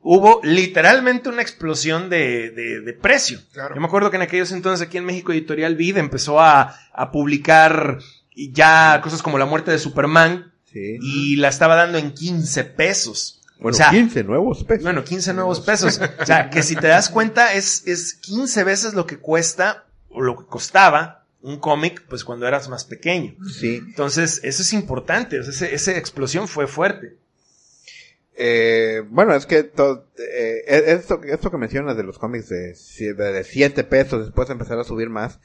hubo 0.00 0.40
literalmente 0.44 1.28
una 1.28 1.42
explosión 1.42 2.08
de, 2.08 2.50
de, 2.50 2.80
de 2.80 2.92
precio. 2.92 3.40
Claro. 3.52 3.74
Yo 3.74 3.80
me 3.80 3.86
acuerdo 3.88 4.10
que 4.10 4.16
en 4.16 4.22
aquellos 4.22 4.52
entonces 4.52 4.86
aquí 4.86 4.98
en 4.98 5.04
México 5.04 5.32
Editorial 5.32 5.74
Vid 5.74 5.96
empezó 5.98 6.40
a, 6.40 6.76
a 6.92 7.10
publicar 7.10 7.98
ya 8.34 9.00
cosas 9.02 9.20
como 9.22 9.38
La 9.38 9.46
muerte 9.46 9.70
de 9.70 9.78
Superman, 9.78 10.52
Sí. 10.72 10.98
y 11.00 11.36
la 11.36 11.48
estaba 11.48 11.74
dando 11.74 11.96
en 11.96 12.12
15 12.12 12.64
pesos. 12.64 13.40
Bueno, 13.58 13.74
o 13.74 13.78
sea, 13.78 13.88
15 13.90 14.24
nuevos 14.24 14.62
pesos. 14.64 14.82
Bueno, 14.84 15.04
15 15.04 15.32
nuevos 15.32 15.60
pesos. 15.60 15.98
O 16.20 16.26
sea, 16.26 16.50
que 16.50 16.62
si 16.62 16.76
te 16.76 16.86
das 16.88 17.08
cuenta 17.08 17.54
es, 17.54 17.86
es 17.86 18.12
15 18.14 18.62
veces 18.64 18.92
lo 18.92 19.06
que 19.06 19.16
cuesta 19.18 19.86
o 20.10 20.20
lo 20.20 20.36
que 20.36 20.44
costaba 20.44 21.24
un 21.42 21.58
cómic, 21.60 22.02
pues 22.08 22.24
cuando 22.24 22.46
eras 22.48 22.68
más 22.68 22.84
pequeño. 22.84 23.34
Sí. 23.48 23.76
Entonces, 23.86 24.40
eso 24.42 24.62
es 24.62 24.72
importante. 24.72 25.38
o 25.38 25.42
sea, 25.44 25.52
ese- 25.52 25.74
esa 25.74 25.96
explosión 25.98 26.48
fue 26.48 26.66
fuerte. 26.66 27.16
Eh, 28.38 29.02
bueno, 29.08 29.34
es 29.34 29.46
que 29.46 29.62
to- 29.62 30.06
eh, 30.18 30.62
esto, 30.66 31.20
esto 31.24 31.50
que 31.50 31.56
mencionas 31.56 31.96
de 31.96 32.02
los 32.02 32.18
cómics 32.18 32.48
de 32.50 32.74
7 32.74 33.84
pesos, 33.84 34.26
después 34.26 34.50
empezar 34.50 34.78
a 34.78 34.84
subir 34.84 35.08
más, 35.08 35.38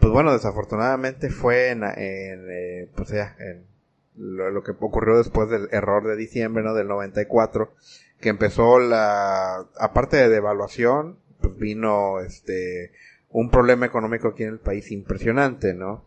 pues 0.00 0.12
bueno, 0.12 0.32
desafortunadamente 0.32 1.30
fue 1.30 1.68
en, 1.68 1.84
en 1.84 2.46
eh, 2.50 2.88
pues 2.96 3.10
ya, 3.10 3.36
en 3.38 3.64
lo, 4.16 4.50
lo 4.50 4.64
que 4.64 4.72
ocurrió 4.72 5.18
después 5.18 5.48
del 5.50 5.68
error 5.70 6.04
de 6.06 6.16
diciembre, 6.16 6.64
¿no? 6.64 6.74
Del 6.74 6.88
94, 6.88 7.72
que 8.20 8.30
empezó 8.30 8.80
la, 8.80 9.64
aparte 9.78 10.16
de 10.16 10.28
devaluación, 10.28 11.18
pues 11.40 11.56
vino 11.56 12.18
este, 12.20 12.90
un 13.32 13.50
problema 13.50 13.86
económico 13.86 14.28
aquí 14.28 14.42
en 14.44 14.50
el 14.50 14.58
país 14.58 14.90
impresionante, 14.92 15.74
¿no? 15.74 16.04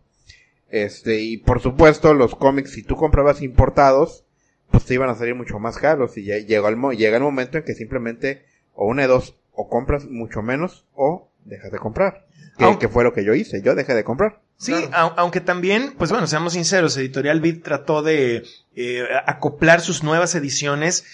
Este, 0.70 1.20
y 1.20 1.36
por 1.38 1.60
supuesto, 1.60 2.12
los 2.14 2.34
cómics, 2.34 2.72
si 2.72 2.82
tú 2.82 2.96
comprabas 2.96 3.42
importados, 3.42 4.24
pues 4.70 4.84
te 4.84 4.94
iban 4.94 5.08
a 5.10 5.14
salir 5.14 5.34
mucho 5.34 5.58
más 5.58 5.78
caros 5.78 6.16
y 6.18 6.24
ya 6.24 6.38
llegó 6.38 6.68
el 6.68 6.76
llega 6.96 7.16
el 7.16 7.22
momento 7.22 7.58
en 7.58 7.64
que 7.64 7.74
simplemente 7.74 8.44
o 8.74 8.86
una 8.86 9.02
de 9.02 9.08
dos 9.08 9.36
o 9.52 9.68
compras 9.68 10.06
mucho 10.06 10.42
menos 10.42 10.84
o 10.94 11.28
dejas 11.44 11.70
de 11.70 11.78
comprar 11.78 12.26
que, 12.58 12.64
Aunque- 12.64 12.86
que 12.86 12.92
fue 12.92 13.04
lo 13.04 13.12
que 13.12 13.24
yo 13.24 13.32
hice 13.34 13.62
yo 13.62 13.74
dejé 13.76 13.94
de 13.94 14.02
comprar 14.04 14.40
Sí, 14.58 14.72
Claro. 14.72 15.12
aunque 15.18 15.40
también, 15.42 15.92
pues 15.98 16.10
bueno, 16.10 16.26
seamos 16.26 16.54
sinceros, 16.54 16.96
Editorial 16.96 17.40
Vid 17.42 17.62
trató 17.62 18.02
de 18.02 18.42
eh, 18.74 19.04
acoplar 19.26 19.80
sus 19.82 20.02
nuevas 20.02 20.34
ediciones 20.34 21.04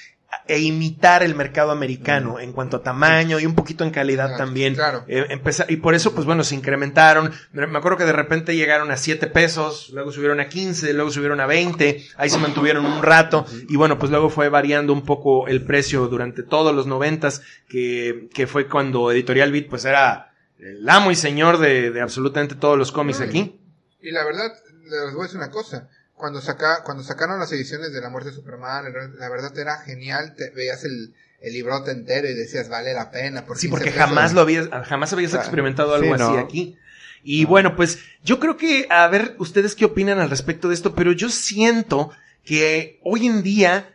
e 0.49 0.59
imitar 0.61 1.23
el 1.23 1.35
mercado 1.35 1.71
americano 1.71 2.41
en 2.41 2.53
cuanto 2.53 2.79
a 2.79 2.83
tamaño 2.83 3.39
y 3.39 3.47
un 3.47 3.55
poquito 3.55 3.85
en 3.85 3.91
calidad 3.91 4.29
Claro, 4.29 4.45
también. 4.45 4.75
claro. 4.75 5.05
Eh, 5.07 5.27
empeza- 5.31 5.67
y 5.69 5.77
por 5.77 5.95
eso, 5.95 6.15
pues 6.15 6.27
bueno, 6.27 6.43
se 6.45 6.55
incrementaron. 6.55 7.33
Me 7.53 7.65
acuerdo 7.79 7.99
que 7.99 8.05
de 8.05 8.13
repente 8.13 8.57
llegaron 8.57 8.91
a 8.91 8.97
7 8.97 9.27
pesos, 9.27 9.91
luego 9.93 10.11
subieron 10.13 10.41
a 10.41 10.49
15, 10.49 10.93
luego 10.95 11.11
subieron 11.11 11.41
a 11.41 11.47
20, 11.47 12.05
ahí 12.17 12.31
se 12.31 12.39
mantuvieron 12.39 12.85
un 12.87 13.03
rato, 13.03 13.47
y 13.69 13.77
bueno, 13.77 13.99
pues 13.99 14.11
luego 14.11 14.31
fue 14.31 14.49
variando 14.49 14.93
un 14.93 15.03
poco 15.05 15.49
el 15.49 15.63
precio 15.65 16.07
durante 16.09 16.43
todos 16.43 16.75
los 16.75 16.87
noventas, 16.87 17.43
que, 17.69 18.29
que 18.35 18.47
fue 18.47 18.67
cuando 18.69 19.11
Editorial 19.13 19.53
Vid 19.53 19.67
pues 19.69 19.85
era 19.85 20.33
el 20.59 20.89
amo 20.89 21.11
y 21.11 21.17
señor 21.17 21.59
de, 21.59 21.91
de 21.91 22.01
absolutamente 22.01 22.55
todos 22.55 22.79
los 22.79 22.91
cómics 22.93 23.21
Ay. 23.21 23.29
aquí. 23.29 23.61
Y 24.01 24.11
la 24.13 24.25
verdad, 24.25 24.53
les 24.85 25.13
voy 25.13 25.21
a 25.21 25.25
decir 25.25 25.39
una 25.39 25.51
cosa. 25.51 25.89
Cuando, 26.23 26.41
saca, 26.41 26.85
cuando 26.85 27.03
sacaron 27.03 27.41
las 27.41 27.51
ediciones 27.51 27.93
de 27.93 28.01
La 28.01 28.09
Muerte 28.09 28.31
de 28.31 28.37
Superman, 28.37 28.85
la 29.19 29.29
verdad 29.29 29.59
era 29.59 29.79
genial. 29.79 30.37
Te 30.37 30.51
veías 30.51 30.85
el, 30.85 31.13
el 31.41 31.53
librote 31.53 31.91
entero 31.91 32.29
y 32.29 32.35
decías, 32.35 32.69
vale 32.69 32.95
la 32.95 33.11
pena. 33.11 33.45
Por 33.45 33.57
Sí, 33.59 33.67
15 33.67 33.71
porque 33.71 33.91
pesos". 33.91 34.07
jamás 34.09 34.33
lo 34.33 34.41
habías, 34.43 34.69
jamás 34.87 35.13
habías 35.13 35.35
experimentado 35.35 35.93
algo 35.97 36.07
sí, 36.17 36.23
así 36.23 36.33
no. 36.35 36.39
aquí. 36.39 36.79
Y 37.25 37.45
bueno, 37.45 37.75
pues 37.75 37.99
yo 38.23 38.39
creo 38.39 38.57
que, 38.57 38.87
a 38.89 39.09
ver, 39.09 39.35
ustedes 39.41 39.75
qué 39.75 39.85
opinan 39.85 40.21
al 40.21 40.31
respecto 40.31 40.69
de 40.69 40.75
esto, 40.75 40.95
pero 40.95 41.11
yo 41.11 41.29
siento 41.29 42.13
que 42.45 43.01
hoy 43.03 43.27
en 43.27 43.43
día, 43.43 43.93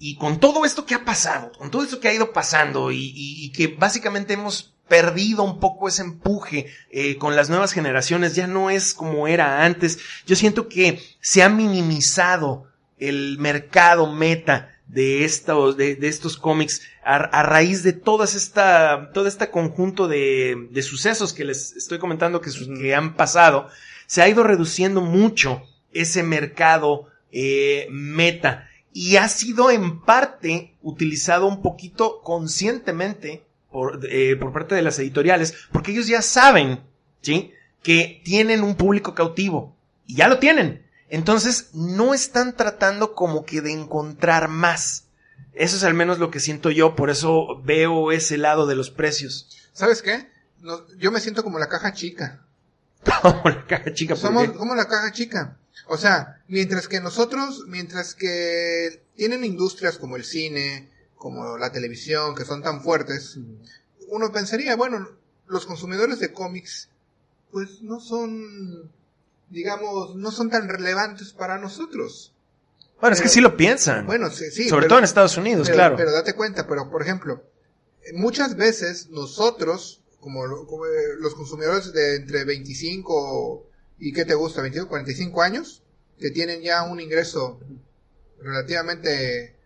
y 0.00 0.16
con 0.16 0.40
todo 0.40 0.64
esto 0.64 0.86
que 0.86 0.96
ha 0.96 1.04
pasado, 1.04 1.52
con 1.52 1.70
todo 1.70 1.84
esto 1.84 2.00
que 2.00 2.08
ha 2.08 2.12
ido 2.14 2.32
pasando, 2.32 2.90
y, 2.90 2.96
y- 2.98 3.44
y 3.44 3.52
que 3.52 3.68
básicamente 3.68 4.32
hemos 4.34 4.74
perdido 4.90 5.44
un 5.44 5.60
poco 5.60 5.86
ese 5.88 6.02
empuje 6.02 6.66
eh, 6.90 7.16
con 7.16 7.36
las 7.36 7.48
nuevas 7.48 7.72
generaciones, 7.72 8.34
ya 8.34 8.48
no 8.48 8.70
es 8.70 8.92
como 8.92 9.28
era 9.28 9.64
antes. 9.64 10.00
Yo 10.26 10.34
siento 10.34 10.68
que 10.68 11.00
se 11.20 11.44
ha 11.44 11.48
minimizado 11.48 12.66
el 12.98 13.38
mercado 13.38 14.12
meta 14.12 14.74
de 14.88 15.24
estos, 15.24 15.76
de, 15.76 15.94
de 15.94 16.08
estos 16.08 16.36
cómics 16.36 16.82
a, 17.04 17.16
a 17.16 17.42
raíz 17.44 17.84
de 17.84 17.92
todas 17.92 18.34
esta, 18.34 19.12
todo 19.14 19.28
este 19.28 19.48
conjunto 19.48 20.08
de, 20.08 20.68
de 20.72 20.82
sucesos 20.82 21.32
que 21.32 21.44
les 21.44 21.76
estoy 21.76 22.00
comentando 22.00 22.40
que, 22.40 22.50
que 22.80 22.94
han 22.94 23.14
pasado, 23.14 23.68
se 24.06 24.22
ha 24.22 24.28
ido 24.28 24.42
reduciendo 24.42 25.00
mucho 25.00 25.62
ese 25.92 26.24
mercado 26.24 27.06
eh, 27.30 27.86
meta 27.90 28.68
y 28.92 29.16
ha 29.16 29.28
sido 29.28 29.70
en 29.70 30.00
parte 30.00 30.74
utilizado 30.82 31.46
un 31.46 31.62
poquito 31.62 32.22
conscientemente 32.22 33.44
por, 33.70 34.00
eh, 34.08 34.36
por 34.36 34.52
parte 34.52 34.74
de 34.74 34.82
las 34.82 34.98
editoriales, 34.98 35.54
porque 35.72 35.92
ellos 35.92 36.06
ya 36.06 36.22
saben, 36.22 36.80
¿sí? 37.22 37.52
Que 37.82 38.20
tienen 38.24 38.62
un 38.62 38.74
público 38.76 39.14
cautivo 39.14 39.76
y 40.06 40.16
ya 40.16 40.28
lo 40.28 40.38
tienen. 40.38 40.84
Entonces, 41.08 41.70
no 41.74 42.14
están 42.14 42.56
tratando 42.56 43.14
como 43.14 43.44
que 43.44 43.60
de 43.60 43.72
encontrar 43.72 44.48
más. 44.48 45.04
Eso 45.54 45.76
es 45.76 45.84
al 45.84 45.94
menos 45.94 46.18
lo 46.18 46.30
que 46.30 46.40
siento 46.40 46.70
yo, 46.70 46.94
por 46.94 47.10
eso 47.10 47.60
veo 47.64 48.12
ese 48.12 48.38
lado 48.38 48.66
de 48.66 48.76
los 48.76 48.90
precios. 48.90 49.48
¿Sabes 49.72 50.02
qué? 50.02 50.28
No, 50.60 50.86
yo 50.98 51.10
me 51.10 51.20
siento 51.20 51.42
como 51.42 51.58
la 51.58 51.68
caja 51.68 51.92
chica. 51.92 52.44
Como 53.22 53.42
la 53.48 53.66
caja 53.66 53.94
chica, 53.94 54.14
¿por 54.14 54.20
Somos 54.22 54.42
qué? 54.50 54.52
como 54.52 54.74
la 54.74 54.86
caja 54.86 55.10
chica. 55.10 55.56
O 55.86 55.96
sea, 55.96 56.42
mientras 56.48 56.86
que 56.86 57.00
nosotros, 57.00 57.64
mientras 57.66 58.14
que 58.14 59.02
tienen 59.16 59.42
industrias 59.42 59.96
como 59.96 60.16
el 60.16 60.24
cine, 60.24 60.86
como 61.20 61.58
la 61.58 61.70
televisión, 61.70 62.34
que 62.34 62.46
son 62.46 62.62
tan 62.62 62.80
fuertes, 62.82 63.38
uno 64.08 64.32
pensaría, 64.32 64.74
bueno, 64.74 65.06
los 65.48 65.66
consumidores 65.66 66.18
de 66.18 66.32
cómics, 66.32 66.88
pues 67.52 67.82
no 67.82 68.00
son, 68.00 68.90
digamos, 69.50 70.16
no 70.16 70.30
son 70.30 70.48
tan 70.48 70.66
relevantes 70.66 71.34
para 71.34 71.58
nosotros. 71.58 72.32
Bueno, 73.02 73.14
es 73.14 73.20
que 73.20 73.28
sí 73.28 73.42
lo 73.42 73.54
piensan. 73.54 74.06
Bueno, 74.06 74.30
sí, 74.30 74.50
sí. 74.50 74.66
Sobre 74.70 74.84
pero- 74.84 74.88
todo 74.88 74.98
en 75.00 75.04
Estados 75.04 75.36
Unidos, 75.36 75.66
pero, 75.66 75.76
claro. 75.76 75.96
Pero 75.96 76.10
date 76.10 76.32
cuenta, 76.32 76.66
pero 76.66 76.90
por 76.90 77.02
ejemplo, 77.02 77.44
muchas 78.14 78.56
veces 78.56 79.10
nosotros, 79.10 80.00
como, 80.20 80.40
como, 80.66 80.86
eh, 80.86 81.16
los 81.18 81.34
consumidores 81.34 81.92
de 81.92 82.16
entre 82.16 82.44
25 82.44 83.66
y 83.98 84.14
¿qué 84.14 84.24
te 84.24 84.32
gusta? 84.34 84.62
25, 84.62 84.88
45 84.88 85.42
años, 85.42 85.82
que 86.18 86.30
tienen 86.30 86.62
ya 86.62 86.82
un 86.84 86.98
ingreso 86.98 87.60
relativamente 88.40 89.59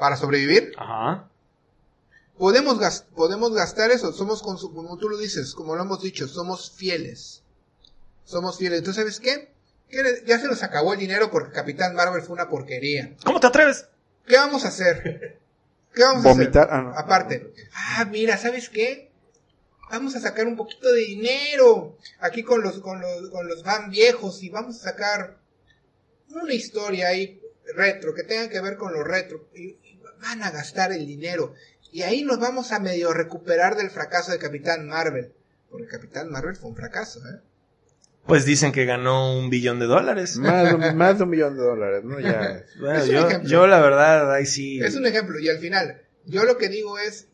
para 0.00 0.16
sobrevivir, 0.16 0.72
Ajá. 0.76 1.28
podemos, 2.38 2.78
gas- 2.80 3.04
podemos 3.14 3.52
gastar 3.54 3.90
eso. 3.90 4.12
Somos, 4.12 4.42
como 4.42 4.96
tú 4.98 5.08
lo 5.08 5.18
dices, 5.18 5.54
como 5.54 5.76
lo 5.76 5.82
hemos 5.82 6.02
dicho, 6.02 6.26
somos 6.26 6.70
fieles. 6.72 7.42
Somos 8.24 8.58
fieles. 8.58 8.78
Entonces, 8.78 9.02
¿sabes 9.02 9.20
qué? 9.20 9.52
¿Qué 9.88 10.02
le- 10.02 10.24
Ya 10.24 10.38
se 10.38 10.46
nos 10.48 10.62
acabó 10.62 10.94
el 10.94 11.00
dinero 11.00 11.30
porque 11.30 11.52
Capitán 11.52 11.94
Marvel 11.94 12.22
fue 12.22 12.32
una 12.34 12.48
porquería. 12.48 13.14
¿Cómo 13.24 13.40
te 13.40 13.46
atreves? 13.46 13.86
¿Qué 14.26 14.36
vamos 14.36 14.64
a 14.64 14.68
hacer? 14.68 15.38
¿Qué 15.94 16.02
vamos 16.02 16.24
a 16.24 16.28
Vomitar. 16.28 16.62
hacer? 16.68 16.74
Ah, 16.74 16.82
no. 16.82 16.98
Aparte, 16.98 17.52
ah, 17.74 18.04
mira, 18.10 18.36
¿sabes 18.38 18.68
qué? 18.68 19.10
Vamos 19.90 20.14
a 20.14 20.20
sacar 20.20 20.46
un 20.46 20.56
poquito 20.56 20.90
de 20.92 21.00
dinero 21.00 21.98
aquí 22.20 22.44
con 22.44 22.62
los, 22.62 22.78
con 22.80 23.00
los, 23.00 23.28
con 23.30 23.48
los 23.48 23.64
van 23.64 23.90
viejos 23.90 24.42
y 24.44 24.48
vamos 24.48 24.76
a 24.76 24.90
sacar 24.90 25.36
una 26.30 26.54
historia 26.54 27.08
ahí 27.08 27.42
retro 27.74 28.14
que 28.14 28.22
tenga 28.22 28.48
que 28.48 28.60
ver 28.60 28.76
con 28.76 28.92
lo 28.92 29.02
retro 29.02 29.48
y 29.54 29.76
van 30.20 30.42
a 30.42 30.50
gastar 30.50 30.92
el 30.92 31.06
dinero 31.06 31.54
y 31.92 32.02
ahí 32.02 32.22
nos 32.22 32.38
vamos 32.38 32.72
a 32.72 32.78
medio 32.78 33.12
recuperar 33.12 33.76
del 33.76 33.90
fracaso 33.90 34.32
de 34.32 34.38
Capitán 34.38 34.86
Marvel. 34.86 35.32
Porque 35.70 35.86
Capitán 35.86 36.30
Marvel 36.30 36.56
fue 36.56 36.70
un 36.70 36.76
fracaso, 36.76 37.20
¿eh? 37.20 37.40
Pues 38.26 38.44
dicen 38.44 38.70
que 38.72 38.84
ganó 38.84 39.36
un 39.38 39.50
billón 39.50 39.78
de 39.80 39.86
dólares. 39.86 40.36
Más, 40.36 40.68
de 40.68 40.74
un- 40.74 40.96
más 40.96 41.18
de 41.18 41.24
un 41.24 41.30
millón 41.30 41.56
de 41.56 41.62
dólares, 41.62 42.04
¿no? 42.04 42.20
Ya. 42.20 42.64
Bueno, 42.78 42.98
Es 42.98 43.08
un 43.08 43.14
yo, 43.14 43.26
ejemplo. 43.28 43.48
yo 43.50 43.66
la 43.66 43.80
verdad, 43.80 44.32
ahí 44.32 44.46
sí. 44.46 44.80
Es 44.80 44.94
un 44.94 45.06
ejemplo, 45.06 45.38
y 45.40 45.48
al 45.48 45.58
final, 45.58 46.02
yo 46.26 46.44
lo 46.44 46.58
que 46.58 46.68
digo 46.68 46.98
es, 46.98 47.26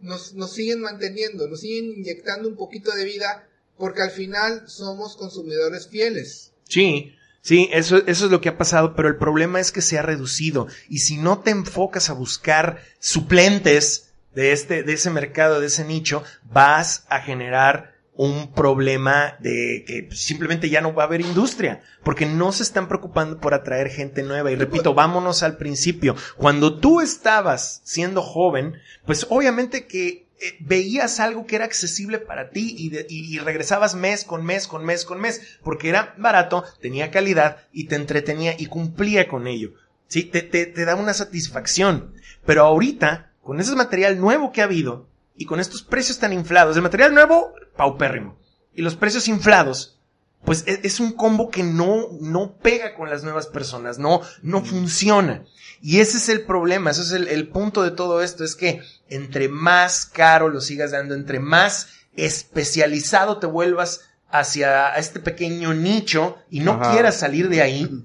nos, 0.00 0.34
nos 0.34 0.52
siguen 0.52 0.80
manteniendo, 0.80 1.46
nos 1.48 1.60
siguen 1.60 1.92
inyectando 1.98 2.48
un 2.48 2.56
poquito 2.56 2.90
de 2.92 3.04
vida, 3.04 3.46
porque 3.78 4.02
al 4.02 4.10
final 4.10 4.64
somos 4.66 5.16
consumidores 5.16 5.88
fieles. 5.88 6.52
Sí, 6.68 7.14
sí, 7.42 7.68
eso, 7.72 7.98
eso 8.06 8.24
es 8.24 8.30
lo 8.30 8.40
que 8.40 8.48
ha 8.48 8.56
pasado, 8.56 8.96
pero 8.96 9.08
el 9.08 9.16
problema 9.16 9.60
es 9.60 9.70
que 9.70 9.82
se 9.82 9.98
ha 9.98 10.02
reducido. 10.02 10.68
Y 10.88 11.00
si 11.00 11.18
no 11.18 11.40
te 11.40 11.50
enfocas 11.50 12.08
a 12.08 12.14
buscar 12.14 12.80
suplentes 12.98 14.14
de 14.34 14.52
este, 14.52 14.82
de 14.82 14.94
ese 14.94 15.10
mercado, 15.10 15.60
de 15.60 15.66
ese 15.66 15.84
nicho, 15.84 16.24
vas 16.44 17.04
a 17.10 17.20
generar 17.20 17.92
un 18.14 18.52
problema 18.52 19.36
de 19.40 19.84
que 19.86 20.08
simplemente 20.14 20.68
ya 20.68 20.80
no 20.80 20.94
va 20.94 21.04
a 21.04 21.06
haber 21.06 21.22
industria, 21.22 21.82
porque 22.04 22.26
no 22.26 22.52
se 22.52 22.62
están 22.62 22.86
preocupando 22.86 23.40
por 23.40 23.54
atraer 23.54 23.88
gente 23.88 24.22
nueva. 24.22 24.50
Y 24.50 24.56
repito, 24.56 24.94
vámonos 24.94 25.42
al 25.42 25.56
principio. 25.56 26.14
Cuando 26.36 26.78
tú 26.78 27.00
estabas 27.00 27.80
siendo 27.84 28.22
joven, 28.22 28.76
pues 29.06 29.26
obviamente 29.30 29.86
que 29.86 30.26
eh, 30.42 30.56
veías 30.60 31.20
algo 31.20 31.46
que 31.46 31.54
era 31.56 31.64
accesible 31.64 32.18
para 32.18 32.50
ti 32.50 32.74
y, 33.08 33.38
regresabas 33.38 33.94
mes 33.94 34.24
con 34.24 34.44
mes, 34.44 34.66
con 34.66 34.84
mes, 34.84 35.04
con 35.04 35.20
mes, 35.20 35.58
porque 35.62 35.88
era 35.88 36.14
barato, 36.18 36.64
tenía 36.80 37.12
calidad 37.12 37.58
y 37.72 37.84
te 37.84 37.94
entretenía 37.94 38.54
y 38.58 38.66
cumplía 38.66 39.28
con 39.28 39.46
ello. 39.46 39.74
Sí, 40.08 40.24
te, 40.24 40.42
te, 40.42 40.66
te 40.66 40.84
da 40.84 40.96
una 40.96 41.14
satisfacción. 41.14 42.14
Pero 42.44 42.64
ahorita, 42.64 43.32
con 43.40 43.60
ese 43.60 43.76
material 43.76 44.18
nuevo 44.18 44.50
que 44.50 44.60
ha 44.62 44.64
habido 44.64 45.08
y 45.36 45.46
con 45.46 45.60
estos 45.60 45.82
precios 45.82 46.18
tan 46.18 46.32
inflados, 46.32 46.76
el 46.76 46.82
material 46.82 47.14
nuevo, 47.14 47.54
paupérrimo. 47.76 48.36
Y 48.74 48.82
los 48.82 48.96
precios 48.96 49.28
inflados, 49.28 50.00
pues 50.44 50.64
e- 50.66 50.80
es, 50.82 51.00
un 51.00 51.12
combo 51.12 51.50
que 51.50 51.62
no, 51.62 52.08
no 52.20 52.52
pega 52.56 52.94
con 52.94 53.08
las 53.10 53.22
nuevas 53.22 53.46
personas, 53.46 53.98
no, 53.98 54.20
no 54.42 54.64
funciona. 54.64 55.44
Y 55.80 56.00
ese 56.00 56.18
es 56.18 56.28
el 56.28 56.42
problema, 56.42 56.90
ese 56.90 57.02
es 57.02 57.12
el, 57.12 57.28
el 57.28 57.48
punto 57.48 57.82
de 57.82 57.90
todo 57.90 58.22
esto, 58.22 58.44
es 58.44 58.54
que 58.56 58.82
entre 59.08 59.48
más 59.48 60.06
caro 60.06 60.48
lo 60.48 60.60
sigas 60.60 60.92
dando, 60.92 61.14
entre 61.14 61.40
más 61.40 61.88
especializado 62.16 63.38
te 63.38 63.46
vuelvas 63.46 64.02
hacia 64.30 64.94
este 64.96 65.20
pequeño 65.20 65.74
nicho 65.74 66.38
y 66.50 66.60
no 66.60 66.72
Ajá. 66.74 66.92
quieras 66.92 67.18
salir 67.18 67.48
de 67.48 67.62
ahí, 67.62 68.04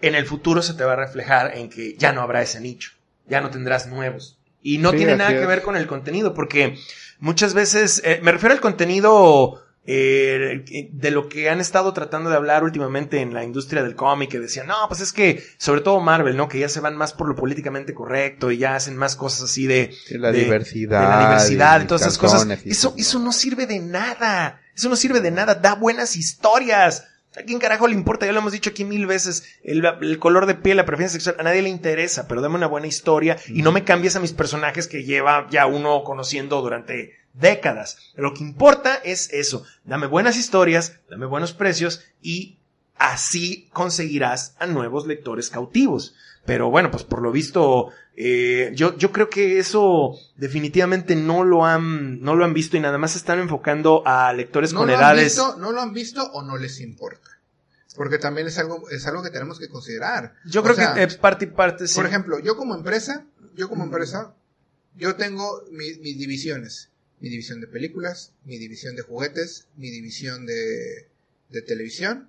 en 0.00 0.14
el 0.14 0.26
futuro 0.26 0.62
se 0.62 0.74
te 0.74 0.84
va 0.84 0.92
a 0.94 0.96
reflejar 0.96 1.56
en 1.56 1.68
que 1.70 1.96
ya 1.96 2.12
no 2.12 2.20
habrá 2.22 2.42
ese 2.42 2.60
nicho, 2.60 2.92
ya 3.26 3.40
no 3.40 3.50
tendrás 3.50 3.86
nuevos. 3.86 4.38
Y 4.62 4.78
no 4.78 4.90
Sí, 4.92 4.98
tiene 4.98 5.16
nada 5.16 5.30
que 5.30 5.42
es. 5.42 5.46
ver 5.46 5.62
con 5.62 5.76
el 5.76 5.86
contenido, 5.86 6.32
porque 6.32 6.78
muchas 7.18 7.52
veces, 7.52 8.00
eh, 8.04 8.20
me 8.22 8.32
refiero 8.32 8.54
al 8.54 8.60
contenido 8.62 9.62
eh, 9.86 10.88
de 10.92 11.10
lo 11.10 11.28
que 11.28 11.50
han 11.50 11.60
estado 11.60 11.92
tratando 11.92 12.30
de 12.30 12.36
hablar 12.36 12.64
últimamente 12.64 13.20
en 13.20 13.34
la 13.34 13.44
industria 13.44 13.82
del 13.82 13.94
cómic, 13.94 14.30
que 14.30 14.40
decían, 14.40 14.66
no, 14.66 14.74
pues 14.88 15.00
es 15.00 15.12
que, 15.12 15.42
sobre 15.58 15.80
todo 15.82 16.00
Marvel, 16.00 16.36
¿no? 16.36 16.48
Que 16.48 16.58
ya 16.58 16.68
se 16.68 16.80
van 16.80 16.96
más 16.96 17.12
por 17.12 17.28
lo 17.28 17.36
políticamente 17.36 17.92
correcto 17.94 18.50
y 18.50 18.58
ya 18.58 18.76
hacen 18.76 18.96
más 18.96 19.16
cosas 19.16 19.42
así 19.50 19.66
de... 19.66 19.94
La 20.10 20.32
de- 20.32 20.40
diversidad. 20.40 21.00
de 21.02 21.08
la 21.08 21.20
diversidad 21.28 21.82
y 21.82 21.86
todas 21.86 22.02
esas 22.02 22.18
cosas. 22.18 22.46
Eso, 22.64 22.94
eso 22.96 23.18
no 23.18 23.32
sirve 23.32 23.66
de 23.66 23.80
nada. 23.80 24.60
Eso 24.74 24.88
no 24.88 24.96
sirve 24.96 25.20
de 25.20 25.30
nada. 25.30 25.54
Da 25.54 25.74
buenas 25.74 26.16
historias. 26.16 27.06
¿A 27.36 27.42
quién 27.42 27.58
carajo 27.58 27.88
le 27.88 27.94
importa? 27.94 28.26
Ya 28.26 28.32
lo 28.32 28.38
hemos 28.38 28.52
dicho 28.52 28.70
aquí 28.70 28.84
mil 28.84 29.06
veces. 29.06 29.44
El, 29.64 29.84
el 30.02 30.18
color 30.20 30.46
de 30.46 30.54
piel, 30.54 30.76
la 30.76 30.86
preferencia 30.86 31.18
sexual, 31.18 31.36
a 31.40 31.42
nadie 31.42 31.62
le 31.62 31.68
interesa, 31.68 32.28
pero 32.28 32.40
dame 32.40 32.54
una 32.54 32.68
buena 32.68 32.86
historia 32.86 33.36
y 33.48 33.62
no 33.62 33.72
me 33.72 33.82
cambies 33.84 34.14
a 34.16 34.20
mis 34.20 34.32
personajes 34.32 34.86
que 34.86 35.02
lleva 35.04 35.48
ya 35.50 35.66
uno 35.66 36.04
conociendo 36.04 36.60
durante 36.62 37.12
décadas. 37.34 37.98
Lo 38.14 38.32
que 38.34 38.42
importa 38.42 38.94
es 39.04 39.28
eso. 39.32 39.64
Dame 39.84 40.06
buenas 40.06 40.36
historias, 40.36 40.94
dame 41.10 41.26
buenos 41.26 41.52
precios 41.52 42.02
y 42.22 42.58
así 42.96 43.68
conseguirás 43.72 44.54
a 44.58 44.66
nuevos 44.66 45.06
lectores 45.06 45.50
cautivos. 45.50 46.14
Pero 46.46 46.70
bueno, 46.70 46.90
pues 46.90 47.04
por 47.04 47.22
lo 47.22 47.32
visto, 47.32 47.88
eh, 48.16 48.70
yo, 48.74 48.96
yo 48.98 49.12
creo 49.12 49.30
que 49.30 49.58
eso 49.58 50.14
definitivamente 50.36 51.16
no 51.16 51.42
lo 51.42 51.64
han, 51.64 52.20
no 52.20 52.34
lo 52.36 52.44
han 52.44 52.52
visto 52.52 52.76
y 52.76 52.80
nada 52.80 52.98
más 52.98 53.16
están 53.16 53.38
enfocando 53.38 54.02
a 54.06 54.32
lectores 54.34 54.72
No 54.74 54.80
con 54.80 54.90
edades. 54.90 55.24
visto, 55.24 55.56
no 55.56 55.72
lo 55.72 55.80
han 55.80 55.92
visto 55.94 56.22
o 56.32 56.42
no 56.42 56.56
les 56.58 56.80
importa. 56.80 57.30
Porque 57.96 58.18
también 58.18 58.46
es 58.48 58.58
algo, 58.58 58.90
es 58.90 59.06
algo 59.06 59.22
que 59.22 59.30
tenemos 59.30 59.58
que 59.58 59.68
considerar. 59.68 60.34
Yo 60.44 60.60
O 60.60 60.64
creo 60.64 60.76
sea, 60.76 60.94
que 60.94 61.04
es 61.04 61.16
parte 61.16 61.44
y 61.46 61.48
parte, 61.48 61.86
sí. 61.88 61.94
Por 61.94 62.06
ejemplo, 62.06 62.38
yo 62.40 62.56
como 62.56 62.74
empresa, 62.74 63.24
yo 63.54 63.68
como 63.68 63.84
empresa, 63.84 64.34
yo 64.96 65.14
tengo 65.14 65.62
mi- 65.70 65.94
mis 66.00 66.18
divisiones. 66.18 66.90
Mi 67.24 67.30
división 67.30 67.62
de 67.62 67.66
películas, 67.68 68.32
mi 68.44 68.58
división 68.58 68.96
de 68.96 69.02
juguetes, 69.02 69.66
mi 69.78 69.90
división 69.90 70.44
de, 70.44 71.08
de 71.48 71.62
televisión 71.62 72.28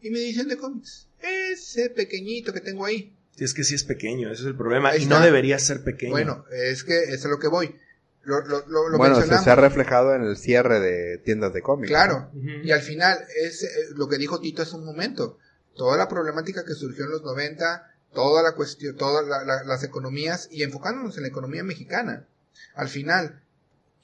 y 0.00 0.10
mi 0.10 0.20
división 0.20 0.46
de 0.46 0.56
cómics. 0.56 1.08
Ese 1.20 1.90
pequeñito 1.90 2.52
que 2.52 2.60
tengo 2.60 2.84
ahí. 2.86 3.12
Sí, 3.36 3.42
es 3.42 3.52
que 3.52 3.64
sí 3.64 3.74
es 3.74 3.82
pequeño, 3.82 4.30
ese 4.30 4.42
es 4.42 4.46
el 4.46 4.56
problema. 4.56 4.90
Ahí 4.90 5.02
y 5.02 5.06
no 5.06 5.20
debería 5.20 5.58
ser 5.58 5.82
pequeño. 5.82 6.12
Bueno, 6.12 6.44
es 6.52 6.84
que 6.84 6.96
es 7.02 7.24
a 7.24 7.28
lo 7.28 7.40
que 7.40 7.48
voy. 7.48 7.74
Lo, 8.22 8.40
lo, 8.46 8.64
lo, 8.68 8.88
lo 8.90 8.96
bueno, 8.98 9.14
se, 9.16 9.22
mencionamos. 9.22 9.44
se 9.44 9.50
ha 9.50 9.56
reflejado 9.56 10.14
en 10.14 10.22
el 10.22 10.36
cierre 10.36 10.78
de 10.78 11.18
tiendas 11.18 11.52
de 11.52 11.60
cómics. 11.62 11.88
Claro. 11.88 12.30
Y 12.62 12.70
al 12.70 12.82
final, 12.82 13.18
es 13.42 13.64
eh, 13.64 13.68
lo 13.96 14.08
que 14.08 14.18
dijo 14.18 14.38
Tito 14.38 14.62
hace 14.62 14.76
un 14.76 14.84
momento. 14.84 15.38
Toda 15.74 15.96
la 15.96 16.06
problemática 16.08 16.64
que 16.64 16.74
surgió 16.74 17.06
en 17.06 17.10
los 17.10 17.22
90, 17.22 17.92
toda 18.14 18.44
la 18.44 18.52
cuestión, 18.54 18.96
todas 18.96 19.26
la- 19.26 19.42
la- 19.44 19.64
las 19.64 19.82
economías, 19.82 20.48
y 20.52 20.62
enfocándonos 20.62 21.16
en 21.16 21.22
la 21.24 21.28
economía 21.28 21.64
mexicana. 21.64 22.28
Al 22.76 22.88
final, 22.88 23.42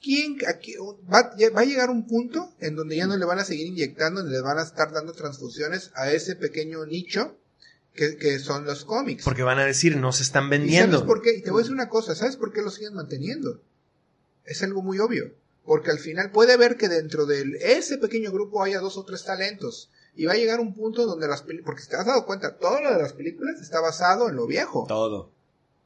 ¿quién, 0.01 0.37
aquí, 0.47 0.75
va, 1.11 1.31
a 1.55 1.65
llegar 1.65 1.89
un 1.89 2.07
punto 2.07 2.53
en 2.59 2.75
donde 2.75 2.95
ya 2.95 3.07
no 3.07 3.17
le 3.17 3.25
van 3.25 3.39
a 3.39 3.45
seguir 3.45 3.67
inyectando, 3.67 4.23
ni 4.23 4.31
le 4.31 4.41
van 4.41 4.57
a 4.57 4.63
estar 4.63 4.91
dando 4.91 5.13
transfusiones 5.13 5.91
a 5.95 6.11
ese 6.11 6.35
pequeño 6.35 6.85
nicho 6.85 7.37
que, 7.93 8.17
que 8.17 8.39
son 8.39 8.65
los 8.65 8.85
cómics. 8.85 9.23
Porque 9.23 9.43
van 9.43 9.59
a 9.59 9.65
decir, 9.65 9.97
no 9.97 10.11
se 10.11 10.23
están 10.23 10.47
¿Y 10.47 10.49
vendiendo. 10.49 10.97
sabes 10.97 11.07
por 11.07 11.21
qué? 11.21 11.37
Y 11.37 11.41
te 11.41 11.51
voy 11.51 11.59
a 11.59 11.63
decir 11.63 11.73
una 11.73 11.89
cosa, 11.89 12.15
¿sabes 12.15 12.37
por 12.37 12.53
qué 12.53 12.61
lo 12.61 12.69
siguen 12.69 12.93
manteniendo? 12.93 13.61
Es 14.45 14.61
algo 14.63 14.81
muy 14.81 14.99
obvio. 14.99 15.31
Porque 15.65 15.89
al 15.89 15.97
final 15.99 16.31
puede 16.31 16.57
ver 16.57 16.77
que 16.77 16.89
dentro 16.89 17.25
de 17.25 17.57
ese 17.59 17.97
pequeño 17.97 18.31
grupo 18.31 18.61
haya 18.61 18.79
dos 18.79 18.97
o 18.97 19.03
tres 19.03 19.23
talentos. 19.23 19.89
Y 20.15 20.25
va 20.25 20.33
a 20.33 20.37
llegar 20.37 20.59
un 20.59 20.73
punto 20.73 21.05
donde 21.05 21.27
las 21.27 21.41
películas, 21.41 21.65
porque 21.65 21.81
si 21.81 21.89
te 21.89 21.95
has 21.95 22.05
dado 22.05 22.25
cuenta, 22.25 22.57
todo 22.57 22.81
lo 22.81 22.93
de 22.93 23.01
las 23.01 23.13
películas 23.13 23.59
está 23.59 23.81
basado 23.81 24.29
en 24.29 24.35
lo 24.35 24.45
viejo. 24.45 24.85
Todo. 24.87 25.31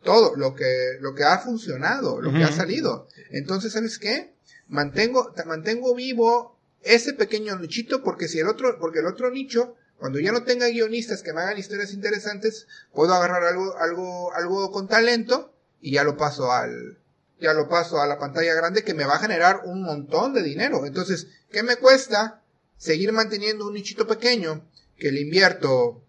Todo, 0.03 0.35
lo 0.35 0.55
que, 0.55 0.97
lo 1.01 1.13
que 1.13 1.23
ha 1.23 1.39
funcionado, 1.39 2.21
lo 2.21 2.31
que 2.31 2.43
ha 2.43 2.51
salido. 2.51 3.07
Entonces, 3.31 3.73
¿sabes 3.73 3.99
qué? 3.99 4.33
Mantengo, 4.67 5.31
te- 5.33 5.43
mantengo 5.45 5.93
vivo 5.95 6.57
ese 6.83 7.13
pequeño 7.13 7.57
nichito 7.57 8.01
porque 8.03 8.27
si 8.27 8.39
el 8.39 8.47
otro, 8.47 8.77
porque 8.79 8.99
el 8.99 9.07
otro 9.07 9.29
nicho, 9.29 9.75
cuando 9.97 10.19
ya 10.19 10.31
no 10.31 10.43
tenga 10.43 10.67
guionistas 10.67 11.21
que 11.21 11.33
me 11.33 11.41
hagan 11.41 11.57
historias 11.57 11.93
interesantes, 11.93 12.67
puedo 12.93 13.13
agarrar 13.13 13.43
algo, 13.43 13.75
algo, 13.77 14.33
algo 14.33 14.71
con 14.71 14.87
talento 14.87 15.53
y 15.81 15.91
ya 15.91 16.03
lo 16.05 16.15
paso 16.15 16.51
al, 16.53 16.97
ya 17.41 17.53
lo 17.53 17.67
paso 17.67 17.99
a 18.01 18.07
la 18.07 18.17
pantalla 18.19 18.53
grande 18.53 18.83
que 18.83 18.93
me 18.93 19.05
va 19.05 19.15
a 19.15 19.19
generar 19.19 19.61
un 19.65 19.81
montón 19.83 20.33
de 20.33 20.43
dinero. 20.43 20.85
Entonces, 20.85 21.27
¿qué 21.51 21.63
me 21.63 21.75
cuesta 21.75 22.41
seguir 22.77 23.11
manteniendo 23.11 23.67
un 23.67 23.73
nichito 23.73 24.07
pequeño 24.07 24.65
que 24.97 25.11
le 25.11 25.19
invierto, 25.21 26.01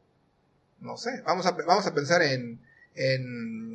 no 0.81 0.97
sé, 0.97 1.23
vamos 1.27 1.47
a, 1.47 1.53
vamos 1.53 1.87
a 1.87 1.95
pensar 1.95 2.23
en, 2.23 2.61
en, 2.95 3.70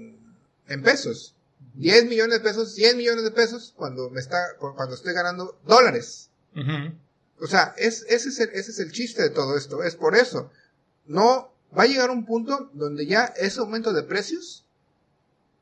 en 0.67 0.81
pesos. 0.83 1.35
10 1.75 2.05
millones 2.05 2.37
de 2.41 2.43
pesos, 2.49 2.73
100 2.73 2.97
millones 2.97 3.23
de 3.23 3.31
pesos 3.31 3.73
cuando 3.75 4.09
me 4.09 4.19
está, 4.21 4.37
cuando 4.59 4.95
estoy 4.95 5.13
ganando 5.13 5.59
dólares. 5.67 6.29
Ujú. 6.55 6.95
O 7.41 7.47
sea, 7.47 7.73
es, 7.77 8.05
ese, 8.07 8.29
es 8.29 8.39
el, 8.39 8.49
ese 8.51 8.71
es 8.71 8.79
el 8.79 8.91
chiste 8.91 9.21
de 9.21 9.29
todo 9.29 9.57
esto. 9.57 9.83
Es 9.83 9.95
por 9.95 10.15
eso. 10.15 10.49
No, 11.05 11.51
va 11.77 11.83
a 11.83 11.87
llegar 11.87 12.09
un 12.11 12.25
punto 12.25 12.69
donde 12.73 13.05
ya 13.05 13.25
ese 13.37 13.59
aumento 13.59 13.91
de 13.91 14.03
precios 14.03 14.65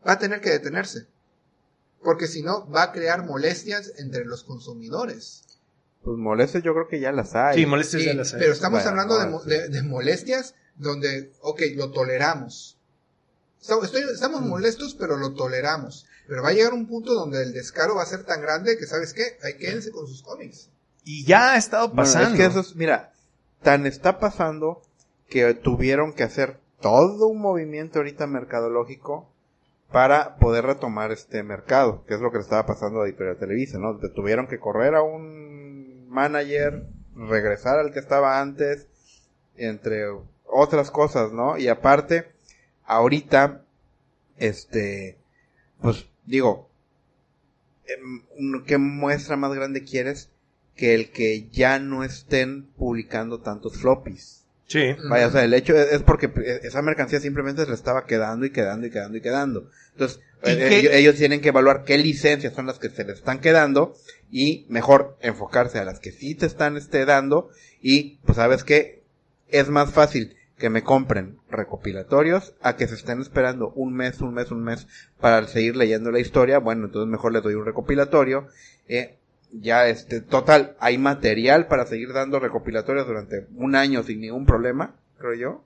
va 0.07 0.13
a 0.13 0.19
tener 0.19 0.39
que 0.41 0.51
detenerse. 0.51 1.07
Porque 2.03 2.27
si 2.27 2.43
no, 2.43 2.69
va 2.69 2.83
a 2.83 2.91
crear 2.91 3.25
molestias 3.25 3.93
entre 3.97 4.25
los 4.25 4.43
consumidores. 4.43 5.41
Pues 6.03 6.17
molestias 6.17 6.61
yo 6.63 6.73
creo 6.73 6.87
que 6.89 6.99
ya 6.99 7.11
las 7.11 7.33
hay. 7.33 7.57
Sí, 7.59 7.65
molestias 7.65 8.01
Sí, 8.03 8.07
ya 8.09 8.13
las 8.13 8.33
hay. 8.33 8.39
pero 8.41 8.53
estamos 8.53 8.83
Bueno, 8.83 9.01
hablando 9.01 9.25
no, 9.29 9.39
sí. 9.41 9.49
de- 9.49 9.69
de 9.69 9.81
molestias 9.83 10.53
donde, 10.75 11.31
ok, 11.41 11.61
lo 11.75 11.91
toleramos. 11.91 12.72
Estamos, 13.63 13.85
estoy- 13.85 14.03
estamos 14.13 14.41
molestos, 14.41 14.93
pero 14.99 15.15
lo 15.15 15.33
toleramos. 15.35 16.05
Pero 16.27 16.43
va 16.43 16.49
a 16.49 16.53
llegar 16.53 16.73
un 16.73 16.85
punto 16.85 17.13
donde 17.13 17.41
el 17.43 17.53
descaro 17.53 17.95
va 17.95 18.03
a 18.03 18.05
ser 18.05 18.25
tan 18.25 18.41
grande 18.41 18.77
que, 18.77 18.85
¿sabes 18.85 19.13
qué? 19.13 19.23
Ahí 19.41 19.53
quédense 19.57 19.91
con 19.91 20.05
sus 20.05 20.21
cómics. 20.21 20.69
Y 21.05 21.23
ya 21.25 21.53
ha 21.53 21.57
estado 21.57 21.87
Bueno, 21.87 22.03
pasando. 22.03 22.29
es 22.31 22.35
que 22.35 22.45
eso 22.45 22.59
es, 22.59 22.75
mira, 22.75 23.13
tan 23.61 23.85
está 23.85 24.19
pasando 24.19 24.81
que 25.29 25.53
tuvieron 25.53 26.11
que 26.11 26.23
hacer 26.23 26.57
todo 26.81 27.27
un 27.27 27.39
movimiento 27.39 27.99
ahorita 27.99 28.27
mercadológico 28.27 29.29
para 29.93 30.35
poder 30.39 30.65
retomar 30.65 31.13
este 31.13 31.41
mercado, 31.43 32.03
que 32.05 32.15
es 32.15 32.19
lo 32.19 32.31
que 32.31 32.39
le 32.39 32.43
estaba 32.43 32.65
pasando 32.65 33.01
a 33.01 33.05
Editorial 33.07 33.37
Televisa, 33.37 33.77
¿no? 33.77 33.97
Tuvieron 34.13 34.47
que 34.47 34.59
correr 34.59 34.93
a 34.95 35.03
un 35.03 36.09
manager, 36.09 36.83
regresar 37.15 37.79
al 37.79 37.93
que 37.93 37.99
estaba 37.99 38.41
antes, 38.41 38.87
entre 39.55 40.03
otras 40.45 40.91
cosas, 40.91 41.31
¿no? 41.31 41.57
Y 41.57 41.69
aparte, 41.69 42.32
ahorita, 42.85 43.63
este, 44.37 45.17
pues 45.81 46.07
digo, 46.25 46.69
em, 47.85 48.63
¿qué 48.65 48.77
muestra 48.77 49.35
más 49.35 49.53
grande 49.53 49.83
quieres? 49.83 50.29
que 50.75 50.95
el 50.95 51.11
que 51.11 51.49
ya 51.51 51.79
no 51.79 52.03
estén 52.03 52.65
publicando 52.77 53.39
tantos 53.39 53.77
floppies. 53.77 54.43
Sí. 54.67 54.95
Vaya, 55.07 55.27
o 55.27 55.31
sea, 55.31 55.43
el 55.43 55.53
hecho 55.53 55.75
es, 55.75 55.91
es 55.91 56.03
porque 56.03 56.27
eh, 56.27 56.61
esa 56.63 56.81
mercancía 56.81 57.19
simplemente 57.19 57.63
se 57.63 57.69
le 57.69 57.75
estaba 57.75 58.05
quedando 58.05 58.45
y 58.45 58.51
quedando 58.51 58.87
y 58.87 58.89
quedando 58.89 59.17
y 59.17 59.21
quedando. 59.21 59.69
Entonces, 59.91 60.19
¿Y 60.45 60.49
eh, 60.49 60.79
ellos, 60.79 60.93
ellos 60.93 61.15
tienen 61.15 61.41
que 61.41 61.49
evaluar 61.49 61.83
qué 61.83 61.97
licencias 61.97 62.53
son 62.53 62.65
las 62.65 62.79
que 62.79 62.89
se 62.89 63.03
les 63.03 63.19
están 63.19 63.39
quedando 63.39 63.95
y 64.31 64.65
mejor 64.69 65.17
enfocarse 65.21 65.77
a 65.79 65.85
las 65.85 65.99
que 65.99 66.11
sí 66.11 66.33
te 66.33 66.47
están 66.47 66.75
este, 66.75 67.05
dando 67.05 67.49
y, 67.81 68.17
pues, 68.25 68.37
¿sabes 68.37 68.63
qué? 68.63 69.03
Es 69.49 69.69
más 69.69 69.91
fácil 69.91 70.35
que 70.57 70.69
me 70.69 70.83
compren 70.83 71.37
recopilatorios 71.49 72.53
a 72.61 72.75
que 72.75 72.87
se 72.87 72.95
estén 72.95 73.21
esperando 73.21 73.71
un 73.75 73.93
mes, 73.93 74.21
un 74.21 74.33
mes, 74.33 74.51
un 74.51 74.63
mes 74.63 74.87
para 75.19 75.45
seguir 75.47 75.75
leyendo 75.75 76.11
la 76.11 76.19
historia. 76.19 76.59
Bueno, 76.59 76.85
entonces 76.85 77.09
mejor 77.09 77.33
les 77.33 77.43
doy 77.43 77.55
un 77.55 77.65
recopilatorio. 77.65 78.47
Eh, 78.87 79.17
ya 79.51 79.87
este, 79.87 80.21
total, 80.21 80.75
hay 80.79 80.97
material 80.97 81.67
para 81.67 81.85
seguir 81.85 82.13
dando 82.13 82.39
recopilatorios 82.39 83.07
durante 83.07 83.47
un 83.55 83.75
año 83.75 84.03
sin 84.03 84.21
ningún 84.21 84.45
problema, 84.45 84.95
creo 85.17 85.33
yo. 85.33 85.63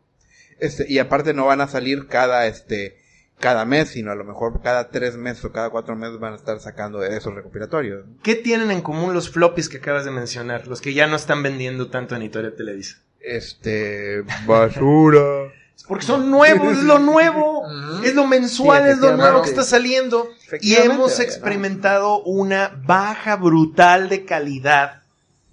Este, 0.60 0.86
y 0.90 1.00
aparte 1.00 1.34
no 1.34 1.46
van 1.46 1.62
a 1.62 1.68
salir 1.68 2.08
cada, 2.08 2.48
este, 2.48 2.98
cada 3.40 3.66
mes, 3.66 3.90
sino 3.90 4.12
a 4.12 4.16
lo 4.16 4.24
mejor 4.24 4.62
cada 4.62 4.90
tres 4.90 5.16
meses 5.16 5.46
o 5.46 5.52
cada 5.52 5.70
cuatro 5.70 5.96
meses 5.96 6.20
van 6.20 6.34
a 6.34 6.38
estar 6.38 6.60
sacando 6.60 7.04
esos 7.04 7.34
recopilatorios. 7.34 8.06
¿Qué 8.24 8.36
tienen 8.36 8.72
en 8.72 8.82
común 8.82 9.14
los 9.14 9.30
floppies 9.30 9.70
que 9.70 9.78
acabas 9.78 10.06
de 10.06 10.12
mencionar? 10.12 10.68
Los 10.68 10.82
que 10.82 10.94
ya 10.94 11.08
no 11.08 11.16
están 11.16 11.44
vendiendo 11.44 11.90
tanto 11.90 12.16
en 12.16 12.24
Editorial 12.24 12.56
Televisa. 12.56 12.98
Este, 13.22 14.24
basura. 14.46 15.52
Porque 15.88 16.06
son 16.06 16.30
nuevos, 16.30 16.78
es 16.78 16.84
lo 16.84 17.00
nuevo. 17.00 17.64
Es 18.04 18.14
lo 18.14 18.28
mensual, 18.28 18.84
Sí, 18.84 18.90
es 18.92 18.98
lo 19.00 19.16
nuevo 19.16 19.42
que 19.42 19.50
está 19.50 19.64
saliendo. 19.64 20.28
Y 20.62 20.76
hemos 20.76 21.20
experimentado 21.20 22.22
una 22.24 22.82
baja 22.86 23.36
brutal 23.38 24.10
de 24.10 24.26
calidad 24.26 25.04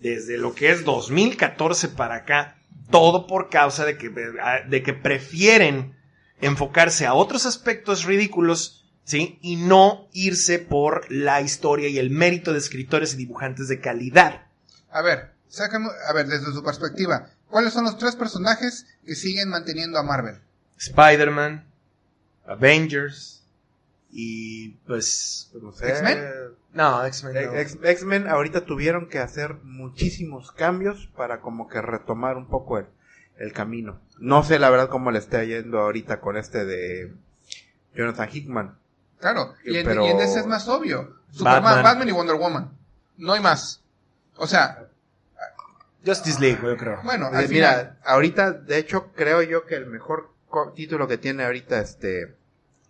desde 0.00 0.36
lo 0.36 0.54
que 0.54 0.72
es 0.72 0.84
2014 0.84 1.88
para 1.88 2.16
acá. 2.16 2.56
Todo 2.90 3.26
por 3.26 3.48
causa 3.48 3.84
de 3.84 3.96
que, 3.96 4.10
de 4.10 4.82
que 4.82 4.92
prefieren 4.92 5.94
enfocarse 6.40 7.06
a 7.06 7.14
otros 7.14 7.46
aspectos 7.46 8.04
ridículos, 8.04 8.84
¿sí? 9.04 9.38
Y 9.40 9.56
no 9.56 10.08
irse 10.12 10.58
por 10.58 11.10
la 11.10 11.40
historia 11.40 11.88
y 11.88 11.98
el 11.98 12.10
mérito 12.10 12.52
de 12.52 12.58
escritores 12.58 13.14
y 13.14 13.18
dibujantes 13.18 13.68
de 13.68 13.80
calidad. 13.80 14.46
A 14.90 15.00
ver, 15.02 15.32
sácame, 15.48 15.88
a 16.08 16.12
ver, 16.12 16.26
desde 16.26 16.52
su 16.52 16.62
perspectiva, 16.62 17.30
¿cuáles 17.50 17.72
son 17.72 17.84
los 17.84 17.98
tres 17.98 18.16
personajes 18.16 18.86
que 19.04 19.14
siguen 19.14 19.48
manteniendo 19.50 19.98
a 19.98 20.02
Marvel? 20.02 20.40
Spider-Man, 20.78 21.64
Avengers 22.46 23.42
y 24.10 24.70
pues... 24.86 25.50
No 25.60 25.72
sé. 25.72 25.88
¿X-Men? 25.90 26.24
No, 26.72 27.04
X-Men. 27.06 27.34
no. 27.46 27.88
X-Men 27.88 28.28
ahorita 28.28 28.64
tuvieron 28.64 29.08
que 29.08 29.18
hacer 29.18 29.54
muchísimos 29.62 30.52
cambios 30.52 31.08
para 31.16 31.40
como 31.40 31.68
que 31.68 31.80
retomar 31.80 32.36
un 32.36 32.46
poco 32.48 32.78
el, 32.78 32.86
el 33.38 33.52
camino. 33.52 34.00
No 34.18 34.42
sé 34.42 34.58
la 34.58 34.70
verdad 34.70 34.88
cómo 34.88 35.10
le 35.10 35.18
está 35.18 35.44
yendo 35.44 35.78
ahorita 35.80 36.20
con 36.20 36.36
este 36.36 36.64
de 36.64 37.12
Jonathan 37.94 38.28
Hickman. 38.32 38.78
Claro, 39.20 39.54
y 39.64 39.76
en, 39.78 39.86
Pero- 39.86 40.06
y 40.06 40.10
en 40.10 40.20
ese 40.20 40.40
es 40.40 40.46
más 40.46 40.68
obvio. 40.68 41.16
Superman, 41.30 41.62
Batman. 41.62 41.82
Batman. 41.84 42.08
y 42.08 42.12
Wonder 42.12 42.36
Woman. 42.36 42.70
No 43.16 43.32
hay 43.32 43.40
más. 43.40 43.80
O 44.36 44.46
sea, 44.46 44.88
Justice 46.04 46.40
League, 46.40 46.58
yo 46.62 46.76
creo. 46.76 47.00
bueno, 47.02 47.28
Eh, 47.28 47.46
mira, 47.48 47.48
final, 47.48 47.98
ahorita 48.04 48.52
de 48.52 48.78
hecho 48.78 49.12
creo 49.14 49.42
yo 49.42 49.66
que 49.66 49.76
el 49.76 49.86
mejor 49.86 50.32
co- 50.48 50.72
título 50.72 51.08
que 51.08 51.18
tiene 51.18 51.44
ahorita 51.44 51.80
este 51.80 52.36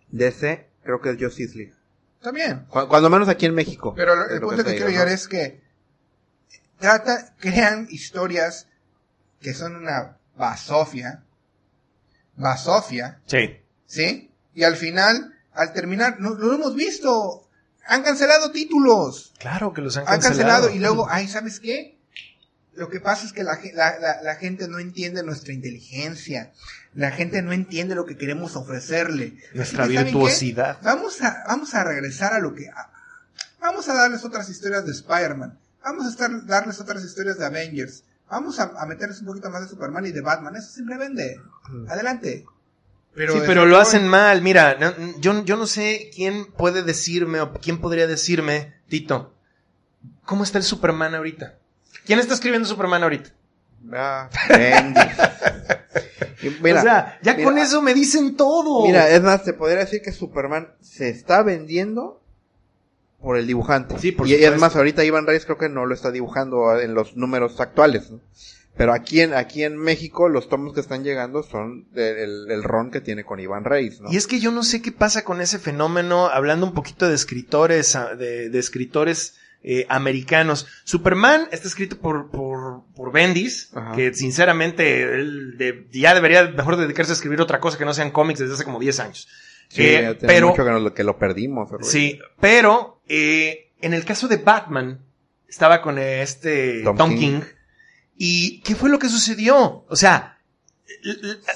DC 0.09 0.67
creo 0.83 1.01
que 1.01 1.11
es 1.11 1.17
Justice 1.19 1.55
League. 1.57 1.73
está 2.17 2.31
bien. 2.31 2.65
Cu- 2.69 2.87
Cuando 2.87 3.09
menos 3.09 3.29
aquí 3.29 3.45
en 3.45 3.53
México. 3.55 3.93
Pero 3.95 4.13
el 4.29 4.39
punto 4.41 4.63
que 4.63 4.71
quiero 4.75 4.89
llegar 4.89 5.07
¿no? 5.07 5.13
es 5.13 5.27
que 5.27 5.61
trata, 6.79 7.33
crean 7.39 7.87
historias 7.89 8.67
que 9.41 9.53
son 9.53 9.75
una 9.75 10.17
basofia. 10.35 11.23
Basofia, 12.35 13.21
Sí. 13.25 13.57
¿sí? 13.85 14.31
Y 14.53 14.63
al 14.63 14.75
final, 14.75 15.33
al 15.53 15.71
terminar, 15.73 16.19
no, 16.19 16.31
lo 16.31 16.53
hemos 16.53 16.75
visto. 16.75 17.47
Han 17.87 18.03
cancelado 18.03 18.51
títulos. 18.51 19.33
Claro 19.39 19.71
que 19.73 19.81
los 19.81 19.95
han 19.95 20.03
Han 20.07 20.19
cancelado. 20.19 20.33
cancelado 20.63 20.69
y 20.75 20.79
luego, 20.79 21.07
ay, 21.09 21.27
¿sabes 21.27 21.59
qué? 21.59 21.94
Lo 22.75 22.89
que 22.89 22.99
pasa 22.99 23.25
es 23.25 23.31
que 23.33 23.43
la, 23.43 23.59
la- 23.73 23.99
la- 23.99 24.21
la 24.21 24.35
gente 24.35 24.67
no 24.67 24.79
entiende 24.79 25.23
nuestra 25.23 25.53
inteligencia. 25.53 26.51
La 26.93 27.11
gente 27.11 27.41
no 27.41 27.51
entiende 27.53 27.95
lo 27.95 28.05
que 28.05 28.17
queremos 28.17 28.55
ofrecerle. 28.55 29.37
Nuestra 29.53 29.85
virtuosidad. 30.03 30.79
Vamos 30.83 31.21
a, 31.21 31.43
vamos 31.47 31.73
a 31.73 31.83
regresar 31.83 32.33
a 32.33 32.39
lo 32.39 32.53
que... 32.53 32.67
a- 32.69 32.89
vamos 33.59 33.87
a 33.89 33.93
darles 33.93 34.23
otras 34.25 34.49
historias 34.49 34.85
de 34.85 34.91
Spider-Man. 34.91 35.57
Vamos 35.83 36.05
a 36.05 36.09
estar, 36.09 36.45
darles 36.45 36.79
otras 36.79 37.03
historias 37.03 37.37
de 37.37 37.45
Avengers. 37.45 38.03
Vamos 38.29 38.59
a, 38.59 38.71
a 38.77 38.85
meterles 38.87 39.19
un 39.19 39.27
poquito 39.27 39.49
más 39.49 39.61
de 39.61 39.67
Superman 39.69 40.05
y 40.05 40.11
de 40.11 40.21
Batman. 40.21 40.55
Eso 40.55 40.69
siempre 40.71 40.97
vende. 40.97 41.39
Adelante. 41.87 42.45
Pero 43.13 43.33
sí, 43.33 43.39
pero 43.45 43.65
lo 43.65 43.77
hacen 43.79 44.07
mal. 44.07 44.41
Mira, 44.41 44.75
no- 44.79 45.19
yo, 45.19 45.45
yo 45.45 45.55
no 45.57 45.67
sé 45.67 46.09
quién 46.13 46.45
puede 46.51 46.83
decirme 46.83 47.39
o 47.39 47.53
quién 47.53 47.79
podría 47.79 48.07
decirme, 48.07 48.73
Tito, 48.89 49.33
¿cómo 50.25 50.43
está 50.43 50.57
el 50.57 50.63
Superman 50.63 51.15
ahorita? 51.15 51.55
¿Quién 52.05 52.19
está 52.19 52.33
escribiendo 52.33 52.67
Superman 52.67 53.03
ahorita? 53.03 53.29
Ah, 53.93 54.29
mira, 56.61 56.79
o 56.79 56.83
sea, 56.83 57.19
ya 57.21 57.33
mira, 57.33 57.45
con 57.45 57.57
eso 57.57 57.81
me 57.81 57.93
dicen 57.93 58.35
todo. 58.35 58.85
Mira, 58.85 59.09
es 59.09 59.21
más, 59.21 59.43
te 59.43 59.53
podría 59.53 59.79
decir 59.79 60.01
que 60.01 60.11
Superman 60.11 60.69
se 60.81 61.09
está 61.09 61.43
vendiendo 61.43 62.21
por 63.21 63.37
el 63.37 63.47
dibujante. 63.47 63.97
Sí, 63.99 64.11
por 64.11 64.27
y, 64.27 64.31
y 64.35 64.43
es 64.43 64.57
más, 64.57 64.75
ahorita 64.75 65.03
Iván 65.03 65.25
Reyes 65.25 65.45
creo 65.45 65.57
que 65.57 65.69
no 65.69 65.85
lo 65.85 65.93
está 65.93 66.11
dibujando 66.11 66.79
en 66.79 66.93
los 66.93 67.15
números 67.15 67.59
actuales. 67.59 68.11
¿no? 68.11 68.19
Pero 68.77 68.93
aquí 68.93 69.21
en, 69.21 69.33
aquí 69.33 69.63
en 69.63 69.77
México 69.77 70.29
los 70.29 70.49
tomos 70.49 70.73
que 70.73 70.81
están 70.81 71.03
llegando 71.03 71.41
son 71.43 71.87
del 71.93 72.17
el, 72.17 72.51
el 72.51 72.63
ron 72.63 72.91
que 72.91 73.01
tiene 73.01 73.23
con 73.23 73.39
Iván 73.39 73.63
Reyes. 73.63 74.01
¿no? 74.01 74.11
Y 74.11 74.17
es 74.17 74.27
que 74.27 74.39
yo 74.39 74.51
no 74.51 74.63
sé 74.63 74.81
qué 74.81 74.91
pasa 74.91 75.23
con 75.23 75.41
ese 75.41 75.59
fenómeno, 75.59 76.27
hablando 76.27 76.65
un 76.65 76.73
poquito 76.73 77.07
de 77.07 77.15
escritores, 77.15 77.95
a- 77.95 78.15
de, 78.15 78.49
de 78.49 78.59
escritores 78.59 79.35
eh, 79.67 79.87
americanos. 79.89 80.67
Superman 80.83 81.47
está 81.51 81.67
escrito 81.67 81.97
por, 81.97 82.29
por, 82.29 82.83
por 82.95 83.11
Bendis, 83.11 83.71
Ajá. 83.73 83.93
que 83.95 84.13
sinceramente 84.13 85.01
él 85.01 85.57
de- 85.57 85.87
ya 85.91 86.13
debería 86.13 86.43
mejor 86.49 86.77
dedicarse 86.77 87.11
a 87.11 87.15
escribir 87.15 87.41
otra 87.41 87.59
cosa 87.59 87.77
que 87.79 87.83
no 87.85 87.93
sean 87.95 88.11
cómics 88.11 88.39
desde 88.39 88.53
hace 88.53 88.63
como 88.63 88.79
10 88.79 88.99
años. 88.99 89.27
Sí, 89.69 89.81
Eh, 89.83 90.15
pero, 90.21 90.49
mucho 90.49 90.93
que, 90.93 91.03
lo 91.03 91.17
perdimos. 91.17 91.69
Sí, 91.81 92.19
pero 92.39 93.01
eh, 93.07 93.71
en 93.81 93.95
el 93.95 94.05
caso 94.05 94.27
de 94.27 94.37
Batman, 94.37 95.01
estaba 95.47 95.81
con 95.81 95.97
este 95.97 96.83
Tom 96.83 96.95
Tom, 96.95 97.09
King. 97.09 97.17
King. 97.17 97.41
¿Y 98.17 98.61
qué 98.61 98.75
fue 98.75 98.89
lo 98.91 98.99
que 98.99 99.09
sucedió? 99.09 99.83
O 99.89 99.95
sea, 99.95 100.37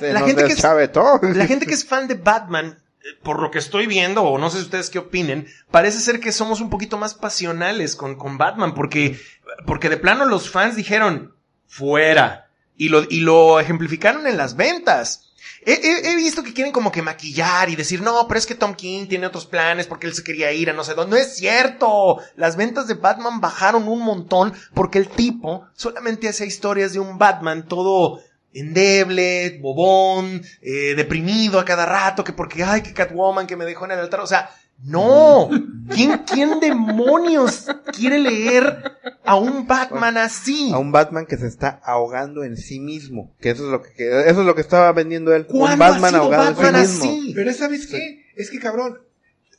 la 0.01 0.21
gente 0.21 0.43
que 0.45 0.53
es 0.53 0.63
la 0.63 1.45
gente 1.45 1.65
que 1.67 1.73
es 1.75 1.85
fan 1.85 2.07
de 2.07 2.15
Batman, 2.15 2.79
por 3.23 3.41
lo 3.41 3.51
que 3.51 3.59
estoy 3.59 3.87
viendo, 3.87 4.23
o 4.23 4.37
no 4.37 4.49
sé 4.49 4.59
ustedes 4.59 4.89
qué 4.89 4.99
opinen, 4.99 5.47
parece 5.71 5.99
ser 5.99 6.19
que 6.19 6.31
somos 6.31 6.61
un 6.61 6.69
poquito 6.69 6.97
más 6.97 7.13
pasionales 7.13 7.95
con, 7.95 8.15
con 8.17 8.37
Batman, 8.37 8.73
porque, 8.73 9.19
porque 9.65 9.89
de 9.89 9.97
plano 9.97 10.25
los 10.25 10.49
fans 10.49 10.75
dijeron, 10.75 11.33
fuera, 11.67 12.49
y 12.75 12.89
lo, 12.89 13.03
y 13.09 13.21
lo 13.21 13.59
ejemplificaron 13.59 14.27
en 14.27 14.37
las 14.37 14.55
ventas. 14.55 15.25
He, 15.65 15.73
he- 15.73 16.11
he 16.11 16.15
visto 16.15 16.41
que 16.43 16.53
quieren 16.53 16.71
como 16.71 16.91
que 16.91 17.01
maquillar 17.01 17.69
y 17.69 17.75
decir, 17.75 18.01
no, 18.01 18.25
pero 18.27 18.37
es 18.37 18.45
que 18.45 18.55
Tom 18.55 18.75
King 18.75 19.07
tiene 19.07 19.27
otros 19.27 19.45
planes 19.45 19.87
porque 19.87 20.07
él 20.07 20.13
se 20.13 20.23
quería 20.23 20.51
ir 20.53 20.69
a 20.69 20.73
no 20.73 20.85
sé 20.85 20.93
dónde. 20.93 21.17
No 21.17 21.21
es 21.21 21.35
cierto. 21.35 22.17
Las 22.37 22.55
ventas 22.55 22.87
de 22.87 22.93
Batman 22.93 23.41
bajaron 23.41 23.87
un 23.89 23.99
montón 23.99 24.53
porque 24.73 24.99
el 24.99 25.09
tipo 25.09 25.67
solamente 25.75 26.29
hacía 26.29 26.45
historias 26.45 26.93
de 26.93 26.99
un 26.99 27.17
Batman 27.17 27.67
todo 27.67 28.21
endeble, 28.53 29.59
bobón, 29.61 30.41
eh, 30.61 30.93
deprimido 30.95 31.59
a 31.59 31.65
cada 31.65 31.85
rato, 31.85 32.23
que 32.23 32.33
porque, 32.33 32.63
ay, 32.63 32.81
que 32.81 32.93
Catwoman 32.93 33.47
que 33.47 33.55
me 33.55 33.65
dejó 33.65 33.85
en 33.85 33.91
el 33.91 33.99
altar. 33.99 34.19
O 34.21 34.27
sea, 34.27 34.49
No. 34.83 35.49
¿Quién, 35.89 36.19
quién 36.31 36.59
demonios 36.59 37.65
quiere 37.97 38.19
leer 38.19 38.93
a 39.25 39.35
un 39.35 39.65
Batman 39.67 40.17
así? 40.17 40.71
A 40.71 40.77
un 40.77 40.91
Batman 40.91 41.25
que 41.25 41.35
se 41.37 41.47
está 41.47 41.81
ahogando 41.83 42.43
en 42.43 42.55
sí 42.57 42.79
mismo. 42.79 43.35
Que 43.41 43.49
eso 43.49 43.65
es 43.65 43.71
lo 43.71 43.81
que, 43.81 43.91
que- 43.93 44.21
eso 44.29 44.39
es 44.41 44.45
lo 44.45 44.55
que 44.55 44.61
estaba 44.61 44.91
vendiendo 44.93 45.33
él. 45.35 45.47
Un 45.49 45.59
¿Cuándo 45.61 45.83
ha 45.83 45.89
Batman 45.89 46.11
sido 46.11 46.23
ahogado 46.23 46.53
Batman 46.53 46.75
en 46.75 46.87
sí 46.87 46.93
mismo. 47.07 47.11
así? 47.21 47.33
Pero 47.35 47.53
¿sabes 47.53 47.87
qué? 47.87 48.25
Es 48.35 48.49
que 48.51 48.59
cabrón, 48.59 48.99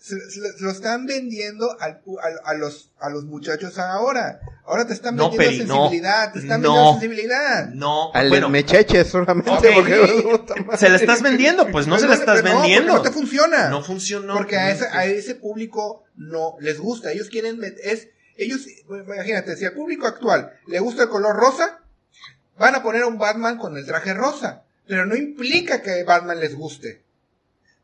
se, 0.01 0.17
lo 0.61 0.71
están 0.71 1.05
vendiendo 1.07 1.77
al- 1.79 2.01
a, 2.45 2.51
a 2.51 2.55
los, 2.55 2.91
a 2.99 3.11
los 3.11 3.25
muchachos 3.25 3.79
ahora. 3.79 4.41
Ahora 4.65 4.87
te 4.87 4.95
están 4.95 5.15
No, 5.17 5.31
vendiendo 5.31 5.67
no. 5.75 5.81
sensibilidad, 5.83 6.33
te 6.33 6.39
están 6.39 6.63
No. 6.63 6.69
vendiendo 6.73 6.93
sensibilidad. 7.01 7.69
No. 7.69 8.11
Al 8.15 8.29
bueno, 8.31 8.49
mecheche 8.49 9.05
solamente 9.05 9.51
porque 9.75 10.77
se 10.79 10.89
la 10.89 10.97
estás 10.97 11.23
vendiendo, 11.23 11.69
pues 11.69 11.87
no 11.87 11.99
se 11.99 12.09
la 12.09 12.15
estás 12.15 12.43
vendiendo. 12.43 12.95
No, 12.95 13.03
te 13.03 13.11
funciona. 13.11 13.69
No 13.69 13.83
funcionó. 13.83 14.35
Porque 14.37 14.57
a 14.57 14.71
ese, 14.71 14.87
a 14.89 15.05
ese 15.05 15.35
público 15.35 16.05
no 16.17 16.57
les 16.61 16.79
gusta. 16.79 17.13
Ellos 17.13 17.29
quieren, 17.29 17.61
es, 17.83 18.09
ellos, 18.37 18.67
imagínate, 18.89 19.57
si 19.57 19.65
al 19.67 19.73
público 19.75 20.07
actual 20.07 20.53
le 20.67 20.79
gusta 20.81 21.03
el 21.05 21.09
color 21.11 21.37
rosa, 21.37 21.81
van 22.59 22.75
a 22.75 22.83
poner 22.83 23.03
a 23.03 23.07
un 23.07 23.19
Batman 23.19 23.59
con 23.59 23.77
el 23.77 23.85
traje 23.85 24.15
rosa. 24.15 24.63
Pero 24.87 25.05
no 25.07 25.15
implica 25.15 25.83
que 25.83 26.03
Batman 26.05 26.41
les 26.41 26.55
guste. 26.57 27.03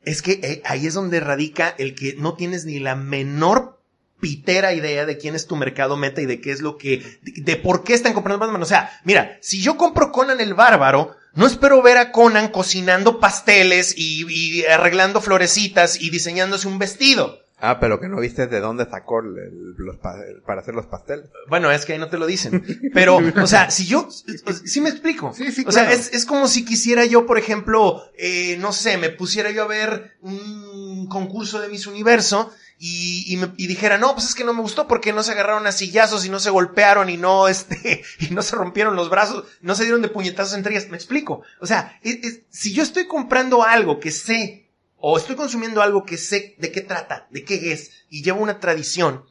Es 0.06 0.22
que 0.22 0.40
eh, 0.42 0.62
ahí 0.64 0.86
es 0.86 0.94
donde 0.94 1.20
radica 1.20 1.74
el 1.76 1.94
que 1.94 2.14
no 2.16 2.34
tienes 2.34 2.64
ni 2.64 2.78
la 2.78 2.96
menor 2.96 3.78
pitera 4.20 4.72
idea 4.72 5.04
de 5.04 5.18
quién 5.18 5.34
es 5.34 5.46
tu 5.46 5.56
mercado 5.56 5.96
meta 5.96 6.22
y 6.22 6.26
de 6.26 6.40
qué 6.40 6.52
es 6.52 6.62
lo 6.62 6.78
que, 6.78 7.18
de, 7.22 7.56
por 7.56 7.84
qué 7.84 7.92
están 7.92 8.14
comprando 8.14 8.38
Batman. 8.38 8.62
O 8.62 8.66
sea, 8.66 8.98
mira, 9.04 9.36
si 9.42 9.60
yo 9.60 9.76
compro 9.76 10.12
Conan 10.12 10.40
el 10.40 10.54
Bárbaro, 10.54 11.14
no 11.34 11.46
espero 11.46 11.82
ver 11.82 11.98
a 11.98 12.12
Conan 12.12 12.48
cocinando 12.48 13.20
pasteles 13.20 13.94
y, 13.96 14.24
y 14.28 14.64
arreglando 14.64 15.20
florecitas 15.20 16.00
y 16.00 16.08
diseñándose 16.10 16.66
un 16.68 16.78
vestido. 16.78 17.40
Ah, 17.58 17.80
pero 17.80 17.98
que 17.98 18.08
no 18.08 18.20
viste 18.20 18.46
de 18.48 18.60
dónde 18.60 18.84
sacó 18.90 19.20
el- 19.20 19.38
el- 19.38 19.74
los 19.78 19.96
pa- 19.96 20.20
el- 20.28 20.42
para 20.42 20.60
hacer 20.60 20.74
los 20.74 20.86
pasteles. 20.86 21.30
Bueno, 21.48 21.70
es 21.70 21.86
que 21.86 21.94
ahí 21.94 21.98
no 21.98 22.08
te 22.10 22.18
lo 22.18 22.26
dicen. 22.26 22.62
Pero, 22.92 23.18
o 23.42 23.46
sea, 23.46 23.70
si 23.70 23.86
yo, 23.86 24.08
sí 24.10 24.80
me 24.82 24.90
explico. 24.90 25.32
Sí, 25.34 25.50
sí, 25.50 25.64
O 25.66 25.72
sea, 25.72 25.90
es, 25.90 26.12
es 26.12 26.26
como 26.26 26.48
si 26.48 26.64
quisiera 26.66 27.06
yo, 27.06 27.24
por 27.24 27.38
ejemplo, 27.38 28.02
eh, 28.18 28.56
no 28.60 28.72
sé, 28.74 28.98
me 28.98 29.08
pusiera 29.08 29.50
yo 29.52 29.62
a 29.62 29.66
ver 29.68 30.18
un 30.20 31.06
concurso 31.08 31.60
de 31.60 31.68
Miss 31.68 31.86
Universo 31.86 32.52
y, 32.78 33.24
y, 33.32 33.36
me, 33.38 33.52
y 33.56 33.66
dijera, 33.68 33.96
no, 33.96 34.12
pues 34.14 34.26
es 34.26 34.34
que 34.34 34.44
no 34.44 34.52
me 34.52 34.60
gustó 34.60 34.86
porque 34.86 35.14
no 35.14 35.22
se 35.22 35.32
agarraron 35.32 35.66
a 35.66 35.72
sillazos 35.72 36.26
y 36.26 36.28
no 36.28 36.38
se 36.40 36.50
golpearon 36.50 37.08
y 37.08 37.16
no, 37.16 37.48
este, 37.48 38.02
y 38.20 38.34
no 38.34 38.42
se 38.42 38.54
rompieron 38.56 38.96
los 38.96 39.08
brazos, 39.08 39.44
no 39.62 39.74
se 39.74 39.84
dieron 39.84 40.02
de 40.02 40.08
puñetazos 40.08 40.54
entre 40.58 40.74
ellas. 40.74 40.90
Me 40.90 40.96
explico. 40.98 41.42
O 41.60 41.66
sea, 41.66 41.98
es- 42.02 42.22
es- 42.22 42.40
si 42.50 42.74
yo 42.74 42.82
estoy 42.82 43.06
comprando 43.06 43.62
algo 43.64 43.98
que 43.98 44.10
sé, 44.10 44.65
o 44.98 45.16
estoy 45.18 45.36
consumiendo 45.36 45.82
algo 45.82 46.04
que 46.04 46.16
sé 46.16 46.54
de 46.58 46.72
qué 46.72 46.80
trata, 46.80 47.26
de 47.30 47.44
qué 47.44 47.72
es, 47.72 47.90
y 48.08 48.22
llevo 48.22 48.40
una 48.42 48.60
tradición, 48.60 49.24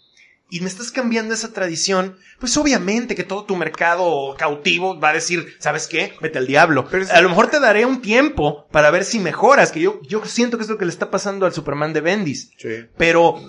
y 0.49 0.59
me 0.61 0.67
estás 0.67 0.91
cambiando 0.91 1.33
esa 1.33 1.53
tradición, 1.53 2.17
pues 2.39 2.55
obviamente 2.55 3.15
que 3.15 3.23
todo 3.23 3.45
tu 3.45 3.55
mercado 3.55 4.35
cautivo 4.37 4.99
va 4.99 5.09
a 5.09 5.13
decir, 5.13 5.55
¿sabes 5.59 5.87
qué? 5.87 6.13
Vete 6.21 6.37
al 6.37 6.45
diablo. 6.45 6.87
Pero 6.89 7.03
es- 7.03 7.09
A 7.09 7.19
lo 7.21 7.29
mejor 7.29 7.49
te 7.49 7.59
daré 7.59 7.83
un 7.85 7.99
tiempo 8.01 8.67
para 8.71 8.91
ver 8.91 9.05
si 9.05 9.17
mejoras, 9.17 9.71
que 9.71 9.79
yo, 9.79 9.99
yo 10.03 10.23
siento 10.25 10.57
que 10.57 10.63
es 10.63 10.69
lo 10.69 10.77
que 10.77 10.85
le 10.85 10.91
está 10.91 11.09
pasando 11.09 11.47
al 11.47 11.53
Superman 11.53 11.93
de 11.93 12.01
Bendis. 12.01 12.51
Sí. 12.57 12.85
Pero 12.95 13.41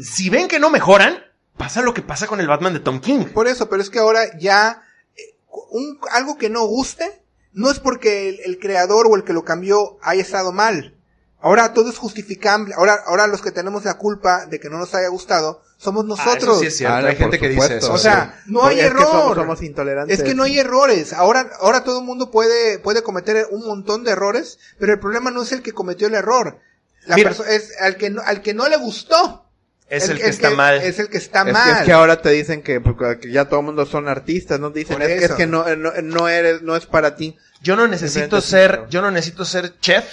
si 0.00 0.28
ven 0.28 0.46
que 0.46 0.58
no 0.60 0.68
mejoran, 0.68 1.24
pasa 1.56 1.80
lo 1.80 1.94
que 1.94 2.02
pasa 2.02 2.26
con 2.26 2.38
el 2.40 2.48
Batman 2.48 2.74
de 2.74 2.80
Tom 2.80 3.00
King. 3.00 3.24
Por 3.32 3.48
eso, 3.48 3.70
pero 3.70 3.80
es 3.80 3.88
que 3.88 3.98
ahora 3.98 4.38
ya 4.38 4.82
eh, 5.16 5.36
un, 5.70 5.98
algo 6.12 6.36
que 6.36 6.50
no 6.50 6.66
guste 6.66 7.22
no 7.54 7.70
es 7.70 7.78
porque 7.80 8.28
el, 8.28 8.40
el 8.44 8.58
creador 8.58 9.06
o 9.08 9.16
el 9.16 9.24
que 9.24 9.32
lo 9.32 9.42
cambió 9.44 9.96
haya 10.02 10.20
estado 10.20 10.52
mal. 10.52 10.95
Ahora 11.40 11.72
todo 11.74 11.90
es 11.90 11.98
justificable. 11.98 12.74
Ahora, 12.76 12.98
ahora 13.06 13.26
los 13.26 13.42
que 13.42 13.50
tenemos 13.52 13.84
la 13.84 13.94
culpa 13.94 14.46
de 14.46 14.58
que 14.58 14.68
no 14.70 14.78
nos 14.78 14.94
haya 14.94 15.08
gustado 15.08 15.62
somos 15.76 16.04
Ah, 16.04 16.08
nosotros. 16.08 16.42
eso 16.42 16.60
sí 16.60 16.66
es 16.66 16.76
cierto. 16.78 16.94
Ah, 16.96 17.08
Hay 17.10 17.16
gente 17.16 17.38
que 17.38 17.48
dice 17.50 17.76
eso. 17.76 17.92
O 17.92 17.98
sea, 17.98 18.40
no 18.46 18.60
Porque 18.60 18.74
hay 18.76 18.80
es 18.80 18.86
que 18.86 18.90
error. 18.98 19.06
somos, 19.12 19.36
somos 19.36 19.62
intolerantes. 19.62 20.18
Es 20.18 20.24
que 20.24 20.34
no 20.34 20.44
hay 20.44 20.58
errores. 20.58 21.12
Ahora, 21.12 21.50
ahora 21.60 21.84
todo 21.84 22.00
el 22.00 22.06
mundo 22.06 22.30
puede, 22.30 22.78
puede 22.78 23.02
cometer 23.02 23.46
un 23.50 23.66
montón 23.66 24.02
de 24.02 24.12
errores, 24.12 24.58
pero 24.78 24.94
el 24.94 24.98
problema 24.98 25.30
no 25.30 25.42
es 25.42 25.52
el 25.52 25.62
que 25.62 25.72
cometió 25.72 26.06
el 26.08 26.14
error. 26.14 26.58
La 27.06 27.16
Mira. 27.16 27.30
es 27.48 27.70
al 27.80 27.96
que 27.96 28.08
no, 28.10 28.22
al 28.24 28.40
que 28.40 28.54
no 28.54 28.66
le 28.68 28.78
gustó. 28.78 29.44
es 29.88 30.08
el, 30.08 30.18
que 30.18 30.28
está 30.28 30.50
mal. 30.50 30.76
Es 30.82 30.98
el 30.98 31.08
que 31.10 31.18
está 31.18 31.40
Es 31.40 31.44
que, 31.46 31.52
mal. 31.52 31.76
es 31.80 31.84
que 31.84 31.92
ahora 31.92 32.20
te 32.22 32.30
dicen 32.30 32.62
que, 32.62 32.80
porque 32.80 33.20
que 33.20 33.30
ya 33.30 33.44
todo 33.44 33.60
el 33.60 33.66
mundo 33.66 33.84
son 33.86 34.08
artistas, 34.08 34.58
no 34.58 34.70
dicen, 34.70 35.00
es, 35.02 35.08
que- 35.08 35.24
es 35.26 35.32
que 35.32 35.46
no, 35.46 35.64
no, 35.76 35.92
no 36.02 36.28
eres, 36.28 36.62
no 36.62 36.74
es 36.74 36.86
para 36.86 37.14
ti. 37.14 37.36
Yo 37.62 37.76
no 37.76 37.86
necesito 37.86 38.40
ser, 38.40 38.86
yo 38.88 39.02
no 39.02 39.10
necesito 39.10 39.44
ser 39.44 39.78
chef 39.78 40.04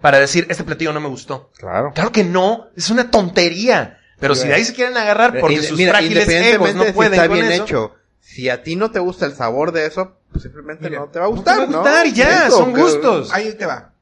para 0.00 0.18
decir, 0.18 0.46
este 0.48 0.64
platillo 0.64 0.92
no 0.92 1.00
me 1.00 1.08
gustó. 1.08 1.50
Claro. 1.58 1.92
Claro 1.94 2.12
que 2.12 2.24
no, 2.24 2.68
es 2.76 2.90
una 2.90 3.10
tontería. 3.10 3.98
Pero 4.18 4.34
si 4.34 4.48
de 4.48 4.54
ahí 4.54 4.64
se 4.64 4.74
quieren 4.74 4.96
agarrar 4.96 5.38
porque 5.40 5.62
sus 5.62 5.78
mira, 5.78 5.92
frágiles 5.92 6.28
egos 6.28 6.74
no 6.74 6.84
si 6.84 6.92
pueden 6.92 7.14
está 7.14 7.26
con 7.28 7.38
bien 7.38 7.50
eso. 7.52 7.64
hecho. 7.64 7.94
Si 8.20 8.48
a 8.50 8.62
ti 8.62 8.76
no 8.76 8.90
te 8.90 8.98
gusta 8.98 9.24
el 9.26 9.34
sabor 9.34 9.72
de 9.72 9.86
eso, 9.86 10.16
pues 10.30 10.42
simplemente 10.42 10.88
Mira, 10.88 11.00
no 11.00 11.08
te 11.08 11.18
va 11.18 11.24
a 11.26 11.28
no 11.28 11.34
te 11.34 11.36
gustar, 11.38 11.58
va 11.58 11.62
a 11.62 11.66
gustar 11.66 12.06
ya, 12.08 12.46
Eso, 12.46 12.58
son 12.58 12.72
gustos. 12.72 13.32
Ahí 13.32 13.54
te 13.54 13.64
va. 13.66 13.92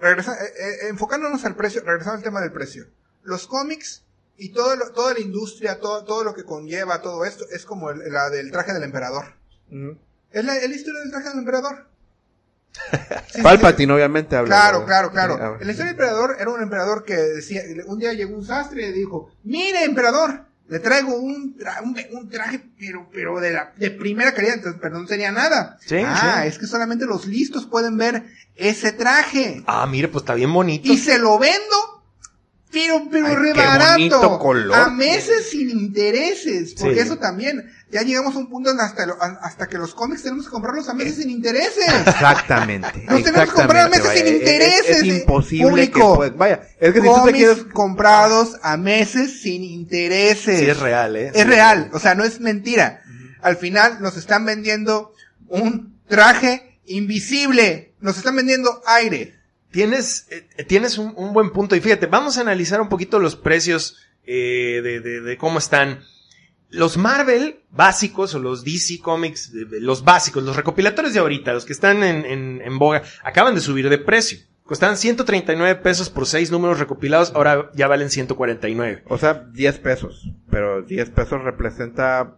Regresa, 0.00 0.32
eh, 0.34 0.46
eh, 0.46 0.88
enfocándonos 0.90 1.44
al 1.44 1.56
precio, 1.56 1.82
regresando 1.84 2.18
al 2.18 2.22
tema 2.22 2.40
del 2.40 2.52
precio. 2.52 2.86
Los 3.24 3.46
cómics 3.48 4.04
y 4.38 4.50
todo 4.50 4.76
lo- 4.76 4.92
toda 4.92 5.14
la 5.14 5.20
industria, 5.20 5.80
todo, 5.80 6.04
todo 6.04 6.22
lo 6.22 6.34
que 6.34 6.44
conlleva 6.44 7.02
todo 7.02 7.24
esto, 7.24 7.44
es 7.50 7.64
como 7.66 7.90
el- 7.90 8.12
la 8.12 8.30
del 8.30 8.50
traje 8.52 8.72
del 8.72 8.84
emperador. 8.84 9.34
Ujú. 9.70 9.98
Es 10.30 10.44
la, 10.44 10.56
es 10.58 10.68
la 10.68 10.76
historia 10.76 11.00
del 11.00 11.10
traje 11.10 11.28
del 11.30 11.38
emperador. 11.38 11.86
Sí, 13.28 13.36
sí, 13.36 13.42
Palpatine 13.42 13.92
obviamente 13.92 14.36
habla. 14.36 14.48
Claro, 14.48 14.80
¿verdad? 14.80 15.10
claro, 15.10 15.36
claro. 15.36 15.58
la 15.60 15.70
historia 15.70 15.92
del 15.92 16.00
emperador 16.00 16.36
era 16.38 16.50
un 16.50 16.62
emperador 16.62 17.04
que 17.04 17.14
decía, 17.16 17.62
un 17.86 17.98
día 17.98 18.12
llegó 18.12 18.36
un 18.36 18.44
sastre 18.46 18.82
y 18.82 18.86
le 18.86 18.92
dijo, 18.92 19.30
mire 19.44 19.84
emperador, 19.84 20.44
le 20.68 20.78
traigo 20.80 21.14
un, 21.14 21.56
tra- 21.56 21.80
un, 21.82 21.96
un 22.16 22.28
traje, 22.28 22.60
pero, 22.78 23.08
pero 23.12 23.38
de 23.40 23.52
la, 23.52 23.72
de 23.76 23.90
primera 23.90 24.34
calidad, 24.34 24.54
entonces, 24.54 24.80
pero 24.82 24.98
no 24.98 25.06
tenía 25.06 25.30
nada. 25.32 25.78
Sí, 25.86 25.96
ah, 26.04 26.40
sí. 26.42 26.48
es 26.48 26.58
que 26.58 26.66
solamente 26.66 27.06
los 27.06 27.26
listos 27.26 27.66
pueden 27.66 27.96
ver 27.96 28.24
ese 28.56 28.92
traje. 28.92 29.62
Ah, 29.66 29.86
mire, 29.86 30.08
pues 30.08 30.22
está 30.22 30.34
bien 30.34 30.52
bonito. 30.52 30.92
Y 30.92 30.96
se 30.98 31.18
lo 31.18 31.38
vendo, 31.38 32.02
pero, 32.72 33.02
pero 33.10 33.26
Ay, 33.28 33.34
re 33.36 33.52
qué 33.52 33.60
bonito 33.66 34.18
barato. 34.18 34.38
color 34.40 34.74
A 34.76 34.88
meses 34.90 35.48
sin 35.50 35.70
intereses. 35.70 36.74
Porque 36.78 36.96
Sí. 36.96 37.00
eso 37.00 37.16
también, 37.18 37.70
ya 37.90 38.02
llegamos 38.02 38.34
a 38.34 38.38
un 38.38 38.48
punto 38.48 38.70
en 38.70 38.80
hasta, 38.80 39.06
lo- 39.06 39.16
hasta 39.20 39.68
que 39.68 39.78
los 39.78 39.94
cómics 39.94 40.22
tenemos 40.22 40.46
que 40.46 40.50
comprarlos 40.50 40.88
a 40.88 40.94
meses 40.94 41.16
sin 41.16 41.30
intereses. 41.30 41.84
Exactamente. 42.06 43.04
Nos 43.08 43.22
tenemos 43.22 43.48
que 43.48 43.54
comprar 43.54 43.86
a 43.86 43.88
meses 43.88 44.04
exactamente, 44.06 44.38
sin 44.38 44.48
vaya. 44.48 44.66
Es- 44.66 44.80
Es, 44.80 44.88
intereses, 44.96 45.02
eh, 45.02 45.06
imposible 45.20 45.68
público. 45.70 46.20
que 46.20 46.30
Vaya, 46.30 46.62
es 46.80 46.92
que 46.92 47.00
si 47.00 47.06
tú 47.06 47.12
te 47.14 47.20
cómics 47.20 47.36
quieres... 47.38 47.64
comprados 47.72 48.56
a 48.62 48.76
meses 48.76 49.40
sin 49.40 49.62
intereses. 49.62 50.58
Sí, 50.60 50.66
es 50.68 50.78
real, 50.80 51.16
¿eh? 51.16 51.30
Es 51.34 51.46
real, 51.46 51.90
o 51.92 51.98
sea, 51.98 52.14
no 52.14 52.24
es 52.24 52.40
mentira. 52.40 53.02
Al 53.42 53.56
final 53.56 53.98
nos 54.00 54.16
están 54.16 54.44
vendiendo 54.44 55.12
un 55.48 56.00
traje 56.08 56.80
invisible. 56.86 57.92
Nos 58.00 58.16
están 58.18 58.36
vendiendo 58.36 58.82
aire. 58.86 59.34
Tienes, 59.70 60.26
eh, 60.30 60.64
tienes 60.64 60.98
un, 60.98 61.12
un 61.16 61.32
buen 61.32 61.50
punto. 61.52 61.76
Y 61.76 61.80
fíjate, 61.80 62.06
vamos 62.06 62.38
a 62.38 62.40
analizar 62.40 62.80
un 62.80 62.88
poquito 62.88 63.18
los 63.18 63.36
precios 63.36 63.96
eh, 64.26 64.80
de, 64.82 65.00
de- 65.00 65.20
de 65.20 65.36
cómo 65.38 65.58
están. 65.58 66.00
Los 66.70 66.96
Marvel 66.96 67.60
básicos 67.70 68.34
o 68.34 68.38
los 68.38 68.64
DC 68.64 68.98
Comics, 69.00 69.52
de- 69.52 69.80
los 69.80 70.02
básicos, 70.04 70.42
los 70.42 70.56
recopilatorios 70.56 71.14
de 71.14 71.20
ahorita, 71.20 71.52
los 71.52 71.64
que 71.64 71.72
están 71.72 72.02
en, 72.02 72.24
en, 72.24 72.60
en 72.64 72.78
boga, 72.78 73.02
acaban 73.22 73.54
de 73.54 73.60
subir 73.60 73.88
de 73.88 73.98
precio. 73.98 74.38
Costaban 74.64 74.96
139 74.96 75.76
pesos 75.76 76.10
por 76.10 76.26
seis 76.26 76.50
números 76.50 76.80
recopilados, 76.80 77.30
ahora 77.36 77.70
ya 77.74 77.86
valen 77.86 78.10
149. 78.10 79.04
O 79.06 79.16
sea, 79.16 79.34
10 79.52 79.78
pesos. 79.78 80.28
Pero 80.50 80.82
10 80.82 81.10
pesos 81.10 81.40
representa, 81.44 82.36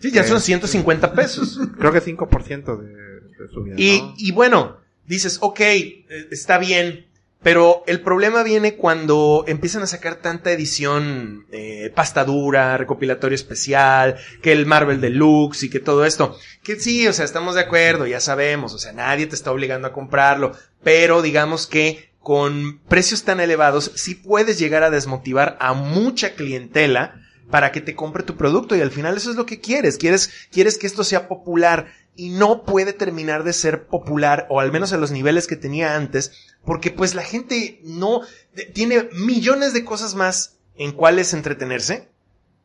Sí, 0.00 0.10
ya 0.10 0.24
son 0.24 0.40
150 0.40 1.12
pesos. 1.12 1.60
creo 1.78 1.92
que 1.92 2.02
5% 2.02 2.80
de, 2.80 2.86
de 2.88 3.48
subida, 3.52 3.74
Y, 3.78 4.00
¿no? 4.00 4.14
y 4.18 4.32
bueno, 4.32 4.78
dices, 5.06 5.38
ok, 5.40 5.60
eh, 5.60 6.04
está 6.32 6.58
bien, 6.58 7.06
pero 7.42 7.82
el 7.86 8.02
problema 8.02 8.42
viene 8.42 8.76
cuando 8.76 9.44
empiezan 9.46 9.82
a 9.82 9.86
sacar 9.86 10.16
tanta 10.16 10.52
edición 10.52 11.46
eh, 11.50 11.90
pasta 11.94 12.24
dura, 12.24 12.76
recopilatorio 12.76 13.34
especial, 13.34 14.16
que 14.42 14.52
el 14.52 14.66
Marvel 14.66 15.00
Deluxe 15.00 15.64
y 15.64 15.70
que 15.70 15.80
todo 15.80 16.04
esto. 16.04 16.36
Que 16.62 16.78
sí, 16.78 17.08
o 17.08 17.12
sea, 17.12 17.24
estamos 17.24 17.54
de 17.54 17.62
acuerdo, 17.62 18.06
ya 18.06 18.20
sabemos, 18.20 18.74
o 18.74 18.78
sea, 18.78 18.92
nadie 18.92 19.26
te 19.26 19.34
está 19.34 19.52
obligando 19.52 19.88
a 19.88 19.92
comprarlo, 19.92 20.52
pero 20.82 21.22
digamos 21.22 21.66
que 21.66 22.10
con 22.20 22.78
precios 22.88 23.24
tan 23.24 23.40
elevados 23.40 23.92
sí 23.94 24.14
puedes 24.14 24.58
llegar 24.58 24.82
a 24.82 24.90
desmotivar 24.90 25.56
a 25.60 25.72
mucha 25.72 26.34
clientela 26.34 27.14
para 27.50 27.72
que 27.72 27.80
te 27.80 27.96
compre 27.96 28.22
tu 28.22 28.36
producto 28.36 28.76
y 28.76 28.80
al 28.80 28.90
final 28.90 29.16
eso 29.16 29.30
es 29.30 29.36
lo 29.36 29.46
que 29.46 29.60
quieres, 29.60 29.96
quieres, 29.96 30.30
quieres 30.52 30.78
que 30.78 30.86
esto 30.86 31.04
sea 31.04 31.28
popular 31.28 31.92
y 32.20 32.30
no 32.30 32.64
puede 32.64 32.92
terminar 32.92 33.44
de 33.44 33.52
ser 33.52 33.86
popular 33.86 34.46
o 34.50 34.60
al 34.60 34.72
menos 34.72 34.92
a 34.92 34.96
los 34.98 35.10
niveles 35.10 35.46
que 35.46 35.56
tenía 35.56 35.96
antes 35.96 36.32
porque 36.64 36.90
pues 36.90 37.14
la 37.14 37.22
gente 37.22 37.80
no 37.82 38.20
de- 38.54 38.64
tiene 38.66 39.08
millones 39.12 39.72
de 39.72 39.84
cosas 39.84 40.14
más 40.14 40.56
en 40.76 40.92
cuales 40.92 41.32
entretenerse 41.32 42.08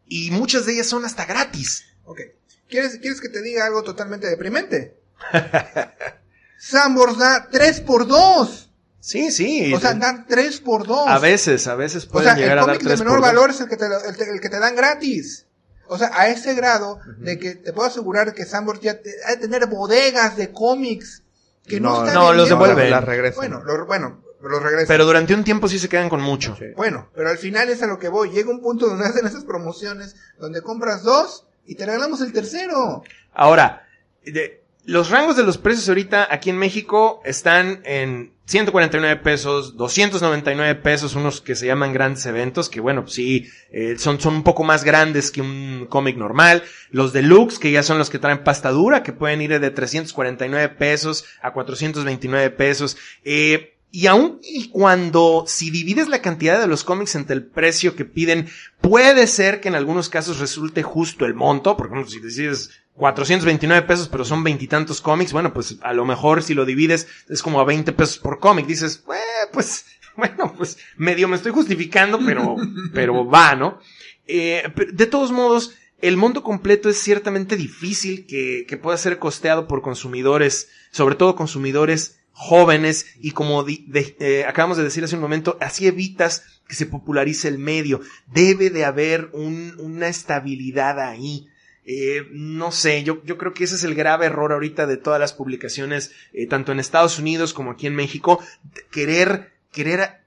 y 0.07 0.31
muchas 0.31 0.65
de 0.65 0.73
ellas 0.73 0.87
son 0.87 1.05
hasta 1.05 1.25
gratis. 1.25 1.85
Ok. 2.03 2.19
¿Quieres, 2.69 2.97
¿Quieres 2.99 3.21
que 3.21 3.29
te 3.29 3.41
diga 3.41 3.65
algo 3.65 3.83
totalmente 3.83 4.27
deprimente? 4.27 4.97
Sambors 6.57 7.17
da 7.17 7.47
3 7.51 7.81
por 7.81 8.07
2 8.07 8.61
Sí, 8.99 9.29
sí. 9.31 9.71
O 9.71 9.79
sea, 9.79 9.93
dan 9.93 10.25
3 10.27 10.61
por 10.61 10.87
2. 10.87 11.07
a 11.07 11.19
veces, 11.19 11.67
a 11.67 11.75
veces 11.75 12.05
O 12.05 12.09
pueden 12.09 12.29
sea, 12.29 12.35
llegar 12.37 12.57
el 12.57 12.63
a 12.63 12.65
dar 12.65 12.75
cómic 12.77 12.81
de 12.81 12.87
tres 12.87 12.99
menor 12.99 13.13
por 13.13 13.21
dos. 13.21 13.27
valor 13.35 13.49
es 13.51 13.61
el 13.61 13.67
que, 13.69 13.77
te, 13.77 13.85
el, 13.85 14.29
el 14.35 14.41
que 14.41 14.49
te 14.49 14.59
dan 14.59 14.75
gratis. 14.75 15.44
O 15.87 15.97
sea, 15.97 16.09
a 16.13 16.27
ese 16.29 16.53
grado 16.53 16.99
de 17.17 17.37
que 17.39 17.55
te 17.55 17.73
puedo 17.73 17.87
asegurar 17.87 18.33
que 18.33 18.45
Sambor 18.45 18.79
ya 18.79 18.99
ha 19.27 19.31
de 19.31 19.37
tener 19.37 19.67
bodegas 19.67 20.35
de 20.37 20.51
cómics 20.51 21.23
que 21.67 21.79
no, 21.79 21.89
No, 21.89 21.97
están 22.07 22.13
no, 22.13 22.33
los 22.33 22.49
devuelven. 22.49 22.91
Las 22.91 23.03
regresan. 23.03 23.35
Bueno, 23.37 23.63
lo- 23.63 23.85
bueno, 23.85 24.21
los 24.41 24.61
regresan. 24.61 24.87
Pero 24.87 25.05
durante 25.05 25.33
un 25.33 25.43
tiempo 25.43 25.67
sí 25.67 25.79
se 25.79 25.89
quedan 25.89 26.09
con 26.09 26.21
mucho. 26.21 26.55
Sí. 26.59 26.65
Bueno, 26.75 27.09
pero 27.15 27.29
al 27.29 27.37
final 27.39 27.69
es 27.69 27.81
a 27.81 27.87
lo 27.87 27.97
que 27.97 28.07
voy. 28.09 28.29
Llega 28.29 28.49
un 28.51 28.61
punto 28.61 28.87
donde 28.87 29.05
hacen 29.05 29.25
esas 29.25 29.43
promociones 29.45 30.15
donde 30.37 30.61
compras 30.61 31.01
dos 31.03 31.45
y 31.65 31.73
te 31.75 31.85
regalamos 31.85 32.21
el 32.21 32.31
tercero. 32.33 33.03
Ahora, 33.33 33.87
de- 34.23 34.61
los 34.85 35.09
rangos 35.09 35.35
de 35.35 35.41
los 35.43 35.57
precios 35.57 35.89
ahorita 35.89 36.27
aquí 36.31 36.51
en 36.51 36.57
México 36.57 37.21
están 37.25 37.81
en 37.85 38.34
149 38.45 39.21
pesos, 39.23 39.75
299 39.75 40.75
pesos, 40.75 41.15
unos 41.15 41.41
que 41.41 41.55
se 41.55 41.65
llaman 41.65 41.93
grandes 41.93 42.25
eventos, 42.27 42.69
que 42.69 42.79
bueno, 42.79 43.07
sí, 43.07 43.49
eh, 43.71 43.95
son, 43.97 44.19
son 44.21 44.35
un 44.35 44.43
poco 44.43 44.63
más 44.63 44.83
grandes 44.83 45.31
que 45.31 45.41
un 45.41 45.87
cómic 45.89 46.15
normal. 46.15 46.63
Los 46.91 47.11
deluxe, 47.11 47.57
que 47.57 47.71
ya 47.71 47.81
son 47.81 47.97
los 47.97 48.11
que 48.11 48.19
traen 48.19 48.43
pasta 48.43 48.69
dura, 48.69 49.01
que 49.01 49.13
pueden 49.13 49.41
ir 49.41 49.59
de 49.59 49.71
349 49.71 50.69
pesos 50.69 51.25
a 51.41 51.53
429 51.53 52.51
pesos. 52.51 52.97
Eh, 53.23 53.75
y 53.95 54.07
aun 54.07 54.39
y 54.43 54.67
cuando, 54.69 55.45
si 55.47 55.71
divides 55.71 56.09
la 56.09 56.21
cantidad 56.21 56.59
de 56.59 56.67
los 56.67 56.83
cómics 56.83 57.15
entre 57.15 57.33
el 57.33 57.45
precio 57.45 57.95
que 57.95 58.03
piden, 58.03 58.49
puede 58.81 59.25
ser 59.25 59.61
que 59.61 59.69
en 59.69 59.75
algunos 59.75 60.09
casos 60.09 60.39
resulte 60.39 60.83
justo 60.83 61.25
el 61.25 61.33
monto, 61.33 61.77
por 61.77 61.87
ejemplo, 61.87 62.11
si 62.11 62.19
decides 62.19 62.71
429 62.95 63.85
pesos, 63.87 64.07
pero 64.07 64.23
son 64.25 64.43
veintitantos 64.43 65.01
cómics, 65.01 65.33
bueno, 65.33 65.53
pues 65.53 65.77
a 65.81 65.93
lo 65.93 66.05
mejor 66.05 66.41
si 66.43 66.53
lo 66.53 66.65
divides 66.65 67.07
es 67.29 67.41
como 67.41 67.59
a 67.59 67.65
20 67.65 67.91
pesos 67.93 68.17
por 68.19 68.39
cómic, 68.39 68.65
dices, 68.67 69.03
eh, 69.13 69.47
pues, 69.51 69.85
bueno, 70.15 70.53
pues 70.57 70.77
medio 70.97 71.27
me 71.27 71.35
estoy 71.35 71.51
justificando, 71.51 72.19
pero, 72.25 72.55
pero 72.93 73.25
va, 73.27 73.55
¿no? 73.55 73.79
Eh, 74.27 74.63
de 74.93 75.05
todos 75.07 75.31
modos, 75.31 75.75
el 76.01 76.17
monto 76.17 76.41
completo 76.43 76.89
es 76.89 76.97
ciertamente 77.01 77.55
difícil 77.57 78.25
que, 78.25 78.65
que 78.67 78.77
pueda 78.77 78.97
ser 78.97 79.19
costeado 79.19 79.67
por 79.67 79.81
consumidores, 79.81 80.69
sobre 80.91 81.15
todo 81.15 81.35
consumidores 81.35 82.19
jóvenes 82.31 83.05
y 83.21 83.31
como 83.31 83.63
di- 83.63 83.85
de- 83.87 84.15
eh, 84.19 84.45
acabamos 84.45 84.77
de 84.77 84.83
decir 84.83 85.03
hace 85.03 85.15
un 85.15 85.21
momento, 85.21 85.57
así 85.61 85.87
evitas 85.87 86.43
que 86.67 86.75
se 86.75 86.85
popularice 86.85 87.47
el 87.47 87.59
medio. 87.59 88.01
Debe 88.27 88.69
de 88.69 88.83
haber 88.85 89.29
un- 89.33 89.73
una 89.79 90.07
estabilidad 90.07 90.99
ahí. 90.99 91.47
Eh, 91.87 92.27
no 92.31 92.71
sé, 92.71 93.03
yo, 93.03 93.23
yo 93.25 93.37
creo 93.37 93.53
que 93.53 93.63
ese 93.63 93.75
es 93.75 93.83
el 93.83 93.93
grave 93.93 94.25
error 94.25 94.51
ahorita 94.51 94.87
de 94.87 94.97
todas 94.97 95.19
las 95.19 95.33
publicaciones, 95.33 96.11
eh, 96.33 96.47
tanto 96.47 96.71
en 96.71 96.79
Estados 96.79 97.19
Unidos 97.19 97.53
como 97.53 97.71
aquí 97.71 97.85
en 97.85 97.95
México, 97.95 98.43
querer, 98.91 99.53
querer 99.71 100.21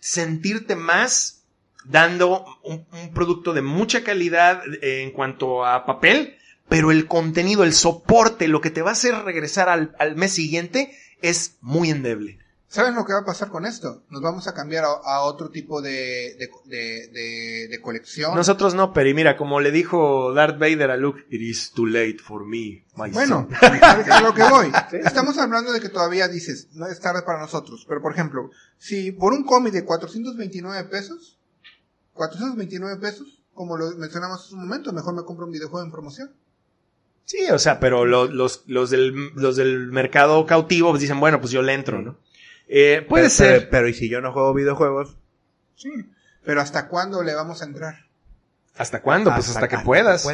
sentirte 0.00 0.74
más 0.74 1.44
dando 1.84 2.46
un, 2.62 2.86
un 2.92 3.12
producto 3.12 3.52
de 3.52 3.60
mucha 3.60 4.04
calidad 4.04 4.62
eh, 4.80 5.02
en 5.02 5.10
cuanto 5.10 5.66
a 5.66 5.84
papel, 5.84 6.36
pero 6.68 6.90
el 6.90 7.06
contenido, 7.06 7.62
el 7.64 7.74
soporte, 7.74 8.48
lo 8.48 8.62
que 8.62 8.70
te 8.70 8.80
va 8.80 8.90
a 8.90 8.94
hacer 8.94 9.14
regresar 9.24 9.68
al, 9.68 9.94
al 9.98 10.16
mes 10.16 10.32
siguiente 10.32 10.96
es 11.20 11.56
muy 11.60 11.90
endeble. 11.90 12.38
¿Saben 12.72 12.94
lo 12.94 13.04
que 13.04 13.12
va 13.12 13.18
a 13.18 13.24
pasar 13.26 13.50
con 13.50 13.66
esto? 13.66 14.02
Nos 14.08 14.22
vamos 14.22 14.48
a 14.48 14.54
cambiar 14.54 14.84
a, 14.84 14.88
a 15.04 15.20
otro 15.24 15.50
tipo 15.50 15.82
de, 15.82 16.36
de, 16.38 16.50
de, 16.64 17.08
de- 17.08 17.68
de 17.68 17.80
colección. 17.82 18.34
Nosotros 18.34 18.74
no, 18.74 18.94
pero 18.94 19.10
y 19.10 19.14
mira, 19.14 19.36
como 19.36 19.60
le 19.60 19.70
dijo 19.70 20.32
Darth 20.32 20.58
Vader 20.58 20.90
a 20.90 20.96
Luke, 20.96 21.20
it 21.28 21.42
is 21.42 21.72
too 21.72 21.84
late 21.86 22.16
for 22.18 22.46
me, 22.46 22.86
my 22.96 23.10
Bueno, 23.10 23.46
son". 23.60 24.10
a 24.10 24.20
lo 24.22 24.32
que 24.32 24.42
voy. 24.44 24.72
Estamos 25.04 25.36
hablando 25.36 25.70
de 25.70 25.80
que 25.80 25.90
todavía 25.90 26.28
dices, 26.28 26.68
no 26.72 26.86
es 26.86 26.98
tarde 26.98 27.20
para 27.22 27.40
nosotros. 27.40 27.84
Pero, 27.86 28.00
por 28.00 28.12
ejemplo, 28.12 28.50
si 28.78 29.12
por 29.12 29.34
un 29.34 29.44
cómic 29.44 29.74
de 29.74 29.84
429 29.84 30.84
pesos, 30.88 31.38
429 32.14 33.00
pesos, 33.00 33.42
como 33.52 33.76
lo 33.76 33.90
mencionamos 33.98 34.46
hace 34.46 34.54
un 34.54 34.62
momento, 34.62 34.92
mejor 34.94 35.14
me 35.14 35.24
compro 35.24 35.44
un 35.44 35.52
videojuego 35.52 35.84
en 35.84 35.92
promoción. 35.92 36.32
Sí, 37.26 37.38
o 37.52 37.58
sea, 37.58 37.78
pero 37.80 38.04
lo- 38.04 38.26
los, 38.26 38.64
los, 38.66 38.90
del, 38.90 39.30
los 39.34 39.56
del 39.56 39.88
mercado 39.92 40.44
cautivo 40.46 40.90
pues 40.90 41.02
dicen, 41.02 41.20
bueno, 41.20 41.38
pues 41.40 41.52
yo 41.52 41.62
le 41.62 41.74
entro, 41.74 42.00
¿no? 42.02 42.16
Eh, 42.74 43.04
puede 43.06 43.24
Pero- 43.24 43.34
ser. 43.34 43.58
Pero, 43.58 43.70
pero, 43.70 43.88
y 43.88 43.94
si 43.94 44.08
yo 44.08 44.20
no 44.22 44.32
juego 44.32 44.54
videojuegos, 44.54 45.16
Sí. 45.76 45.90
Pero 46.44 46.60
¿hasta 46.60 46.88
cuándo 46.88 47.22
le 47.22 47.34
vamos 47.34 47.60
a 47.60 47.66
entrar? 47.66 48.06
¿Hasta 48.76 49.02
cuándo? 49.02 49.30
Pues 49.34 49.48
hasta, 49.50 49.68
que 49.68 49.78
puedas. 49.78 50.24
o 50.26 50.30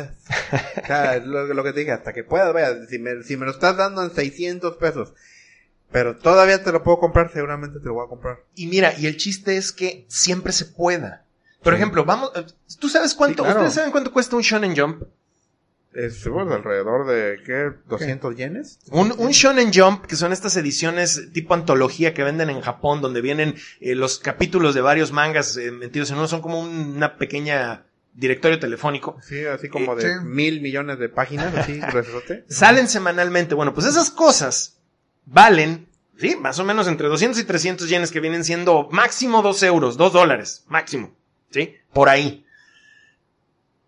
sea, 0.87 1.17
es 1.17 1.25
lo, 1.27 1.47
lo 1.53 1.65
que 1.65 1.73
te 1.73 1.81
dije, 1.81 1.93
hasta 1.93 2.13
que 2.13 2.23
puedas, 2.23 2.53
vaya, 2.55 2.87
si 2.89 2.99
me, 2.99 3.23
si 3.25 3.37
me 3.37 3.45
lo 3.47 3.51
estás 3.53 3.77
dando 3.77 4.03
en 4.05 4.15
600 4.15 4.77
pesos, 4.77 5.13
pero 5.91 6.17
todavía 6.17 6.63
te 6.63 6.71
lo 6.71 6.83
puedo 6.85 6.99
comprar, 7.01 7.33
seguramente 7.33 7.81
te 7.81 7.87
lo 7.87 7.95
voy 7.95 8.07
a 8.07 8.09
comprar. 8.09 8.39
Y 8.55 8.69
mira, 8.69 8.95
y 8.97 9.07
el 9.07 9.17
chiste 9.17 9.57
es 9.57 9.73
que 9.73 10.05
siempre 10.09 10.53
se 10.53 10.67
pueda. 10.67 11.25
Por 11.63 11.73
Sí. 11.73 11.77
ejemplo, 11.79 12.05
vamos, 12.05 12.31
eh, 12.37 12.47
¿tú 12.79 12.89
sabes 12.89 13.15
cuánto, 13.15 13.43
Sí, 13.43 13.47
claro. 13.47 13.61
ustedes 13.61 13.75
saben 13.75 13.91
cuánto 13.91 14.13
cuesta 14.13 14.37
un 14.37 14.43
Shonen 14.43 14.77
Jump? 14.77 15.03
Es 15.95 16.23
pues, 16.29 16.47
alrededor 16.53 17.07
de, 17.07 17.39
¿qué? 17.45 17.71
¿200 17.89 18.37
yenes? 18.37 18.79
Un, 18.91 19.13
un 19.17 19.31
Shonen 19.31 19.73
Jump, 19.73 20.05
que 20.07 20.17
son 20.17 20.33
estas 20.33 20.57
ediciones 20.57 21.33
tipo 21.33 21.55
antología 21.55 22.13
que 22.15 22.23
venden 22.23 22.51
en 22.51 22.61
Japón, 22.61 23.01
donde 23.01 23.21
vienen 23.23 23.55
eh, 23.81 23.95
los 23.95 24.19
capítulos 24.19 24.75
de 24.75 24.83
varios 24.83 25.13
mangas 25.13 25.57
eh, 25.57 25.71
metidos 25.71 26.11
en 26.11 26.19
uno, 26.19 26.29
son 26.29 26.43
como 26.43 26.61
un- 26.61 26.97
una 26.97 27.17
pequeña 27.17 27.87
directorio 28.13 28.59
telefónico. 28.61 29.17
Sí, 29.23 29.45
así 29.47 29.69
como 29.69 29.95
Eh, 29.95 29.97
de 29.97 30.03
sí. 30.03 30.25
mil 30.25 30.61
millones 30.61 30.99
de 30.99 31.09
páginas, 31.09 31.55
así. 31.57 31.81
Salen 32.49 32.87
semanalmente. 32.87 33.55
Bueno, 33.55 33.73
pues 33.75 33.87
esas 33.87 34.11
cosas 34.11 34.79
valen, 35.25 35.89
sí, 36.19 36.37
más 36.37 36.59
o 36.59 36.65
menos 36.65 36.87
entre 36.87 37.09
200 37.09 37.41
y 37.41 37.45
300 37.45 37.89
yenes 37.89 38.11
que 38.13 38.21
vienen 38.21 38.45
siendo 38.45 38.89
máximo 38.93 39.41
2 39.43 39.63
euros, 39.63 39.97
2 39.97 40.13
dólares, 40.13 40.65
máximo, 40.69 41.17
sí, 41.51 41.75
por 41.93 42.09
ahí. 42.11 42.45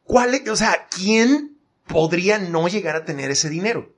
¿Cuál, 0.05 0.34
es- 0.34 0.48
o 0.48 0.57
sea, 0.57 0.86
quién 0.90 1.59
podría 1.93 2.38
no 2.38 2.68
llegar 2.68 2.97
a 2.97 3.05
tener 3.05 3.30
ese 3.30 3.51
dinero? 3.51 3.95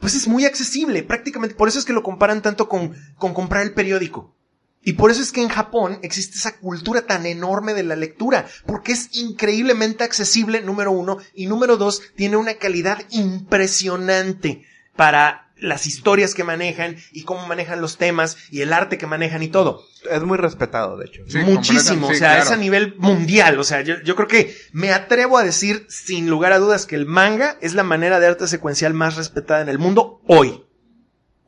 Pues 0.00 0.14
es 0.14 0.28
muy 0.28 0.44
accesible, 0.44 1.02
prácticamente. 1.02 1.54
Por 1.54 1.68
eso 1.68 1.78
es 1.78 1.84
que 1.84 1.92
lo 1.92 2.02
comparan 2.02 2.42
tanto 2.42 2.68
con, 2.68 2.94
con 3.16 3.34
comprar 3.34 3.62
el 3.62 3.74
periódico. 3.74 4.34
Y 4.82 4.94
por 4.94 5.10
eso 5.10 5.22
es 5.22 5.32
que 5.32 5.40
en 5.40 5.48
Japón 5.48 5.98
existe 6.02 6.36
esa 6.36 6.58
cultura 6.58 7.06
tan 7.06 7.24
enorme 7.24 7.72
de 7.72 7.84
la 7.84 7.96
lectura, 7.96 8.46
porque 8.66 8.92
es 8.92 9.08
increíblemente 9.12 10.04
accesible, 10.04 10.60
número 10.60 10.92
uno, 10.92 11.16
y 11.32 11.46
número 11.46 11.78
dos, 11.78 12.02
tiene 12.16 12.36
una 12.36 12.54
calidad 12.54 12.98
impresionante 13.10 14.66
para 14.94 15.43
las 15.64 15.86
historias 15.86 16.34
que 16.34 16.44
manejan 16.44 16.96
y 17.12 17.22
cómo 17.22 17.46
manejan 17.46 17.80
los 17.80 17.96
temas 17.96 18.36
y 18.50 18.60
el 18.60 18.72
arte 18.72 18.98
que 18.98 19.06
manejan 19.06 19.42
y 19.42 19.48
todo. 19.48 19.82
Es 20.10 20.22
muy 20.22 20.36
respetado, 20.36 20.98
de 20.98 21.06
hecho. 21.06 21.22
Sí, 21.26 21.38
Muchísimo, 21.38 22.08
o 22.08 22.14
sea, 22.14 22.32
claro. 22.34 22.42
es 22.42 22.50
a 22.50 22.56
nivel 22.56 22.94
mundial, 22.98 23.58
o 23.58 23.64
sea, 23.64 23.80
yo, 23.80 24.00
yo 24.02 24.14
creo 24.16 24.28
que 24.28 24.54
me 24.72 24.92
atrevo 24.92 25.38
a 25.38 25.44
decir 25.44 25.86
sin 25.88 26.28
lugar 26.28 26.52
a 26.52 26.58
dudas 26.58 26.86
que 26.86 26.96
el 26.96 27.06
manga 27.06 27.56
es 27.60 27.74
la 27.74 27.82
manera 27.82 28.20
de 28.20 28.26
arte 28.26 28.46
secuencial 28.46 28.94
más 28.94 29.16
respetada 29.16 29.62
en 29.62 29.68
el 29.68 29.78
mundo 29.78 30.20
hoy. 30.26 30.64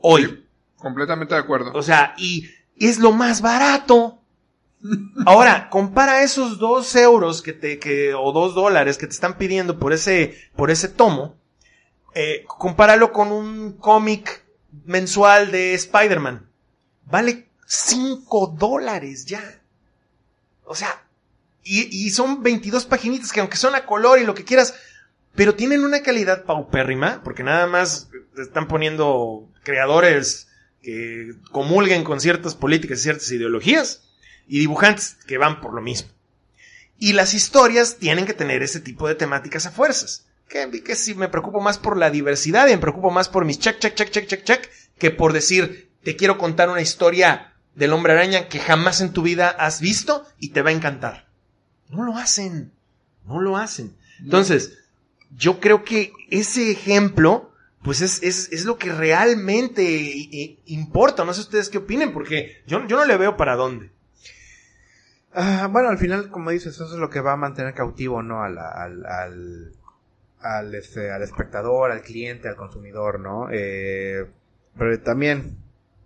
Hoy. 0.00 0.24
Sí. 0.24 0.42
Completamente 0.76 1.34
de 1.34 1.40
acuerdo. 1.40 1.72
O 1.74 1.82
sea, 1.82 2.14
y 2.16 2.48
es 2.78 2.98
lo 2.98 3.12
más 3.12 3.40
barato. 3.40 4.22
Ahora, 5.24 5.68
compara 5.68 6.22
esos 6.22 6.58
dos 6.58 6.94
euros 6.94 7.42
que 7.42 7.52
te, 7.52 7.78
que, 7.78 8.14
o 8.14 8.32
dos 8.32 8.54
dólares 8.54 8.98
que 8.98 9.06
te 9.06 9.14
están 9.14 9.36
pidiendo 9.36 9.78
por 9.78 9.92
ese, 9.92 10.36
por 10.54 10.70
ese 10.70 10.88
tomo, 10.88 11.36
eh, 12.18 12.46
compáralo 12.46 13.12
con 13.12 13.30
un 13.30 13.74
cómic 13.74 14.42
mensual 14.86 15.50
de 15.50 15.74
Spider-Man. 15.74 16.48
Vale 17.04 17.46
cinco 17.66 18.46
dólares 18.46 19.26
ya. 19.26 19.60
O 20.64 20.74
sea, 20.74 21.04
y, 21.62 21.82
y 22.06 22.08
son 22.08 22.42
22 22.42 22.86
paginitas 22.86 23.32
que 23.32 23.40
aunque 23.40 23.58
son 23.58 23.74
a 23.74 23.84
color 23.84 24.18
y 24.18 24.24
lo 24.24 24.34
que 24.34 24.44
quieras, 24.44 24.72
pero 25.34 25.56
tienen 25.56 25.84
una 25.84 26.02
calidad 26.02 26.44
paupérrima, 26.44 27.20
porque 27.22 27.42
nada 27.42 27.66
más 27.66 28.08
están 28.38 28.66
poniendo 28.66 29.46
creadores 29.62 30.48
que 30.80 31.34
comulguen 31.52 32.02
con 32.02 32.20
ciertas 32.22 32.54
políticas 32.54 33.00
y 33.00 33.02
ciertas 33.02 33.30
ideologías, 33.30 34.04
y 34.48 34.60
dibujantes 34.60 35.18
que 35.26 35.36
van 35.36 35.60
por 35.60 35.74
lo 35.74 35.82
mismo. 35.82 36.08
Y 36.98 37.12
las 37.12 37.34
historias 37.34 37.98
tienen 37.98 38.24
que 38.24 38.32
tener 38.32 38.62
ese 38.62 38.80
tipo 38.80 39.06
de 39.06 39.16
temáticas 39.16 39.66
a 39.66 39.70
fuerzas. 39.70 40.24
Que, 40.48 40.70
que 40.82 40.94
si 40.94 41.14
me 41.14 41.28
preocupo 41.28 41.60
más 41.60 41.78
por 41.78 41.96
la 41.96 42.10
diversidad 42.10 42.68
y 42.68 42.72
me 42.72 42.78
preocupo 42.78 43.10
más 43.10 43.28
por 43.28 43.44
mis 43.44 43.58
check, 43.58 43.78
check, 43.78 43.94
check, 43.94 44.10
check, 44.10 44.26
check, 44.28 44.44
check, 44.44 44.70
que 44.98 45.10
por 45.10 45.32
decir, 45.32 45.90
te 46.04 46.14
quiero 46.16 46.38
contar 46.38 46.70
una 46.70 46.80
historia 46.80 47.52
del 47.74 47.92
hombre 47.92 48.12
araña 48.12 48.48
que 48.48 48.58
jamás 48.60 49.00
en 49.00 49.12
tu 49.12 49.22
vida 49.22 49.48
has 49.50 49.80
visto 49.80 50.24
y 50.38 50.50
te 50.50 50.62
va 50.62 50.70
a 50.70 50.74
encantar. 50.74 51.26
No 51.90 52.04
lo 52.04 52.16
hacen. 52.16 52.72
No 53.26 53.40
lo 53.40 53.56
hacen. 53.56 53.96
Entonces, 54.20 54.78
yo 55.36 55.58
creo 55.60 55.84
que 55.84 56.12
ese 56.30 56.70
ejemplo, 56.70 57.50
pues 57.82 58.00
es, 58.00 58.22
es, 58.22 58.50
es 58.52 58.64
lo 58.64 58.78
que 58.78 58.92
realmente 58.92 59.82
i- 59.82 60.60
importa. 60.66 61.24
No 61.24 61.34
sé 61.34 61.40
ustedes 61.40 61.68
qué 61.68 61.78
opinen, 61.78 62.12
porque 62.12 62.62
yo, 62.66 62.86
yo 62.86 62.96
no 62.96 63.04
le 63.04 63.16
veo 63.16 63.36
para 63.36 63.56
dónde. 63.56 63.90
Ah, 65.34 65.68
bueno, 65.70 65.88
al 65.90 65.98
final, 65.98 66.30
como 66.30 66.50
dices, 66.50 66.74
eso 66.74 66.84
es 66.86 66.92
lo 66.92 67.10
que 67.10 67.20
va 67.20 67.32
a 67.32 67.36
mantener 67.36 67.74
cautivo, 67.74 68.22
¿no? 68.22 68.42
Al, 68.42 68.56
al, 70.46 70.74
este, 70.74 71.10
al 71.10 71.22
espectador, 71.22 71.90
al 71.90 72.02
cliente, 72.02 72.48
al 72.48 72.56
consumidor, 72.56 73.20
¿no? 73.20 73.48
Eh, 73.52 74.26
pero 74.78 75.00
también, 75.00 75.56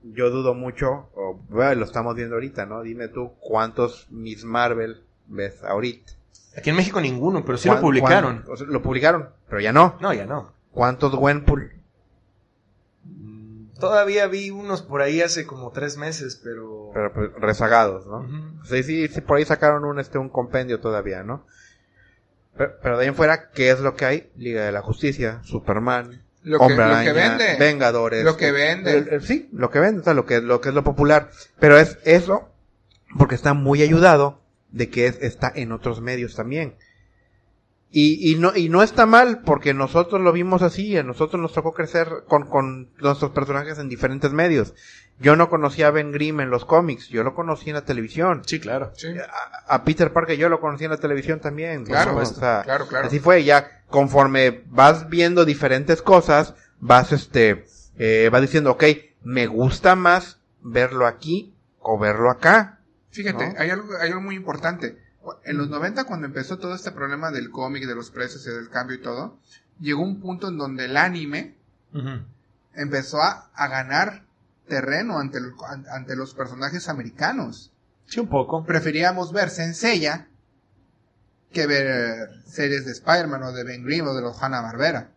yo 0.02 0.30
dudo 0.30 0.54
mucho, 0.54 1.08
o 1.14 1.40
bueno, 1.48 1.74
lo 1.76 1.84
estamos 1.84 2.14
viendo 2.16 2.36
ahorita, 2.36 2.66
¿no? 2.66 2.82
Dime 2.82 3.08
tú 3.08 3.32
cuántos 3.40 4.06
Miss 4.10 4.44
Marvel 4.44 5.02
ves 5.26 5.62
ahorita. 5.64 6.12
Aquí 6.56 6.70
en 6.70 6.76
México 6.76 7.00
ninguno, 7.00 7.44
pero 7.44 7.58
sí 7.58 7.68
lo 7.68 7.74
¿Cuán- 7.74 7.82
publicaron. 7.82 8.38
cuán- 8.42 8.52
o 8.52 8.56
sea, 8.56 8.66
lo 8.66 8.82
publicaron, 8.82 9.28
pero 9.48 9.60
ya 9.60 9.72
no. 9.72 9.96
No, 10.00 10.12
ya 10.12 10.26
no. 10.26 10.52
¿Cuántos 10.72 11.14
Gwenpool? 11.14 11.72
Mm, 13.04 13.70
Todavía 13.78 14.26
vi 14.26 14.50
unos 14.50 14.82
por 14.82 15.00
ahí 15.02 15.22
hace 15.22 15.46
como 15.46 15.70
tres 15.72 15.96
meses, 15.96 16.40
pero... 16.42 16.90
Pero 16.92 17.12
pues, 17.12 17.30
rezagados, 17.38 18.06
¿no? 18.06 18.18
Ujú. 18.20 18.64
Sí, 18.64 18.82
sí, 18.82 19.08
sí, 19.08 19.20
por 19.20 19.38
ahí 19.38 19.44
sacaron 19.44 19.84
un, 19.84 19.98
este, 20.00 20.18
un 20.18 20.28
compendio 20.28 20.80
todavía, 20.80 21.22
¿no? 21.22 21.46
Pero, 22.60 22.74
pero 22.82 22.96
de 22.98 23.04
ahí 23.04 23.08
en 23.08 23.14
fuera, 23.14 23.48
¿qué 23.52 23.70
es 23.70 23.80
lo 23.80 23.96
que 23.96 24.04
hay? 24.04 24.30
Liga 24.36 24.66
de 24.66 24.70
la 24.70 24.82
Justicia, 24.82 25.40
Superman, 25.44 26.22
Lo 26.42 26.58
que, 26.58 26.64
Hombre 26.64 26.76
lo 26.76 26.84
Araña, 26.84 27.04
que 27.04 27.12
vende. 27.18 27.56
Vengadores. 27.58 28.22
Lo 28.22 28.36
que 28.36 28.52
vende. 28.52 28.98
El- 28.98 29.08
el- 29.08 29.22
sí, 29.22 29.48
lo 29.52 29.70
que 29.70 29.78
vende, 29.78 30.02
o 30.02 30.04
sea, 30.04 30.12
lo 30.12 30.26
que, 30.26 30.42
lo 30.42 30.60
que 30.60 30.68
es 30.68 30.74
lo 30.74 30.84
popular. 30.84 31.30
Pero 31.58 31.78
es 31.78 31.96
eso, 32.04 32.50
porque 33.16 33.34
está 33.34 33.54
muy 33.54 33.80
ayudado 33.82 34.42
de 34.72 34.90
que 34.90 35.06
es- 35.06 35.22
está 35.22 35.50
en 35.54 35.72
otros 35.72 36.02
medios 36.02 36.36
también. 36.36 36.74
Y, 37.92 38.30
y 38.30 38.36
no, 38.36 38.54
y 38.54 38.68
no 38.68 38.84
está 38.84 39.04
mal, 39.04 39.42
porque 39.42 39.74
nosotros 39.74 40.20
lo 40.20 40.32
vimos 40.32 40.62
así, 40.62 40.96
a 40.96 41.02
nosotros 41.02 41.42
nos 41.42 41.52
tocó 41.52 41.72
crecer 41.72 42.08
con, 42.28 42.46
con 42.46 42.88
nuestros 43.00 43.32
personajes 43.32 43.78
en 43.78 43.88
diferentes 43.88 44.32
medios. 44.32 44.74
Yo 45.18 45.34
no 45.34 45.50
conocía 45.50 45.88
a 45.88 45.90
Ben 45.90 46.12
Grimm 46.12 46.40
en 46.40 46.50
los 46.50 46.64
cómics, 46.64 47.08
yo 47.08 47.24
lo 47.24 47.34
conocí 47.34 47.68
en 47.68 47.74
la 47.74 47.84
televisión. 47.84 48.42
Sí, 48.46 48.60
claro. 48.60 48.92
Sí, 48.94 49.08
A, 49.08 49.74
a 49.74 49.84
Peter 49.84 50.12
Parker 50.12 50.38
yo 50.38 50.48
lo 50.48 50.60
conocí 50.60 50.84
en 50.84 50.90
la 50.90 50.96
televisión 50.98 51.40
también. 51.40 51.84
Claro, 51.84 52.12
¿no? 52.12 52.18
O 52.18 52.24
sea, 52.24 52.62
claro, 52.62 52.86
claro. 52.86 53.08
Así 53.08 53.18
fue, 53.18 53.42
ya 53.42 53.82
conforme 53.88 54.62
vas 54.68 55.10
viendo 55.10 55.44
diferentes 55.44 56.00
cosas, 56.00 56.54
vas 56.78 57.12
este, 57.12 57.66
eh, 57.98 58.28
vas 58.32 58.40
diciendo, 58.40 58.70
ok, 58.70 58.84
me 59.22 59.46
gusta 59.46 59.96
más 59.96 60.38
verlo 60.62 61.06
aquí 61.06 61.54
o 61.80 61.98
verlo 61.98 62.30
acá. 62.30 62.78
Fíjate, 63.10 63.48
¿no? 63.48 63.54
hay, 63.58 63.70
algo, 63.70 63.88
hay 64.00 64.08
algo 64.10 64.22
muy 64.22 64.36
importante. 64.36 64.96
En 65.44 65.58
los 65.58 65.68
90, 65.68 66.04
cuando 66.04 66.26
empezó 66.26 66.58
todo 66.58 66.74
este 66.74 66.92
problema 66.92 67.30
del 67.30 67.50
cómic, 67.50 67.86
de 67.86 67.94
los 67.94 68.10
precios 68.10 68.46
y 68.46 68.50
del 68.50 68.70
cambio 68.70 68.96
y 68.96 69.02
todo, 69.02 69.38
llegó 69.80 70.02
un 70.02 70.20
punto 70.20 70.48
en 70.48 70.56
donde 70.58 70.86
el 70.86 70.96
anime 70.96 71.56
empezó 72.74 73.20
a, 73.22 73.50
a 73.54 73.68
ganar 73.68 74.24
terreno 74.68 75.18
ante, 75.18 75.38
el- 75.38 75.52
an- 75.68 75.86
ante 75.90 76.16
los 76.16 76.34
personajes 76.34 76.88
americanos. 76.88 77.72
Sí, 78.06 78.20
un 78.20 78.28
poco. 78.28 78.64
Preferíamos 78.64 79.32
ver 79.32 79.50
Senseiya 79.50 80.28
que 81.52 81.66
ver 81.66 82.28
series 82.46 82.84
de 82.86 82.92
Spider-Man 82.92 83.42
o 83.42 83.52
de 83.52 83.64
Ben 83.64 83.84
Grimm 83.84 84.06
o 84.06 84.14
de 84.14 84.22
los 84.22 84.40
Hanna-Barbera. 84.40 85.10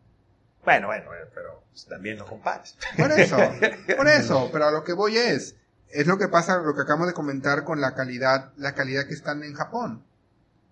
Bueno, 0.65 0.87
bueno, 0.87 1.05
bueno, 1.05 1.25
pero 1.33 1.63
también 1.89 2.17
no 2.17 2.25
compares. 2.25 2.75
Por 2.97 3.11
eso, 3.11 3.37
por 3.95 4.07
eso, 4.09 4.49
pero 4.51 4.65
a 4.67 4.71
lo 4.71 4.83
que 4.83 4.93
voy 4.93 5.17
es, 5.17 5.55
es 5.93 6.07
lo 6.07 6.17
que 6.17 6.27
pasa, 6.27 6.57
lo 6.57 6.75
que 6.75 6.81
acabamos 6.81 7.07
de 7.07 7.13
comentar 7.13 7.63
con 7.63 7.79
la 7.79 7.93
calidad, 7.95 8.51
la 8.57 8.73
calidad 8.73 9.07
que 9.07 9.13
están 9.13 9.43
en 9.43 9.53
Japón. 9.53 10.03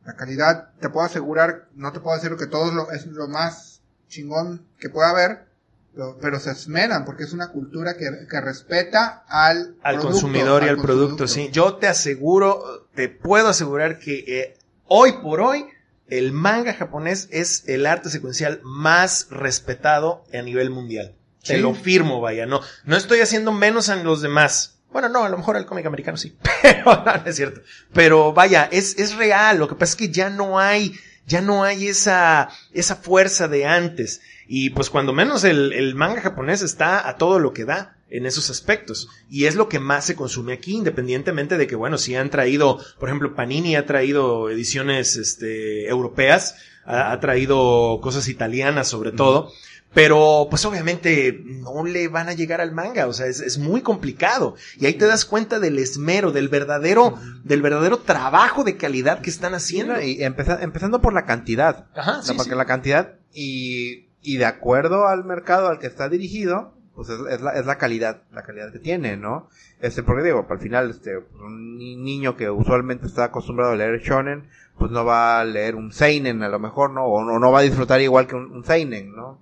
La 0.06 0.16
calidad, 0.16 0.70
te 0.80 0.90
puedo 0.90 1.06
asegurar, 1.06 1.68
no 1.76 1.92
te 1.92 2.00
puedo 2.00 2.16
decir 2.16 2.36
que 2.36 2.48
todo 2.48 2.72
lo, 2.72 2.92
es 2.92 3.06
lo 3.06 3.28
más 3.28 3.82
chingón 4.08 4.66
que 4.80 4.90
pueda 4.90 5.12
haber, 5.12 5.46
pero, 5.94 6.18
pero 6.20 6.40
se 6.40 6.52
esmeran 6.52 7.06
porque 7.06 7.24
es 7.24 7.34
una 7.34 7.50
cultura 7.50 7.96
que, 7.98 8.10
que 8.30 8.42
respeta 8.42 9.24
al, 9.28 9.76
Al 9.84 9.96
producto, 9.96 10.08
consumidor 10.12 10.64
y 10.64 10.70
al 10.70 10.78
producto, 10.78 11.18
producto. 11.18 11.28
sí. 11.28 11.50
Yo 11.52 11.76
te 11.76 11.88
aseguro, 11.88 12.88
te 12.96 13.10
puedo 13.10 13.50
asegurar 13.50 14.00
que 14.00 14.24
eh, 14.28 14.58
hoy 14.86 15.14
por 15.22 15.40
hoy 15.42 15.66
el 16.08 16.32
manga 16.32 16.74
japonés 16.74 17.28
es 17.32 17.64
el 17.68 17.86
arte 17.86 18.10
secuencial 18.10 18.60
más 18.64 19.28
respetado 19.30 20.26
a 20.34 20.42
nivel 20.42 20.70
mundial. 20.70 21.16
Te 21.44 21.58
lo 21.58 21.74
firmo, 21.74 22.22
vaya. 22.22 22.46
No, 22.46 22.62
no 22.86 22.96
estoy 22.96 23.20
haciendo 23.20 23.52
menos 23.52 23.90
a 23.90 23.96
los 23.96 24.22
demás. 24.22 24.78
Bueno, 24.92 25.08
no, 25.10 25.24
a 25.24 25.30
lo 25.30 25.38
mejor 25.38 25.56
el 25.56 25.66
cómic 25.66 25.86
americano 25.86 26.18
sí, 26.18 26.36
pero 26.62 26.84
no, 26.86 27.04
no 27.04 27.24
es 27.26 27.36
cierto. 27.36 27.62
Pero 27.94 28.34
vaya, 28.34 28.68
es, 28.72 28.98
es 29.00 29.16
real. 29.16 29.58
Lo 29.58 29.68
que 29.68 29.76
pasa 29.76 29.92
es 29.92 29.96
que 29.96 30.10
ya 30.10 30.30
no 30.30 30.60
hay, 30.60 30.94
ya 31.26 31.42
no 31.42 31.64
hay 31.64 31.88
esa, 31.88 32.50
esa 32.74 32.96
fuerza 32.98 33.48
de 33.48 33.66
antes. 33.66 34.22
Y 34.48 34.72
pues 34.72 34.90
cuando 34.90 35.14
menos 35.14 35.44
el, 35.46 35.72
el 35.74 35.96
manga 35.96 36.22
japonés 36.22 36.62
está 36.62 37.08
a 37.08 37.16
todo 37.16 37.40
lo 37.40 37.54
que 37.54 37.64
da 37.66 37.96
en 38.10 38.26
esos 38.26 38.50
aspectos. 38.50 39.08
Y 39.30 39.46
es 39.46 39.56
lo 39.56 39.70
que 39.70 39.80
más 39.80 40.06
se 40.06 40.16
consume 40.16 40.54
aquí, 40.54 40.76
independientemente 40.76 41.58
de 41.58 41.68
que, 41.68 41.76
bueno, 41.76 41.98
si 41.98 42.16
han 42.16 42.30
traído, 42.30 42.80
por 43.00 43.08
ejemplo, 43.08 43.34
Panini 43.34 43.78
ha 43.78 43.86
traído 43.86 44.50
ediciones, 44.50 45.16
este, 45.16 45.88
europeas, 45.88 46.56
ha, 46.86 47.14
ha 47.14 47.20
traído 47.22 48.00
cosas 48.02 48.28
italianas 48.28 48.90
sobre 48.90 49.14
todo. 49.14 49.52
Pero, 49.94 50.48
pues 50.50 50.64
obviamente 50.66 51.42
no 51.46 51.84
le 51.84 52.08
van 52.08 52.30
a 52.30 52.34
llegar 52.34 52.62
al 52.62 52.72
manga, 52.72 53.08
o 53.08 53.14
sea, 53.14 53.26
es, 53.28 53.42
es 53.42 53.58
muy 53.58 53.82
complicado. 53.82 54.56
Y 54.78 54.86
ahí 54.86 54.94
te 54.94 55.06
das 55.06 55.26
cuenta 55.26 55.60
del 55.60 55.78
esmero, 55.80 56.32
del 56.32 56.48
verdadero, 56.48 57.18
del 57.44 57.62
verdadero 57.62 57.98
trabajo 58.00 58.64
de 58.64 58.78
calidad 58.78 59.20
que 59.22 59.30
están 59.30 59.54
haciendo. 59.54 60.00
Y 60.02 60.24
empeza- 60.24 60.60
empezando 60.62 61.02
por 61.02 61.14
la 61.14 61.26
cantidad. 61.26 61.88
Ajá, 61.94 62.20
O 62.20 62.24
sea, 62.24 62.34
sí, 62.34 62.38
porque 62.38 62.52
sí. 62.52 62.58
la 62.58 62.66
cantidad 62.66 63.16
y, 63.34 64.08
y 64.22 64.38
de 64.38 64.46
acuerdo 64.46 65.08
al 65.08 65.26
mercado 65.26 65.68
al 65.68 65.80
que 65.80 65.88
está 65.88 66.08
dirigido, 66.08 66.74
pues 66.96 67.10
es, 67.10 67.20
es 67.30 67.42
la, 67.42 67.52
es 67.60 67.66
la 67.66 67.78
calidad, 67.78 68.22
la 68.32 68.44
calidad 68.44 68.72
que 68.72 68.80
tiene, 68.80 69.18
¿no? 69.18 69.50
Este, 69.82 70.04
porque 70.04 70.24
digo, 70.24 70.46
al 70.50 70.60
final, 70.60 70.90
este, 70.90 71.18
un 71.18 71.78
ni- 71.78 71.98
niño 71.98 72.38
que 72.38 72.50
usualmente 72.50 73.08
está 73.08 73.26
acostumbrado 73.26 73.74
a 73.74 73.76
leer 73.76 74.00
shonen, 74.02 74.48
pues 74.78 74.90
no 74.92 75.04
va 75.04 75.40
a 75.42 75.46
leer 75.46 75.76
un 75.76 75.92
seinen 75.92 76.44
a 76.44 76.50
lo 76.50 76.60
mejor, 76.60 76.92
¿no? 76.92 77.04
O 77.06 77.24
no, 77.26 77.40
no 77.40 77.52
va 77.52 77.60
a 77.60 77.64
disfrutar 77.64 78.00
igual 78.00 78.28
que 78.28 78.36
un, 78.36 78.52
un 78.52 78.64
seinen, 78.64 79.14
¿no? 79.16 79.42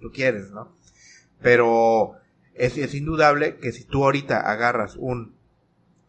Tú 0.00 0.10
quieres, 0.12 0.50
¿no? 0.50 0.74
Pero 1.40 2.12
es, 2.54 2.76
es 2.76 2.94
indudable 2.94 3.56
que 3.58 3.72
si 3.72 3.84
tú 3.84 4.04
ahorita 4.04 4.40
agarras 4.40 4.96
un 4.96 5.34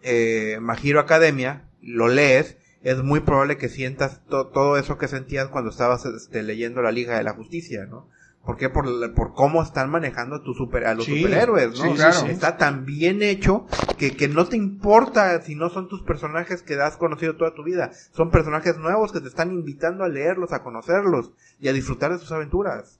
eh, 0.01 0.57
My 0.61 0.75
Hero 0.83 0.99
Academia, 0.99 1.65
lo 1.81 2.07
lees, 2.07 2.57
es 2.83 3.03
muy 3.03 3.19
probable 3.19 3.57
que 3.57 3.69
sientas 3.69 4.21
to- 4.25 4.47
todo 4.47 4.77
eso 4.77 4.97
que 4.97 5.07
sentías 5.07 5.47
cuando 5.49 5.69
estabas 5.69 6.05
este, 6.05 6.43
leyendo 6.43 6.81
la 6.81 6.91
Liga 6.91 7.17
de 7.17 7.23
la 7.23 7.33
Justicia, 7.33 7.85
¿no? 7.85 8.07
¿Por 8.43 8.57
qué? 8.57 8.69
Por, 8.69 9.13
por 9.13 9.35
cómo 9.35 9.61
están 9.61 9.91
manejando 9.91 10.41
tu 10.41 10.55
super, 10.55 10.85
a 10.87 10.95
los 10.95 11.05
Sí, 11.05 11.17
superhéroes, 11.21 11.77
¿no? 11.77 11.85
sí. 12.25 12.31
Está 12.31 12.57
tan 12.57 12.85
bien 12.85 13.21
hecho 13.21 13.67
que, 13.99 14.15
que 14.17 14.27
no 14.27 14.47
te 14.47 14.57
importa 14.57 15.39
si 15.43 15.53
no 15.53 15.69
son 15.69 15.87
tus 15.87 16.01
personajes 16.01 16.63
que 16.63 16.73
has 16.81 16.97
conocido 16.97 17.35
toda 17.35 17.53
tu 17.53 17.63
vida. 17.63 17.91
Son 18.13 18.31
personajes 18.31 18.79
nuevos 18.79 19.11
que 19.11 19.21
te 19.21 19.27
están 19.27 19.51
invitando 19.51 20.03
a 20.03 20.09
leerlos, 20.09 20.53
a 20.53 20.63
conocerlos 20.63 21.29
y 21.59 21.67
a 21.67 21.73
disfrutar 21.73 22.11
de 22.13 22.17
sus 22.17 22.31
aventuras. 22.31 22.99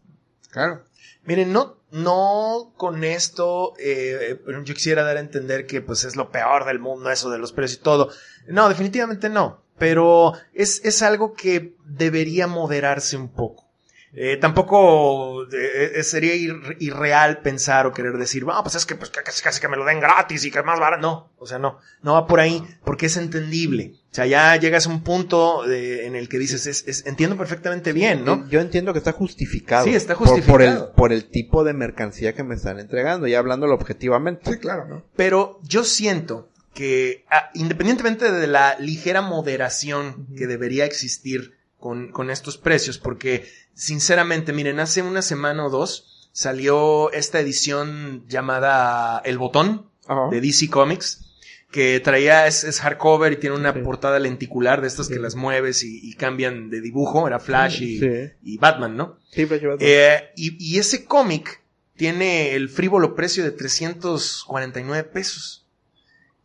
Claro. 0.51 0.83
Miren, 1.23 1.51
no, 1.53 1.77
no 1.91 2.73
con 2.77 3.03
esto, 3.03 3.73
eh, 3.79 4.39
yo 4.65 4.73
quisiera 4.73 5.03
dar 5.03 5.17
a 5.17 5.21
entender 5.21 5.65
que 5.65 5.81
pues 5.81 6.03
es 6.03 6.15
lo 6.15 6.29
peor 6.31 6.65
del 6.65 6.79
mundo 6.79 7.09
eso 7.11 7.29
de 7.29 7.37
los 7.39 7.51
precios 7.53 7.79
y 7.79 7.83
todo. 7.83 8.09
No, 8.47 8.69
definitivamente 8.69 9.29
no. 9.29 9.61
Pero 9.77 10.33
es, 10.53 10.81
es 10.83 11.01
algo 11.01 11.33
que 11.33 11.75
debería 11.85 12.47
moderarse 12.47 13.17
un 13.17 13.29
poco. 13.29 13.67
Eh, 14.13 14.37
tampoco 14.37 15.43
eh, 15.53 15.93
eh, 15.95 16.03
sería 16.03 16.35
ir- 16.35 16.75
irreal 16.79 17.39
pensar 17.41 17.87
o 17.87 17.93
querer 17.93 18.17
decir, 18.17 18.45
ah, 18.51 18.61
pues 18.61 18.75
es 18.75 18.85
que 18.85 18.95
pues 18.95 19.09
casi, 19.09 19.41
casi 19.41 19.61
que 19.61 19.69
me 19.69 19.77
lo 19.77 19.85
den 19.85 19.99
gratis 20.01 20.43
y 20.43 20.51
que 20.51 20.61
más 20.63 20.79
barato. 20.79 21.01
No, 21.01 21.31
o 21.37 21.47
sea, 21.47 21.59
no, 21.59 21.79
no 22.01 22.13
va 22.13 22.27
por 22.27 22.39
ahí 22.41 22.61
porque 22.83 23.05
es 23.05 23.15
entendible. 23.17 23.93
O 24.11 24.13
sea, 24.13 24.25
ya 24.25 24.57
llegas 24.57 24.87
a 24.87 24.89
un 24.89 25.03
punto 25.03 25.63
de- 25.65 26.05
en 26.05 26.17
el 26.17 26.27
que 26.27 26.37
dices, 26.37 26.67
es, 26.67 26.85
es- 26.85 27.05
entiendo 27.05 27.37
perfectamente 27.37 27.93
bien, 27.93 28.25
¿no? 28.25 28.45
Yo 28.49 28.59
entiendo 28.59 28.91
que 28.91 28.99
está 28.99 29.13
justificado. 29.13 29.85
Sí, 29.85 29.95
está 29.95 30.15
por- 30.15 30.27
Por, 30.27 30.35
justificado. 30.37 30.87
el, 30.89 30.95
por 30.95 31.13
el 31.13 31.25
tipo 31.29 31.63
de 31.63 31.73
mercancía 31.73 32.33
que 32.35 32.43
me 32.43 32.55
están 32.55 32.79
entregando, 32.79 33.25
ya 33.27 33.39
hablándolo 33.39 33.73
objetivamente. 33.73 34.51
Sí, 34.51 34.57
claro, 34.59 34.85
¿no? 34.85 35.03
Pero 35.15 35.59
yo 35.63 35.85
siento 35.85 36.49
que, 36.73 37.23
ah, 37.29 37.51
independientemente 37.53 38.29
de 38.31 38.47
la 38.47 38.75
ligera 38.79 39.21
moderación 39.21 40.27
que 40.37 40.45
debería 40.45 40.83
existir 40.85 41.53
con, 41.79 42.11
con 42.11 42.29
estos 42.31 42.57
precios, 42.57 42.97
porque 42.97 43.45
sinceramente, 43.73 44.53
miren, 44.53 44.79
hace 44.81 45.01
una 45.01 45.21
semana 45.21 45.65
o 45.65 45.69
dos 45.69 46.29
salió 46.33 47.11
esta 47.13 47.39
edición 47.39 48.25
llamada 48.27 49.21
El 49.25 49.37
Botón 49.37 49.87
de 50.31 50.41
DC 50.41 50.69
Comics, 50.69 51.25
que 51.71 51.99
traía, 52.01 52.47
es, 52.47 52.63
es 52.63 52.79
hardcover 52.81 53.31
y 53.33 53.37
tiene 53.37 53.55
una 53.55 53.73
Sí. 53.73 53.79
portada 53.79 54.19
lenticular 54.19 54.81
de 54.81 54.87
estas 54.87 55.07
que 55.07 55.19
las 55.19 55.35
mueves 55.35 55.83
y, 55.83 55.99
y 56.03 56.13
cambian 56.15 56.69
de 56.69 56.81
dibujo, 56.81 57.27
era 57.27 57.39
Flash 57.39 57.81
y, 57.81 57.99
Sí. 57.99 58.07
y 58.43 58.57
Batman, 58.57 58.97
¿no? 58.97 59.17
Sí, 59.31 59.45
Flash 59.45 59.61
Batman. 59.61 59.77
Eh, 59.81 60.31
y, 60.35 60.73
y 60.73 60.77
ese 60.79 61.05
cómic 61.05 61.61
tiene 61.95 62.53
el 62.55 62.67
frívolo 62.69 63.15
precio 63.15 63.43
de 63.43 63.51
349 63.51 65.03
pesos. 65.09 65.65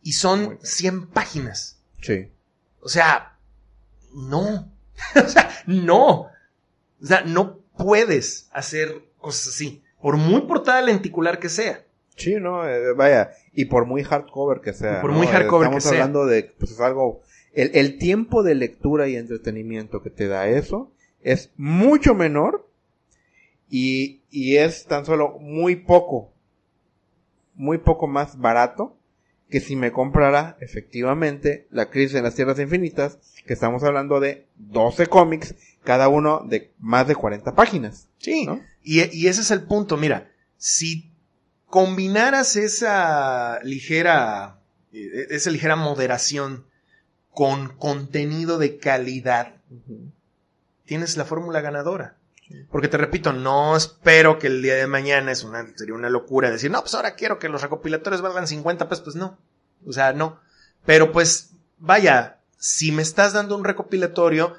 Y 0.03 0.13
son 0.13 0.39
bien. 0.47 0.59
100 0.63 1.07
páginas. 1.07 1.79
sí. 2.01 2.29
O 2.79 2.89
sea, 2.89 3.37
no. 4.13 4.71
o 5.15 5.27
sea, 5.27 5.49
no. 5.65 6.29
O 7.01 7.05
sea, 7.05 7.21
no 7.25 7.59
puedes 7.77 8.47
hacer 8.53 9.01
cosas 9.17 9.49
así. 9.55 9.83
Por 10.01 10.15
muy 10.15 10.41
portada 10.41 10.81
lenticular 10.81 11.37
que 11.39 11.49
sea. 11.49 11.83
Sí, 12.17 12.35
no, 12.41 12.67
eh, 12.67 12.93
vaya, 12.93 13.31
y 13.53 13.65
por 13.65 13.85
muy 13.85 14.03
hardcover 14.03 14.59
que 14.59 14.73
sea. 14.73 14.97
Y 14.97 15.01
por 15.01 15.11
¿no? 15.11 15.17
muy 15.17 15.27
hardcover 15.27 15.67
Estamos 15.67 15.83
que 15.83 15.89
sea. 15.89 15.99
hablando 15.99 16.25
de, 16.25 16.43
pues 16.59 16.71
es 16.71 16.79
algo, 16.81 17.21
el, 17.53 17.71
el 17.73 17.97
tiempo 17.97 18.43
de 18.43 18.55
lectura 18.55 19.07
y 19.07 19.15
entretenimiento 19.15 20.01
que 20.03 20.09
te 20.09 20.27
da 20.27 20.47
eso 20.47 20.91
es 21.21 21.51
mucho 21.57 22.13
menor 22.15 22.69
y, 23.69 24.21
y 24.29 24.57
es 24.57 24.85
tan 24.85 25.05
solo 25.05 25.37
muy 25.39 25.75
poco 25.75 26.33
muy 27.57 27.79
poco 27.79 28.07
más 28.07 28.37
barato 28.37 28.95
que 29.49 29.59
si 29.59 29.75
me 29.75 29.91
comprara 29.91 30.57
efectivamente 30.59 31.67
La 31.71 31.89
Crisis 31.89 32.15
en 32.15 32.23
las 32.23 32.35
Tierras 32.35 32.59
Infinitas, 32.59 33.17
que 33.45 33.53
estamos 33.53 33.83
hablando 33.83 34.19
de 34.19 34.45
12 34.57 35.07
cómics, 35.07 35.55
cada 35.83 36.09
uno 36.09 36.41
de 36.47 36.71
más 36.79 37.07
de 37.07 37.15
40 37.15 37.55
páginas. 37.55 38.09
Sí. 38.17 38.45
¿no? 38.45 38.61
Y, 38.83 39.03
y 39.17 39.27
ese 39.27 39.41
es 39.41 39.51
el 39.51 39.63
punto. 39.63 39.95
Mira, 39.97 40.29
si 40.57 41.06
combinaras 41.67 42.55
esa 42.55 43.59
ligera, 43.63 44.59
eh, 44.91 45.27
esa 45.29 45.51
ligera 45.51 45.75
moderación 45.75 46.65
con 47.31 47.69
contenido 47.69 48.57
de 48.57 48.77
calidad, 48.77 49.55
tienes 50.85 51.17
la 51.17 51.25
fórmula 51.25 51.61
ganadora. 51.61 52.17
Porque 52.71 52.87
te 52.87 52.97
repito, 52.97 53.33
no 53.33 53.75
espero 53.75 54.39
que 54.39 54.47
el 54.47 54.61
día 54.61 54.75
de 54.75 54.87
mañana 54.87 55.33
es 55.33 55.43
una, 55.43 55.67
sería 55.75 55.93
una 55.93 56.09
locura 56.09 56.49
decir, 56.49 56.71
no, 56.71 56.79
pues 56.81 56.95
ahora 56.95 57.15
quiero 57.15 57.39
que 57.39 57.49
los 57.49 57.61
recopilatorios 57.61 58.21
valgan 58.21 58.47
50 58.47 58.87
pesos, 58.87 59.03
pues 59.03 59.15
no. 59.17 59.37
O 59.85 59.91
sea, 59.91 60.13
no. 60.13 60.39
Pero 60.85 61.11
pues, 61.11 61.51
vaya, 61.77 62.39
si 62.57 62.93
me 62.93 63.01
estás 63.01 63.33
dando 63.33 63.57
un 63.57 63.65
recopilatorio 63.65 64.55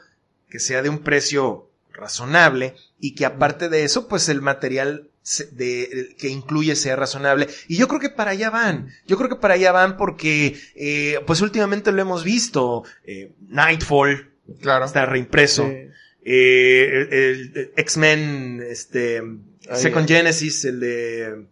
que 0.50 0.60
sea 0.60 0.82
de 0.82 0.90
un 0.90 0.98
precio 0.98 1.70
razonable 1.92 2.76
y 3.00 3.14
que 3.14 3.24
aparte 3.24 3.70
de 3.70 3.84
eso, 3.84 4.06
pues 4.06 4.28
el 4.28 4.42
material 4.42 5.07
de, 5.52 6.14
que 6.18 6.28
incluye 6.28 6.74
sea 6.76 6.96
razonable. 6.96 7.48
Y 7.68 7.76
yo 7.76 7.88
creo 7.88 8.00
que 8.00 8.10
para 8.10 8.30
allá 8.32 8.50
van. 8.50 8.88
Yo 9.06 9.16
creo 9.16 9.28
que 9.28 9.36
para 9.36 9.54
allá 9.54 9.72
van 9.72 9.96
porque, 9.96 10.58
eh, 10.74 11.20
pues 11.26 11.40
últimamente 11.40 11.92
lo 11.92 12.00
hemos 12.00 12.24
visto. 12.24 12.84
eh, 13.04 13.32
Nightfall 13.48 14.30
Claro. 14.60 14.84
está 14.86 15.04
reimpreso. 15.06 15.68
Sí. 15.68 15.74
Eh, 16.24 17.06
el, 17.10 17.52
el 17.54 17.72
X-Men, 17.76 18.62
este, 18.68 19.22
Second. 19.74 20.08
Genesis, 20.08 20.64
el 20.64 20.80
de, 20.80 21.46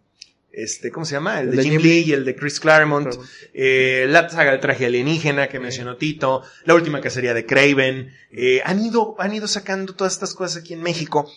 este, 0.51 0.91
¿cómo 0.91 1.05
se 1.05 1.13
llama? 1.13 1.39
El, 1.39 1.49
El 1.49 1.51
de 1.51 1.57
de 1.57 1.63
Jim 1.63 1.71
Jim 1.73 1.81
Lee 1.81 1.89
Lee. 2.03 2.09
y 2.09 2.13
el 2.13 2.25
de 2.25 2.35
Chris 2.35 2.59
Claremont. 2.59 3.07
Claremont. 3.07 3.29
Eh, 3.53 4.05
la 4.09 4.27
saga 4.29 4.51
del 4.51 4.59
traje 4.59 4.85
alienígena 4.87 5.47
que 5.49 5.59
mencionó 5.59 5.97
Tito, 5.97 6.41
la 6.65 6.73
última 6.75 7.01
cacería 7.01 7.33
de 7.35 7.45
Craven, 7.45 8.11
eh, 8.31 8.61
han 8.65 8.83
ido, 8.83 9.15
han 9.19 9.33
ido 9.33 9.47
sacando 9.47 9.93
todas 9.93 10.13
estas 10.13 10.33
cosas 10.33 10.63
aquí 10.63 10.73
en 10.73 10.81
México. 10.81 11.31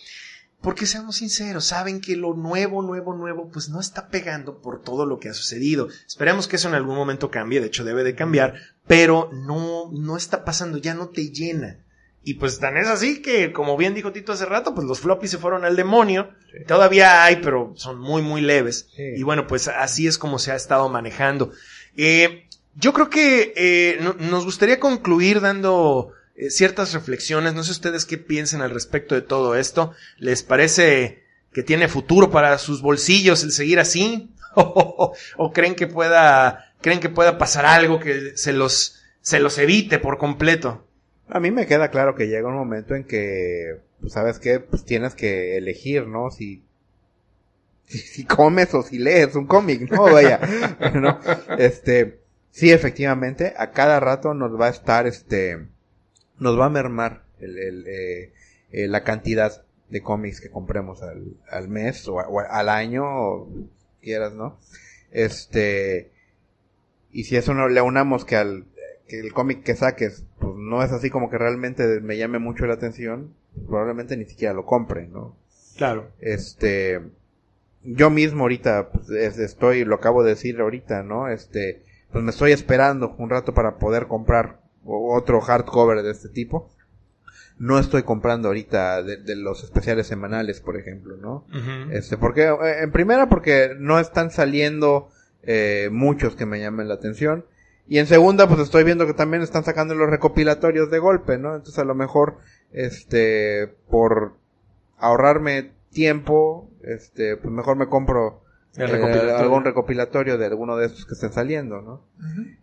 Porque 0.61 0.85
seamos 0.85 1.15
sinceros, 1.15 1.65
saben 1.65 2.01
que 2.01 2.15
lo 2.15 2.35
nuevo, 2.35 2.81
nuevo, 2.83 3.15
nuevo, 3.15 3.49
pues 3.51 3.69
no 3.69 3.79
está 3.79 4.09
pegando 4.09 4.61
por 4.61 4.81
todo 4.81 5.05
lo 5.07 5.17
que 5.19 5.29
ha 5.29 5.33
sucedido. 5.33 5.87
Esperemos 6.07 6.47
que 6.47 6.57
eso 6.57 6.67
en 6.69 6.75
algún 6.75 6.95
momento 6.95 7.31
cambie, 7.31 7.59
de 7.61 7.67
hecho 7.67 7.83
debe 7.83 8.03
de 8.03 8.13
cambiar, 8.15 8.53
pero 8.85 9.29
no, 9.33 9.89
no 9.91 10.17
está 10.17 10.45
pasando, 10.45 10.77
ya 10.77 10.93
no 10.93 11.09
te 11.09 11.31
llena. 11.31 11.77
Y 12.23 12.35
pues 12.35 12.59
tan 12.59 12.77
es 12.77 12.87
así 12.87 13.23
que, 13.23 13.51
como 13.51 13.75
bien 13.77 13.95
dijo 13.95 14.11
Tito 14.11 14.33
hace 14.33 14.45
rato, 14.45 14.75
pues 14.75 14.85
los 14.85 14.99
floppies 14.99 15.31
se 15.31 15.39
fueron 15.39 15.65
al 15.65 15.75
demonio. 15.75 16.29
Sí. 16.51 16.63
Todavía 16.67 17.23
hay, 17.23 17.37
pero 17.37 17.73
son 17.75 17.97
muy, 17.99 18.21
muy 18.21 18.41
leves. 18.41 18.87
Sí. 18.95 19.01
Y 19.17 19.23
bueno, 19.23 19.47
pues 19.47 19.67
así 19.67 20.05
es 20.05 20.19
como 20.19 20.37
se 20.37 20.51
ha 20.51 20.55
estado 20.55 20.87
manejando. 20.89 21.51
Eh, 21.97 22.47
yo 22.75 22.93
creo 22.93 23.09
que 23.09 23.53
eh, 23.55 23.97
no- 24.01 24.13
nos 24.13 24.45
gustaría 24.45 24.79
concluir 24.79 25.41
dando 25.41 26.11
eh, 26.41 26.49
ciertas 26.49 26.93
reflexiones. 26.93 27.53
No 27.53 27.63
sé 27.63 27.71
ustedes 27.71 28.05
qué 28.05 28.17
piensen 28.17 28.61
al 28.61 28.71
respecto 28.71 29.13
de 29.13 29.21
todo 29.21 29.55
esto. 29.55 29.93
¿Les 30.17 30.41
parece 30.41 31.21
que 31.53 31.61
tiene 31.61 31.87
futuro 31.87 32.31
para 32.31 32.57
sus 32.57 32.81
bolsillos 32.81 33.43
el 33.43 33.51
seguir 33.51 33.79
así? 33.79 34.33
¿O, 34.55 35.13
creen 35.53 35.75
que 35.75 35.85
pueda, 35.85 36.73
creen 36.81 36.99
que 36.99 37.09
pueda 37.09 37.37
pasar 37.37 37.67
algo 37.67 37.99
que 37.99 38.35
se 38.35 38.53
los, 38.53 39.03
se 39.21 39.39
los 39.39 39.59
evite 39.59 39.99
por 39.99 40.17
completo? 40.17 40.87
A 41.29 41.39
mí 41.39 41.51
me 41.51 41.67
queda 41.67 41.91
claro 41.91 42.15
que 42.15 42.27
llega 42.27 42.47
un 42.47 42.55
momento 42.55 42.95
en 42.95 43.03
que, 43.03 43.77
pues, 43.99 44.13
¿sabes 44.13 44.39
qué? 44.39 44.59
Pues 44.59 44.83
tienes 44.83 45.13
que 45.13 45.57
elegir, 45.57 46.07
¿no? 46.07 46.31
Si, 46.31 46.63
si, 47.85 47.99
si 47.99 48.25
comes 48.25 48.73
o 48.73 48.81
si 48.81 48.97
lees 48.97 49.35
un 49.35 49.45
cómic, 49.45 49.91
¿no? 49.91 50.05
Vaya, 50.05 50.39
¿no? 50.95 51.19
Este, 51.59 52.19
sí, 52.49 52.71
efectivamente, 52.71 53.53
a 53.55 53.69
cada 53.71 53.99
rato 53.99 54.33
nos 54.33 54.59
va 54.59 54.67
a 54.67 54.71
estar, 54.71 55.05
este, 55.05 55.67
nos 56.41 56.59
va 56.59 56.65
a 56.65 56.69
mermar 56.69 57.23
el, 57.39 57.57
el, 57.57 57.87
eh, 57.87 58.33
eh, 58.71 58.87
la 58.87 59.03
cantidad 59.03 59.63
de 59.89 60.01
cómics 60.01 60.41
que 60.41 60.49
compremos 60.49 61.01
al, 61.03 61.37
al 61.49 61.67
mes 61.69 62.07
o, 62.07 62.19
a- 62.19 62.27
o 62.27 62.39
al 62.39 62.67
año, 62.69 63.03
o 63.05 63.49
quieras, 64.01 64.33
¿no? 64.33 64.57
Este, 65.11 66.11
y 67.11 67.25
si 67.25 67.35
eso 67.35 67.53
no 67.53 67.67
le 67.69 67.81
unamos 67.81 68.25
que 68.25 68.35
al 68.35 68.65
que 69.07 69.19
el 69.19 69.33
cómic 69.33 69.63
que 69.63 69.75
saques 69.75 70.23
pues 70.39 70.53
no 70.55 70.81
es 70.83 70.91
así 70.93 71.09
como 71.09 71.29
que 71.29 71.37
realmente 71.37 71.99
me 71.99 72.17
llame 72.17 72.39
mucho 72.39 72.65
la 72.65 72.75
atención, 72.75 73.33
probablemente 73.67 74.15
ni 74.15 74.23
siquiera 74.25 74.53
lo 74.53 74.65
compre, 74.65 75.07
¿no? 75.07 75.35
Claro. 75.75 76.09
Este, 76.21 77.01
yo 77.83 78.09
mismo 78.09 78.43
ahorita 78.43 78.89
pues, 78.89 79.09
es- 79.09 79.37
estoy, 79.37 79.83
lo 79.83 79.95
acabo 79.95 80.23
de 80.23 80.29
decir 80.31 80.59
ahorita, 80.61 81.03
¿no? 81.03 81.27
Este, 81.27 81.83
pues 82.13 82.23
me 82.23 82.31
estoy 82.31 82.53
esperando 82.53 83.13
un 83.17 83.29
rato 83.29 83.53
para 83.53 83.77
poder 83.79 84.07
comprar 84.07 84.60
otro 84.85 85.41
hardcover 85.41 86.03
de 86.03 86.11
este 86.11 86.29
tipo. 86.29 86.69
No 87.57 87.77
estoy 87.77 88.03
comprando 88.03 88.47
ahorita 88.47 89.03
de, 89.03 89.17
de 89.17 89.35
los 89.35 89.63
especiales 89.63 90.07
semanales, 90.07 90.61
por 90.61 90.77
ejemplo, 90.77 91.17
¿no? 91.17 91.45
Este, 91.91 92.17
porque, 92.17 92.45
eh, 92.45 92.81
en 92.81 92.91
primera, 92.91 93.29
porque 93.29 93.75
no 93.77 93.99
están 93.99 94.31
saliendo 94.31 95.09
eh, 95.43 95.89
muchos 95.91 96.35
que 96.35 96.45
me 96.45 96.59
llamen 96.59 96.87
la 96.87 96.95
atención. 96.95 97.45
Y 97.87 97.99
en 97.99 98.07
segunda, 98.07 98.47
pues 98.47 98.59
estoy 98.61 98.83
viendo 98.83 99.05
que 99.05 99.13
también 99.13 99.43
están 99.43 99.63
sacando 99.63 99.93
los 99.95 100.09
recopilatorios 100.09 100.89
de 100.89 100.99
golpe, 100.99 101.37
¿no? 101.37 101.55
Entonces 101.55 101.77
a 101.79 101.83
lo 101.83 101.93
mejor, 101.93 102.37
este, 102.71 103.67
por 103.89 104.33
ahorrarme 104.97 105.71
tiempo, 105.91 106.69
este, 106.83 107.37
pues 107.37 107.53
mejor 107.53 107.75
me 107.75 107.87
compro 107.87 108.43
El 108.75 108.89
eh, 108.91 109.31
algún 109.33 109.65
recopilatorio 109.65 110.37
de 110.37 110.45
alguno 110.45 110.77
de 110.77 110.85
estos 110.85 111.05
que 111.05 111.13
estén 111.13 111.33
saliendo, 111.33 111.81
¿no? 111.81 112.05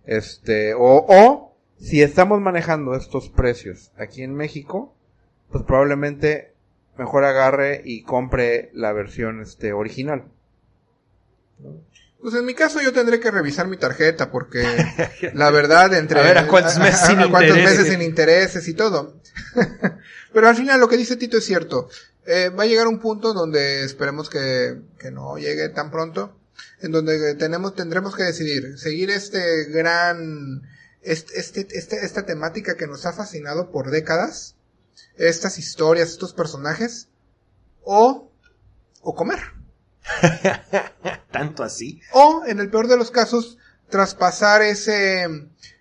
Este, 0.07 0.73
o, 0.75 1.05
o, 1.07 1.47
si 1.81 2.03
estamos 2.03 2.41
manejando 2.41 2.95
estos 2.95 3.29
precios 3.29 3.93
aquí 3.97 4.22
en 4.22 4.35
México, 4.35 4.95
pues 5.51 5.64
probablemente 5.64 6.53
mejor 6.99 7.24
agarre 7.24 7.83
y 7.85 8.03
compre 8.03 8.70
la 8.74 8.93
versión, 8.93 9.41
este, 9.41 9.72
original. 9.72 10.24
Pues 12.20 12.35
en 12.35 12.45
mi 12.45 12.55
caso 12.55 12.81
yo 12.81 12.93
tendré 12.93 13.20
que 13.20 13.31
revisar 13.31 13.68
mi 13.68 13.76
tarjeta 13.76 14.33
porque 14.33 14.64
la 15.35 15.51
verdad 15.51 15.95
entre 15.95 16.18
A 16.18 16.22
ver, 16.24 16.39
¿a 16.39 16.49
cuántos 16.49 16.79
meses 16.79 17.01
sin 17.07 17.16
cuántos 17.16 17.57
intereses? 17.57 17.79
meses 17.79 17.93
sin 17.93 18.03
intereses 18.03 18.68
y 18.68 18.74
todo. 18.74 19.16
Pero 20.33 20.49
al 20.49 20.57
final 20.57 20.81
lo 20.81 20.89
que 20.89 20.97
dice 20.97 21.16
Tito 21.16 21.39
es 21.39 21.45
cierto. 21.45 21.89
Eh, 22.26 22.51
va 22.51 22.64
a 22.64 22.66
llegar 22.66 22.89
un 22.89 22.99
punto 22.99 23.33
donde 23.33 23.85
esperemos 23.85 24.29
que, 24.29 24.79
que 24.99 25.11
no 25.11 25.39
llegue 25.39 25.68
tan 25.70 25.91
pronto, 25.91 26.37
en 26.83 26.93
donde 26.93 27.35
tenemos 27.37 27.74
tendremos 27.74 28.14
que 28.14 28.24
decidir 28.24 28.79
seguir 28.79 29.11
este 29.11 29.64
gran 29.66 30.62
este, 31.03 31.38
este, 31.38 31.66
este- 31.78 32.05
esta 32.05 32.26
temática 32.26 32.76
que 32.76 32.86
nos 32.86 33.07
ha 33.07 33.12
fascinado 33.12 33.70
por 33.70 33.90
décadas, 33.90 34.57
estas 35.16 35.59
historias, 35.59 36.11
estos 36.11 36.32
personajes 36.34 37.09
o 37.82 38.30
o 39.01 39.14
comer. 39.14 39.38
Tanto 41.30 41.62
así. 41.62 42.01
O, 42.12 42.42
en 42.46 42.59
el 42.59 42.70
peor 42.70 42.88
de 42.88 42.96
los 42.96 43.11
casos, 43.11 43.59
traspasar 43.88 44.62
ese, 44.62 45.26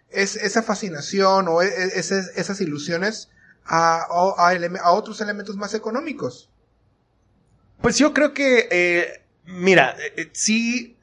es- 0.10 0.36
esa 0.36 0.64
fascinación 0.64 1.48
o 1.48 1.62
e- 1.62 1.68
e- 1.68 2.00
esas, 2.00 2.62
ilusiones 2.62 3.30
a, 3.66 4.02
a 4.04 4.92
otros 4.92 5.20
elementos 5.22 5.56
más 5.58 5.74
económicos. 5.74 6.50
Pues 7.82 7.98
yo 7.98 8.14
creo 8.14 8.34
que, 8.34 8.68
eh, 8.72 9.24
mira, 9.46 9.96
eh, 10.00 10.14
eh, 10.18 10.30
sí, 10.34 10.98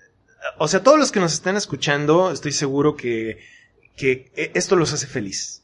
o 0.58 0.68
sea, 0.68 0.82
todos 0.82 0.98
los 0.98 1.12
que 1.12 1.20
nos 1.20 1.32
están 1.32 1.56
escuchando, 1.56 2.30
estoy 2.32 2.52
seguro 2.52 2.96
que, 2.96 3.38
que 3.97 4.30
eh, 4.36 4.51
esto 4.55 4.76
los 4.76 4.92
hace 4.92 5.07
feliz. 5.07 5.62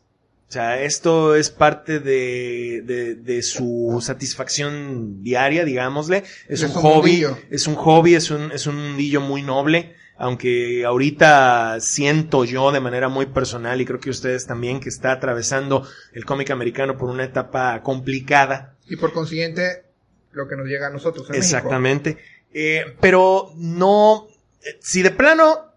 O 0.49 0.53
sea, 0.53 0.83
esto 0.83 1.37
es 1.37 1.49
parte 1.49 2.01
de, 2.01 2.83
de, 2.85 3.15
de 3.15 3.43
su 3.43 4.01
satisfacción 4.03 5.23
diaria, 5.23 5.65
digámosle. 5.65 6.25
Es 6.49 6.65
un 6.65 6.71
hobby, 6.71 7.23
mundillo. 7.23 7.39
es 7.51 7.69
un 7.69 7.77
hobby, 7.77 8.17
es 8.17 8.33
un, 8.33 8.51
es 8.51 8.67
un 8.67 8.75
mundillo 8.75 9.21
muy 9.21 9.43
noble. 9.43 9.95
Aunque 10.17 10.85
ahorita 10.85 11.79
siento 11.79 12.45
yo 12.45 12.73
de 12.73 12.81
manera 12.81 13.09
muy 13.09 13.27
personal 13.27 13.81
y 13.81 13.85
creo 13.87 14.01
que 14.01 14.11
ustedes 14.11 14.47
también 14.47 14.81
que 14.81 14.89
está 14.89 15.13
atravesando 15.13 15.87
el 16.13 16.25
cómic 16.25 16.51
americano 16.51 16.99
por 16.99 17.11
una 17.11 17.25
etapa 17.25 17.81
complicada. 17.85 18.75
Y 18.89 18.97
por 18.97 19.13
consiguiente, 19.13 19.85
lo 20.33 20.49
que 20.49 20.57
nos 20.57 20.67
llega 20.67 20.89
a 20.89 20.91
nosotros 20.91 21.31
en. 21.31 21.37
Exactamente. 21.37 22.19
Eh, 22.53 22.97
pero 23.01 23.53
no, 23.57 24.27
eh, 24.63 24.79
si 24.81 25.03
de 25.03 25.13
plano 25.13 25.73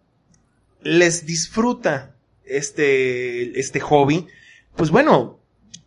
les 0.82 1.28
disfruta 1.28 2.12
este, 2.46 3.60
este 3.60 3.80
hobby, 3.80 4.28
pues 4.76 4.89
bueno, 4.89 5.39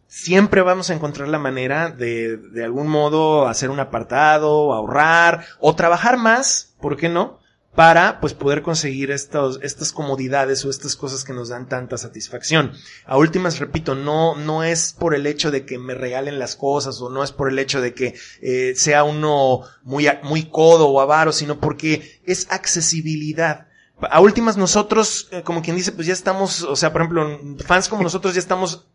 siempre 0.07 0.63
vamos 0.63 0.91
a 0.91 0.95
encontrar 0.95 1.29
la 1.29 1.39
manera 1.39 1.91
de, 1.91 2.37
de 2.37 2.65
algún 2.65 2.89
modo 2.89 3.47
hacer 3.49 3.71
un 3.71 3.81
apartado, 3.81 4.73
ahorrar 4.73 5.45
o 5.61 5.75
trabajar 5.75 6.17
más, 6.17 6.75
¿por 6.81 6.97
qué 6.97 7.09
no? 7.09 7.39
para 7.77 8.21
pues 8.21 8.33
poder 8.33 8.63
conseguir 8.63 9.11
estas 9.11 9.93
comodidades 9.93 10.65
o 10.65 10.71
estas 10.71 10.97
cosas 10.97 11.25
que 11.25 11.35
nos 11.35 11.51
dan 11.51 11.69
tanta 11.69 11.99
satisfacción. 11.99 12.73
A 13.05 13.19
últimas, 13.19 13.61
repito, 13.61 13.95
no, 13.95 14.35
no 14.35 14.65
es 14.65 14.95
por 14.99 15.15
el 15.15 15.27
hecho 15.27 15.51
de 15.51 15.67
que 15.67 15.79
me 15.79 15.95
regalen 15.95 16.39
las 16.39 16.57
cosas 16.57 17.01
o 17.03 17.11
no 17.11 17.23
es 17.23 17.33
por 17.33 17.51
el 17.51 17.59
hecho 17.59 17.83
de 17.83 17.93
que 17.93 18.15
eh, 18.41 18.73
sea 18.77 19.05
uno 19.05 19.61
muy, 19.83 20.09
muy 20.23 20.45
codo 20.45 20.89
o 20.89 21.01
avaro, 21.03 21.33
sino 21.33 21.61
porque 21.61 22.21
es 22.25 22.47
accesibilidad. 22.51 23.69
A 24.01 24.21
últimas 24.21 24.57
nosotros, 24.57 25.29
eh, 25.31 25.43
como 25.43 25.63
quien 25.63 25.77
dice, 25.77 25.93
pues 25.93 26.07
ya 26.07 26.13
estamos, 26.13 26.63
o 26.63 26.77
sea, 26.77 26.93
por 26.93 27.03
ejemplo, 27.03 27.41
fans 27.65 27.89
como 27.89 28.03
nosotros 28.03 28.35
ya 28.35 28.41
estamos 28.41 28.87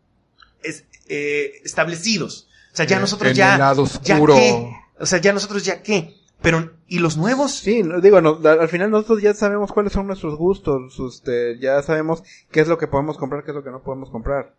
eh, 1.08 1.60
establecidos. 1.64 2.48
O 2.72 2.76
sea, 2.76 2.86
ya 2.86 2.98
nosotros 3.00 3.34
ya, 3.34 3.74
ya 4.02 4.24
qué, 4.24 4.72
o 4.98 5.06
sea, 5.06 5.18
ya 5.20 5.32
nosotros 5.32 5.64
ya 5.64 5.82
qué. 5.82 6.14
Pero, 6.40 6.72
¿y 6.88 6.98
los 6.98 7.16
nuevos? 7.16 7.52
Sí, 7.52 7.82
digo, 8.02 8.16
al 8.16 8.68
final 8.68 8.90
nosotros 8.90 9.22
ya 9.22 9.32
sabemos 9.34 9.72
cuáles 9.72 9.92
son 9.92 10.06
nuestros 10.08 10.36
gustos, 10.36 10.98
este, 10.98 11.58
ya 11.58 11.80
sabemos 11.82 12.24
qué 12.50 12.60
es 12.60 12.68
lo 12.68 12.78
que 12.78 12.88
podemos 12.88 13.16
comprar, 13.16 13.44
qué 13.44 13.52
es 13.52 13.54
lo 13.54 13.62
que 13.62 13.70
no 13.70 13.82
podemos 13.82 14.10
comprar, 14.10 14.54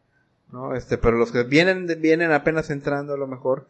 ¿no? 0.52 0.76
Este, 0.76 0.98
pero 0.98 1.18
los 1.18 1.32
que 1.32 1.44
vienen, 1.44 1.88
vienen 2.00 2.32
apenas 2.32 2.70
entrando 2.70 3.16
a 3.16 3.18
lo 3.18 3.28
mejor, 3.28 3.68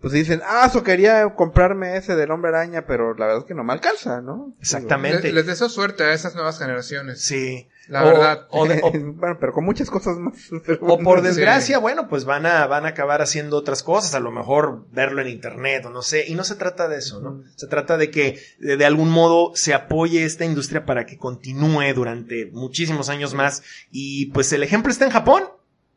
pues 0.00 0.12
dicen, 0.12 0.42
ah, 0.44 0.66
eso 0.68 0.82
quería 0.82 1.34
comprarme 1.34 1.96
ese 1.96 2.16
del 2.16 2.30
hombre 2.30 2.50
araña, 2.50 2.86
pero 2.86 3.14
la 3.14 3.26
verdad 3.26 3.42
es 3.42 3.48
que 3.48 3.54
no 3.54 3.64
me 3.64 3.72
alcanza, 3.72 4.20
¿no? 4.20 4.54
Exactamente. 4.60 5.32
Les, 5.32 5.46
deseo 5.46 5.68
suerte 5.68 6.04
a 6.04 6.12
esas 6.12 6.34
nuevas 6.34 6.58
generaciones. 6.58 7.20
Sí. 7.22 7.68
La 7.88 8.02
verdad. 8.02 8.48
bueno, 8.50 9.38
pero 9.40 9.52
con 9.52 9.64
muchas 9.64 9.90
cosas 9.90 10.18
más. 10.18 10.34
O 10.80 10.98
por 10.98 11.22
desgracia, 11.22 11.78
bueno, 11.78 12.08
pues 12.08 12.24
van 12.24 12.46
a, 12.46 12.66
van 12.66 12.84
a 12.84 12.88
acabar 12.88 13.22
haciendo 13.22 13.56
otras 13.56 13.82
cosas, 13.82 14.14
a 14.14 14.20
lo 14.20 14.30
mejor 14.30 14.84
verlo 14.92 15.22
en 15.22 15.28
internet 15.28 15.86
o 15.86 15.90
no 15.90 16.02
sé, 16.02 16.24
y 16.26 16.34
no 16.34 16.44
se 16.44 16.56
trata 16.56 16.88
de 16.88 16.98
eso, 16.98 17.20
¿no? 17.20 17.42
Se 17.54 17.66
trata 17.66 17.96
de 17.96 18.10
que 18.10 18.40
de, 18.58 18.84
algún 18.84 19.10
modo 19.10 19.52
se 19.54 19.74
apoye 19.74 20.24
esta 20.24 20.44
industria 20.44 20.84
para 20.84 21.06
que 21.06 21.16
continúe 21.18 21.94
durante 21.94 22.46
muchísimos 22.52 23.08
años 23.08 23.34
más, 23.34 23.62
y 23.90 24.26
pues 24.26 24.52
el 24.52 24.62
ejemplo 24.62 24.90
está 24.90 25.04
en 25.04 25.12
Japón. 25.12 25.44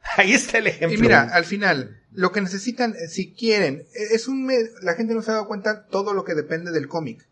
Ahí 0.17 0.33
está 0.33 0.57
el 0.57 0.67
ejemplo. 0.67 0.97
Y 0.97 1.01
mira, 1.01 1.23
al 1.23 1.45
final, 1.45 2.01
lo 2.11 2.31
que 2.31 2.41
necesitan, 2.41 2.95
eh, 2.95 3.07
si 3.07 3.33
quieren, 3.33 3.85
e, 3.93 4.15
es 4.15 4.27
un, 4.27 4.51
la 4.81 4.93
gente 4.95 5.13
no 5.13 5.21
se 5.21 5.31
ha 5.31 5.35
dado 5.35 5.47
cuenta 5.47 5.85
todo 5.87 6.13
lo 6.13 6.23
que 6.23 6.35
depende 6.35 6.71
del 6.71 6.87
cómic. 6.87 7.27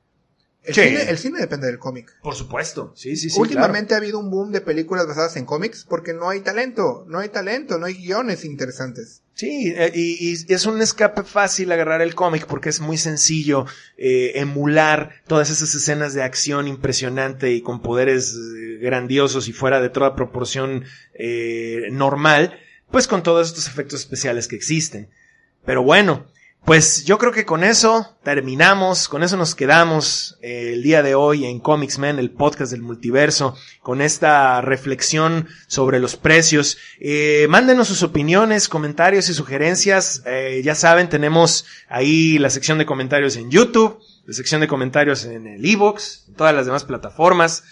El, 0.64 0.74
cine, 0.74 1.10
el 1.10 1.18
cine 1.18 1.40
depende 1.40 1.68
del 1.68 1.80
cómic. 1.80 2.14
Por 2.22 2.36
supuesto, 2.36 2.92
sí, 2.94 3.16
sí, 3.16 3.30
sí. 3.30 3.40
Últimamente 3.40 3.94
ha 3.94 3.98
habido 3.98 4.20
un 4.20 4.30
boom 4.30 4.52
de 4.52 4.60
películas 4.60 5.08
basadas 5.08 5.38
en 5.38 5.46
cómics 5.46 5.86
porque 5.88 6.14
no 6.14 6.30
hay 6.30 6.42
talento, 6.42 7.06
no 7.08 7.20
hay 7.20 7.30
talento, 7.30 7.78
no 7.78 7.86
hay 7.86 7.94
guiones 7.94 8.44
interesantes. 8.44 9.22
Sí, 9.34 9.72
eh, 9.78 9.92
y, 9.94 10.52
es 10.52 10.66
un 10.66 10.82
escape 10.82 11.24
fácil 11.24 11.72
agarrar 11.72 12.02
el 12.02 12.16
cómic 12.16 12.48
porque 12.48 12.70
es 12.70 12.82
muy 12.82 12.98
sencillo 12.98 13.66
eh, 13.96 14.34
emular 14.36 15.22
todas 15.28 15.52
esas 15.52 15.74
escenas 15.74 16.14
de 16.14 16.24
acción 16.24 16.68
impresionante 16.68 17.54
y 17.54 17.62
con 17.62 17.82
poderes 17.82 18.34
eh, 18.34 18.67
grandiosos 18.80 19.48
y 19.48 19.54
fuera 19.54 19.82
de 19.82 19.90
toda 19.90 20.16
proporción 20.16 20.86
normal, 21.92 22.60
pues 22.92 23.08
con 23.08 23.24
todos 23.24 23.48
estos 23.48 23.68
efectos 23.68 24.02
especiales 24.02 24.48
que 24.48 24.56
existen. 24.56 25.10
Pero 25.66 25.84
bueno, 25.84 26.28
pues 26.68 27.06
yo 27.06 27.18
creo 27.18 27.32
que 27.32 27.46
con 27.46 27.64
eso 27.64 28.18
terminamos, 28.24 29.08
con 29.08 29.24
eso 29.24 29.38
nos 29.38 29.56
quedamos 29.56 30.38
eh, 30.42 30.74
el 30.74 30.84
día 30.84 31.02
de 31.02 31.16
hoy 31.16 31.46
en 31.46 31.62
Comics 31.62 31.98
Men, 31.98 32.20
el 32.20 32.30
podcast 32.30 32.74
del 32.74 32.82
multiverso, 32.82 33.56
con 33.82 34.02
esta 34.02 34.60
reflexión 34.60 35.48
sobre 35.68 36.02
los 36.02 36.18
precios. 36.18 36.78
Eh, 37.00 37.48
mándenos 37.50 37.88
sus 37.88 38.04
opiniones, 38.04 38.68
comentarios 38.68 39.30
y 39.30 39.34
sugerencias. 39.34 40.24
Eh, 40.26 40.62
ya 40.62 40.76
saben, 40.76 41.08
tenemos 41.08 41.66
ahí 41.88 42.38
la 42.38 42.50
sección 42.50 42.78
de 42.78 42.86
comentarios 42.86 43.38
en 43.38 43.50
YouTube, 43.50 44.02
la 44.26 44.34
sección 44.34 44.60
de 44.60 44.68
comentarios 44.68 45.24
en 45.24 45.48
el 45.48 45.66
iBox, 45.66 46.26
en 46.28 46.34
todas 46.34 46.54
las 46.54 46.66
demás 46.66 46.84
plataformas, 46.84 47.64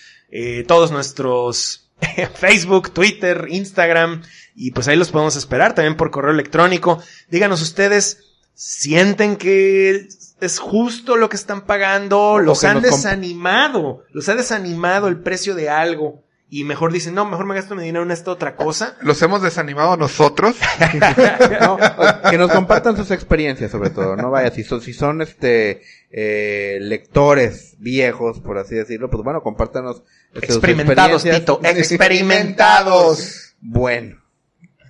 todos 0.67 0.91
nuestros 0.91 1.89
Facebook, 2.35 2.91
Twitter, 2.91 3.47
Instagram, 3.49 4.23
y 4.55 4.71
pues 4.71 4.87
ahí 4.87 4.95
los 4.95 5.11
podemos 5.11 5.35
esperar 5.35 5.75
también 5.75 5.97
por 5.97 6.11
correo 6.11 6.31
electrónico. 6.31 7.01
Díganos 7.29 7.61
ustedes 7.61 8.19
sienten 8.53 9.35
que 9.35 10.07
es 10.41 10.59
justo 10.59 11.15
lo 11.17 11.29
que 11.29 11.35
están 11.35 11.65
pagando, 11.65 12.39
los 12.39 12.63
han 12.63 12.81
desanimado, 12.81 14.03
los 14.11 14.29
ha 14.29 14.35
desanimado 14.35 15.07
el 15.07 15.21
precio 15.21 15.55
de 15.55 15.69
algo. 15.69 16.24
Y 16.47 16.63
mejor 16.63 16.93
dicen, 16.93 17.15
no, 17.15 17.25
mejor 17.25 17.45
me 17.47 17.55
gasto 17.55 17.75
mi 17.75 17.83
dinero 17.83 18.03
en 18.03 18.11
esta 18.11 18.31
otra 18.31 18.55
cosa. 18.55 18.97
¿Los 19.01 19.19
hemos 19.21 19.41
desanimado 19.41 19.97
nosotros? 19.97 20.55
que 22.29 22.37
nos 22.37 22.51
compartan 22.51 22.95
sus 22.95 23.09
experiencias, 23.09 23.71
sobre 23.71 23.89
todo, 23.89 24.15
¿no? 24.15 24.29
Vaya, 24.29 24.51
si 24.51 24.63
son, 24.63 24.79
si 24.79 24.93
son 24.93 25.23
este, 25.23 25.81
eh, 26.11 26.77
lectores 26.81 27.75
viejos, 27.79 28.39
por 28.41 28.59
así 28.59 28.75
decirlo, 28.75 29.09
pues 29.09 29.23
bueno, 29.23 29.41
compártanos. 29.41 30.03
experimentados, 30.33 31.23
Tito, 31.23 31.59
experimentados. 31.63 33.55
Bueno. 33.59 34.23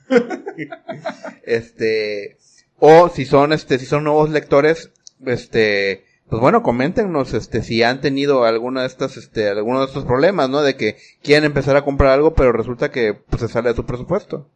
este, 1.44 2.38
o 2.80 3.10
si 3.10 3.26
son, 3.26 3.54
este, 3.54 3.80
si 3.80 3.86
son 3.86 4.04
nuevos 4.04 4.30
lectores, 4.30 4.92
este, 5.26 6.05
pues 6.30 6.42
bueno, 6.42 6.64
coméntenos, 6.64 7.34
este, 7.34 7.62
si 7.62 7.84
han 7.84 8.02
tenido 8.02 8.46
alguna 8.46 8.82
de 8.82 8.88
estas, 8.88 9.16
este, 9.18 9.50
alguno 9.50 9.80
de 9.80 9.86
estos 9.86 10.06
problemas, 10.06 10.50
¿no? 10.50 10.62
De 10.62 10.76
que 10.76 10.98
quieren 11.22 11.44
empezar 11.44 11.76
a 11.76 11.86
comprar 11.86 12.12
algo, 12.12 12.34
pero 12.34 12.52
resulta 12.52 12.92
que, 12.92 13.14
pues, 13.14 13.42
se 13.42 13.48
sale 13.48 13.70
de 13.70 13.76
su 13.76 13.86
presupuesto. 13.86 14.50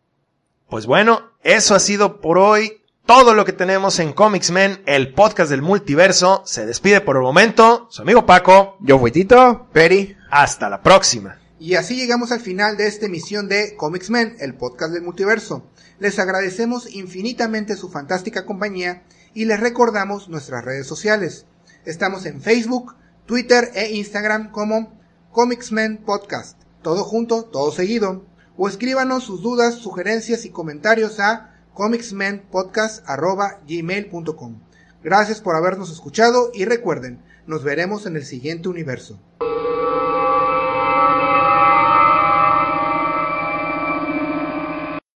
Pues 0.69 0.85
bueno, 0.85 1.31
eso 1.43 1.75
ha 1.75 1.79
sido 1.79 2.21
por 2.21 2.37
hoy 2.37 2.81
todo 3.05 3.33
lo 3.33 3.43
que 3.43 3.53
tenemos 3.53 3.99
en 3.99 4.13
Comics 4.13 4.51
Men, 4.51 4.83
el 4.85 5.13
podcast 5.15 5.49
del 5.49 5.63
multiverso. 5.63 6.43
Se 6.45 6.67
despide 6.67 7.01
por 7.01 7.15
el 7.15 7.23
momento 7.23 7.87
su 7.89 8.03
amigo 8.03 8.27
Paco. 8.27 8.77
Yo 8.81 8.99
fui 8.99 9.11
Tito. 9.11 9.67
Peri. 9.73 10.15
Hasta 10.29 10.69
la 10.69 10.83
próxima. 10.83 11.39
Y 11.59 11.73
así 11.73 11.95
llegamos 11.95 12.31
al 12.31 12.39
final 12.39 12.77
de 12.77 12.85
esta 12.87 13.07
emisión 13.07 13.49
de 13.49 13.75
Comics 13.75 14.11
Men, 14.11 14.35
el 14.39 14.53
podcast 14.53 14.93
del 14.93 15.01
multiverso. 15.01 15.65
Les 15.99 16.19
agradecemos 16.19 16.87
infinitamente 16.93 17.75
su 17.75 17.89
fantástica 17.89 18.45
compañía 18.45 19.03
y 19.33 19.45
les 19.45 19.59
recordamos 19.59 20.29
nuestras 20.29 20.63
redes 20.63 20.85
sociales. 20.85 21.47
Estamos 21.85 22.25
en 22.25 22.41
Facebook, 22.41 22.95
Twitter 23.25 23.71
e 23.73 23.95
Instagram 23.95 24.51
como 24.51 24.99
Comicsmen 25.31 25.97
Podcast. 25.97 26.57
Todo 26.81 27.03
junto, 27.03 27.43
todo 27.43 27.71
seguido. 27.71 28.25
O 28.57 28.67
escríbanos 28.67 29.23
sus 29.23 29.41
dudas, 29.41 29.75
sugerencias 29.75 30.45
y 30.45 30.49
comentarios 30.49 31.19
a 31.19 31.55
comicsmenpodcast.gmail.com. 31.73 34.59
Gracias 35.01 35.39
por 35.39 35.55
habernos 35.55 35.89
escuchado 35.91 36.51
y 36.53 36.65
recuerden, 36.65 37.23
nos 37.47 37.63
veremos 37.63 38.05
en 38.05 38.17
el 38.17 38.25
siguiente 38.25 38.67
universo. 38.67 39.17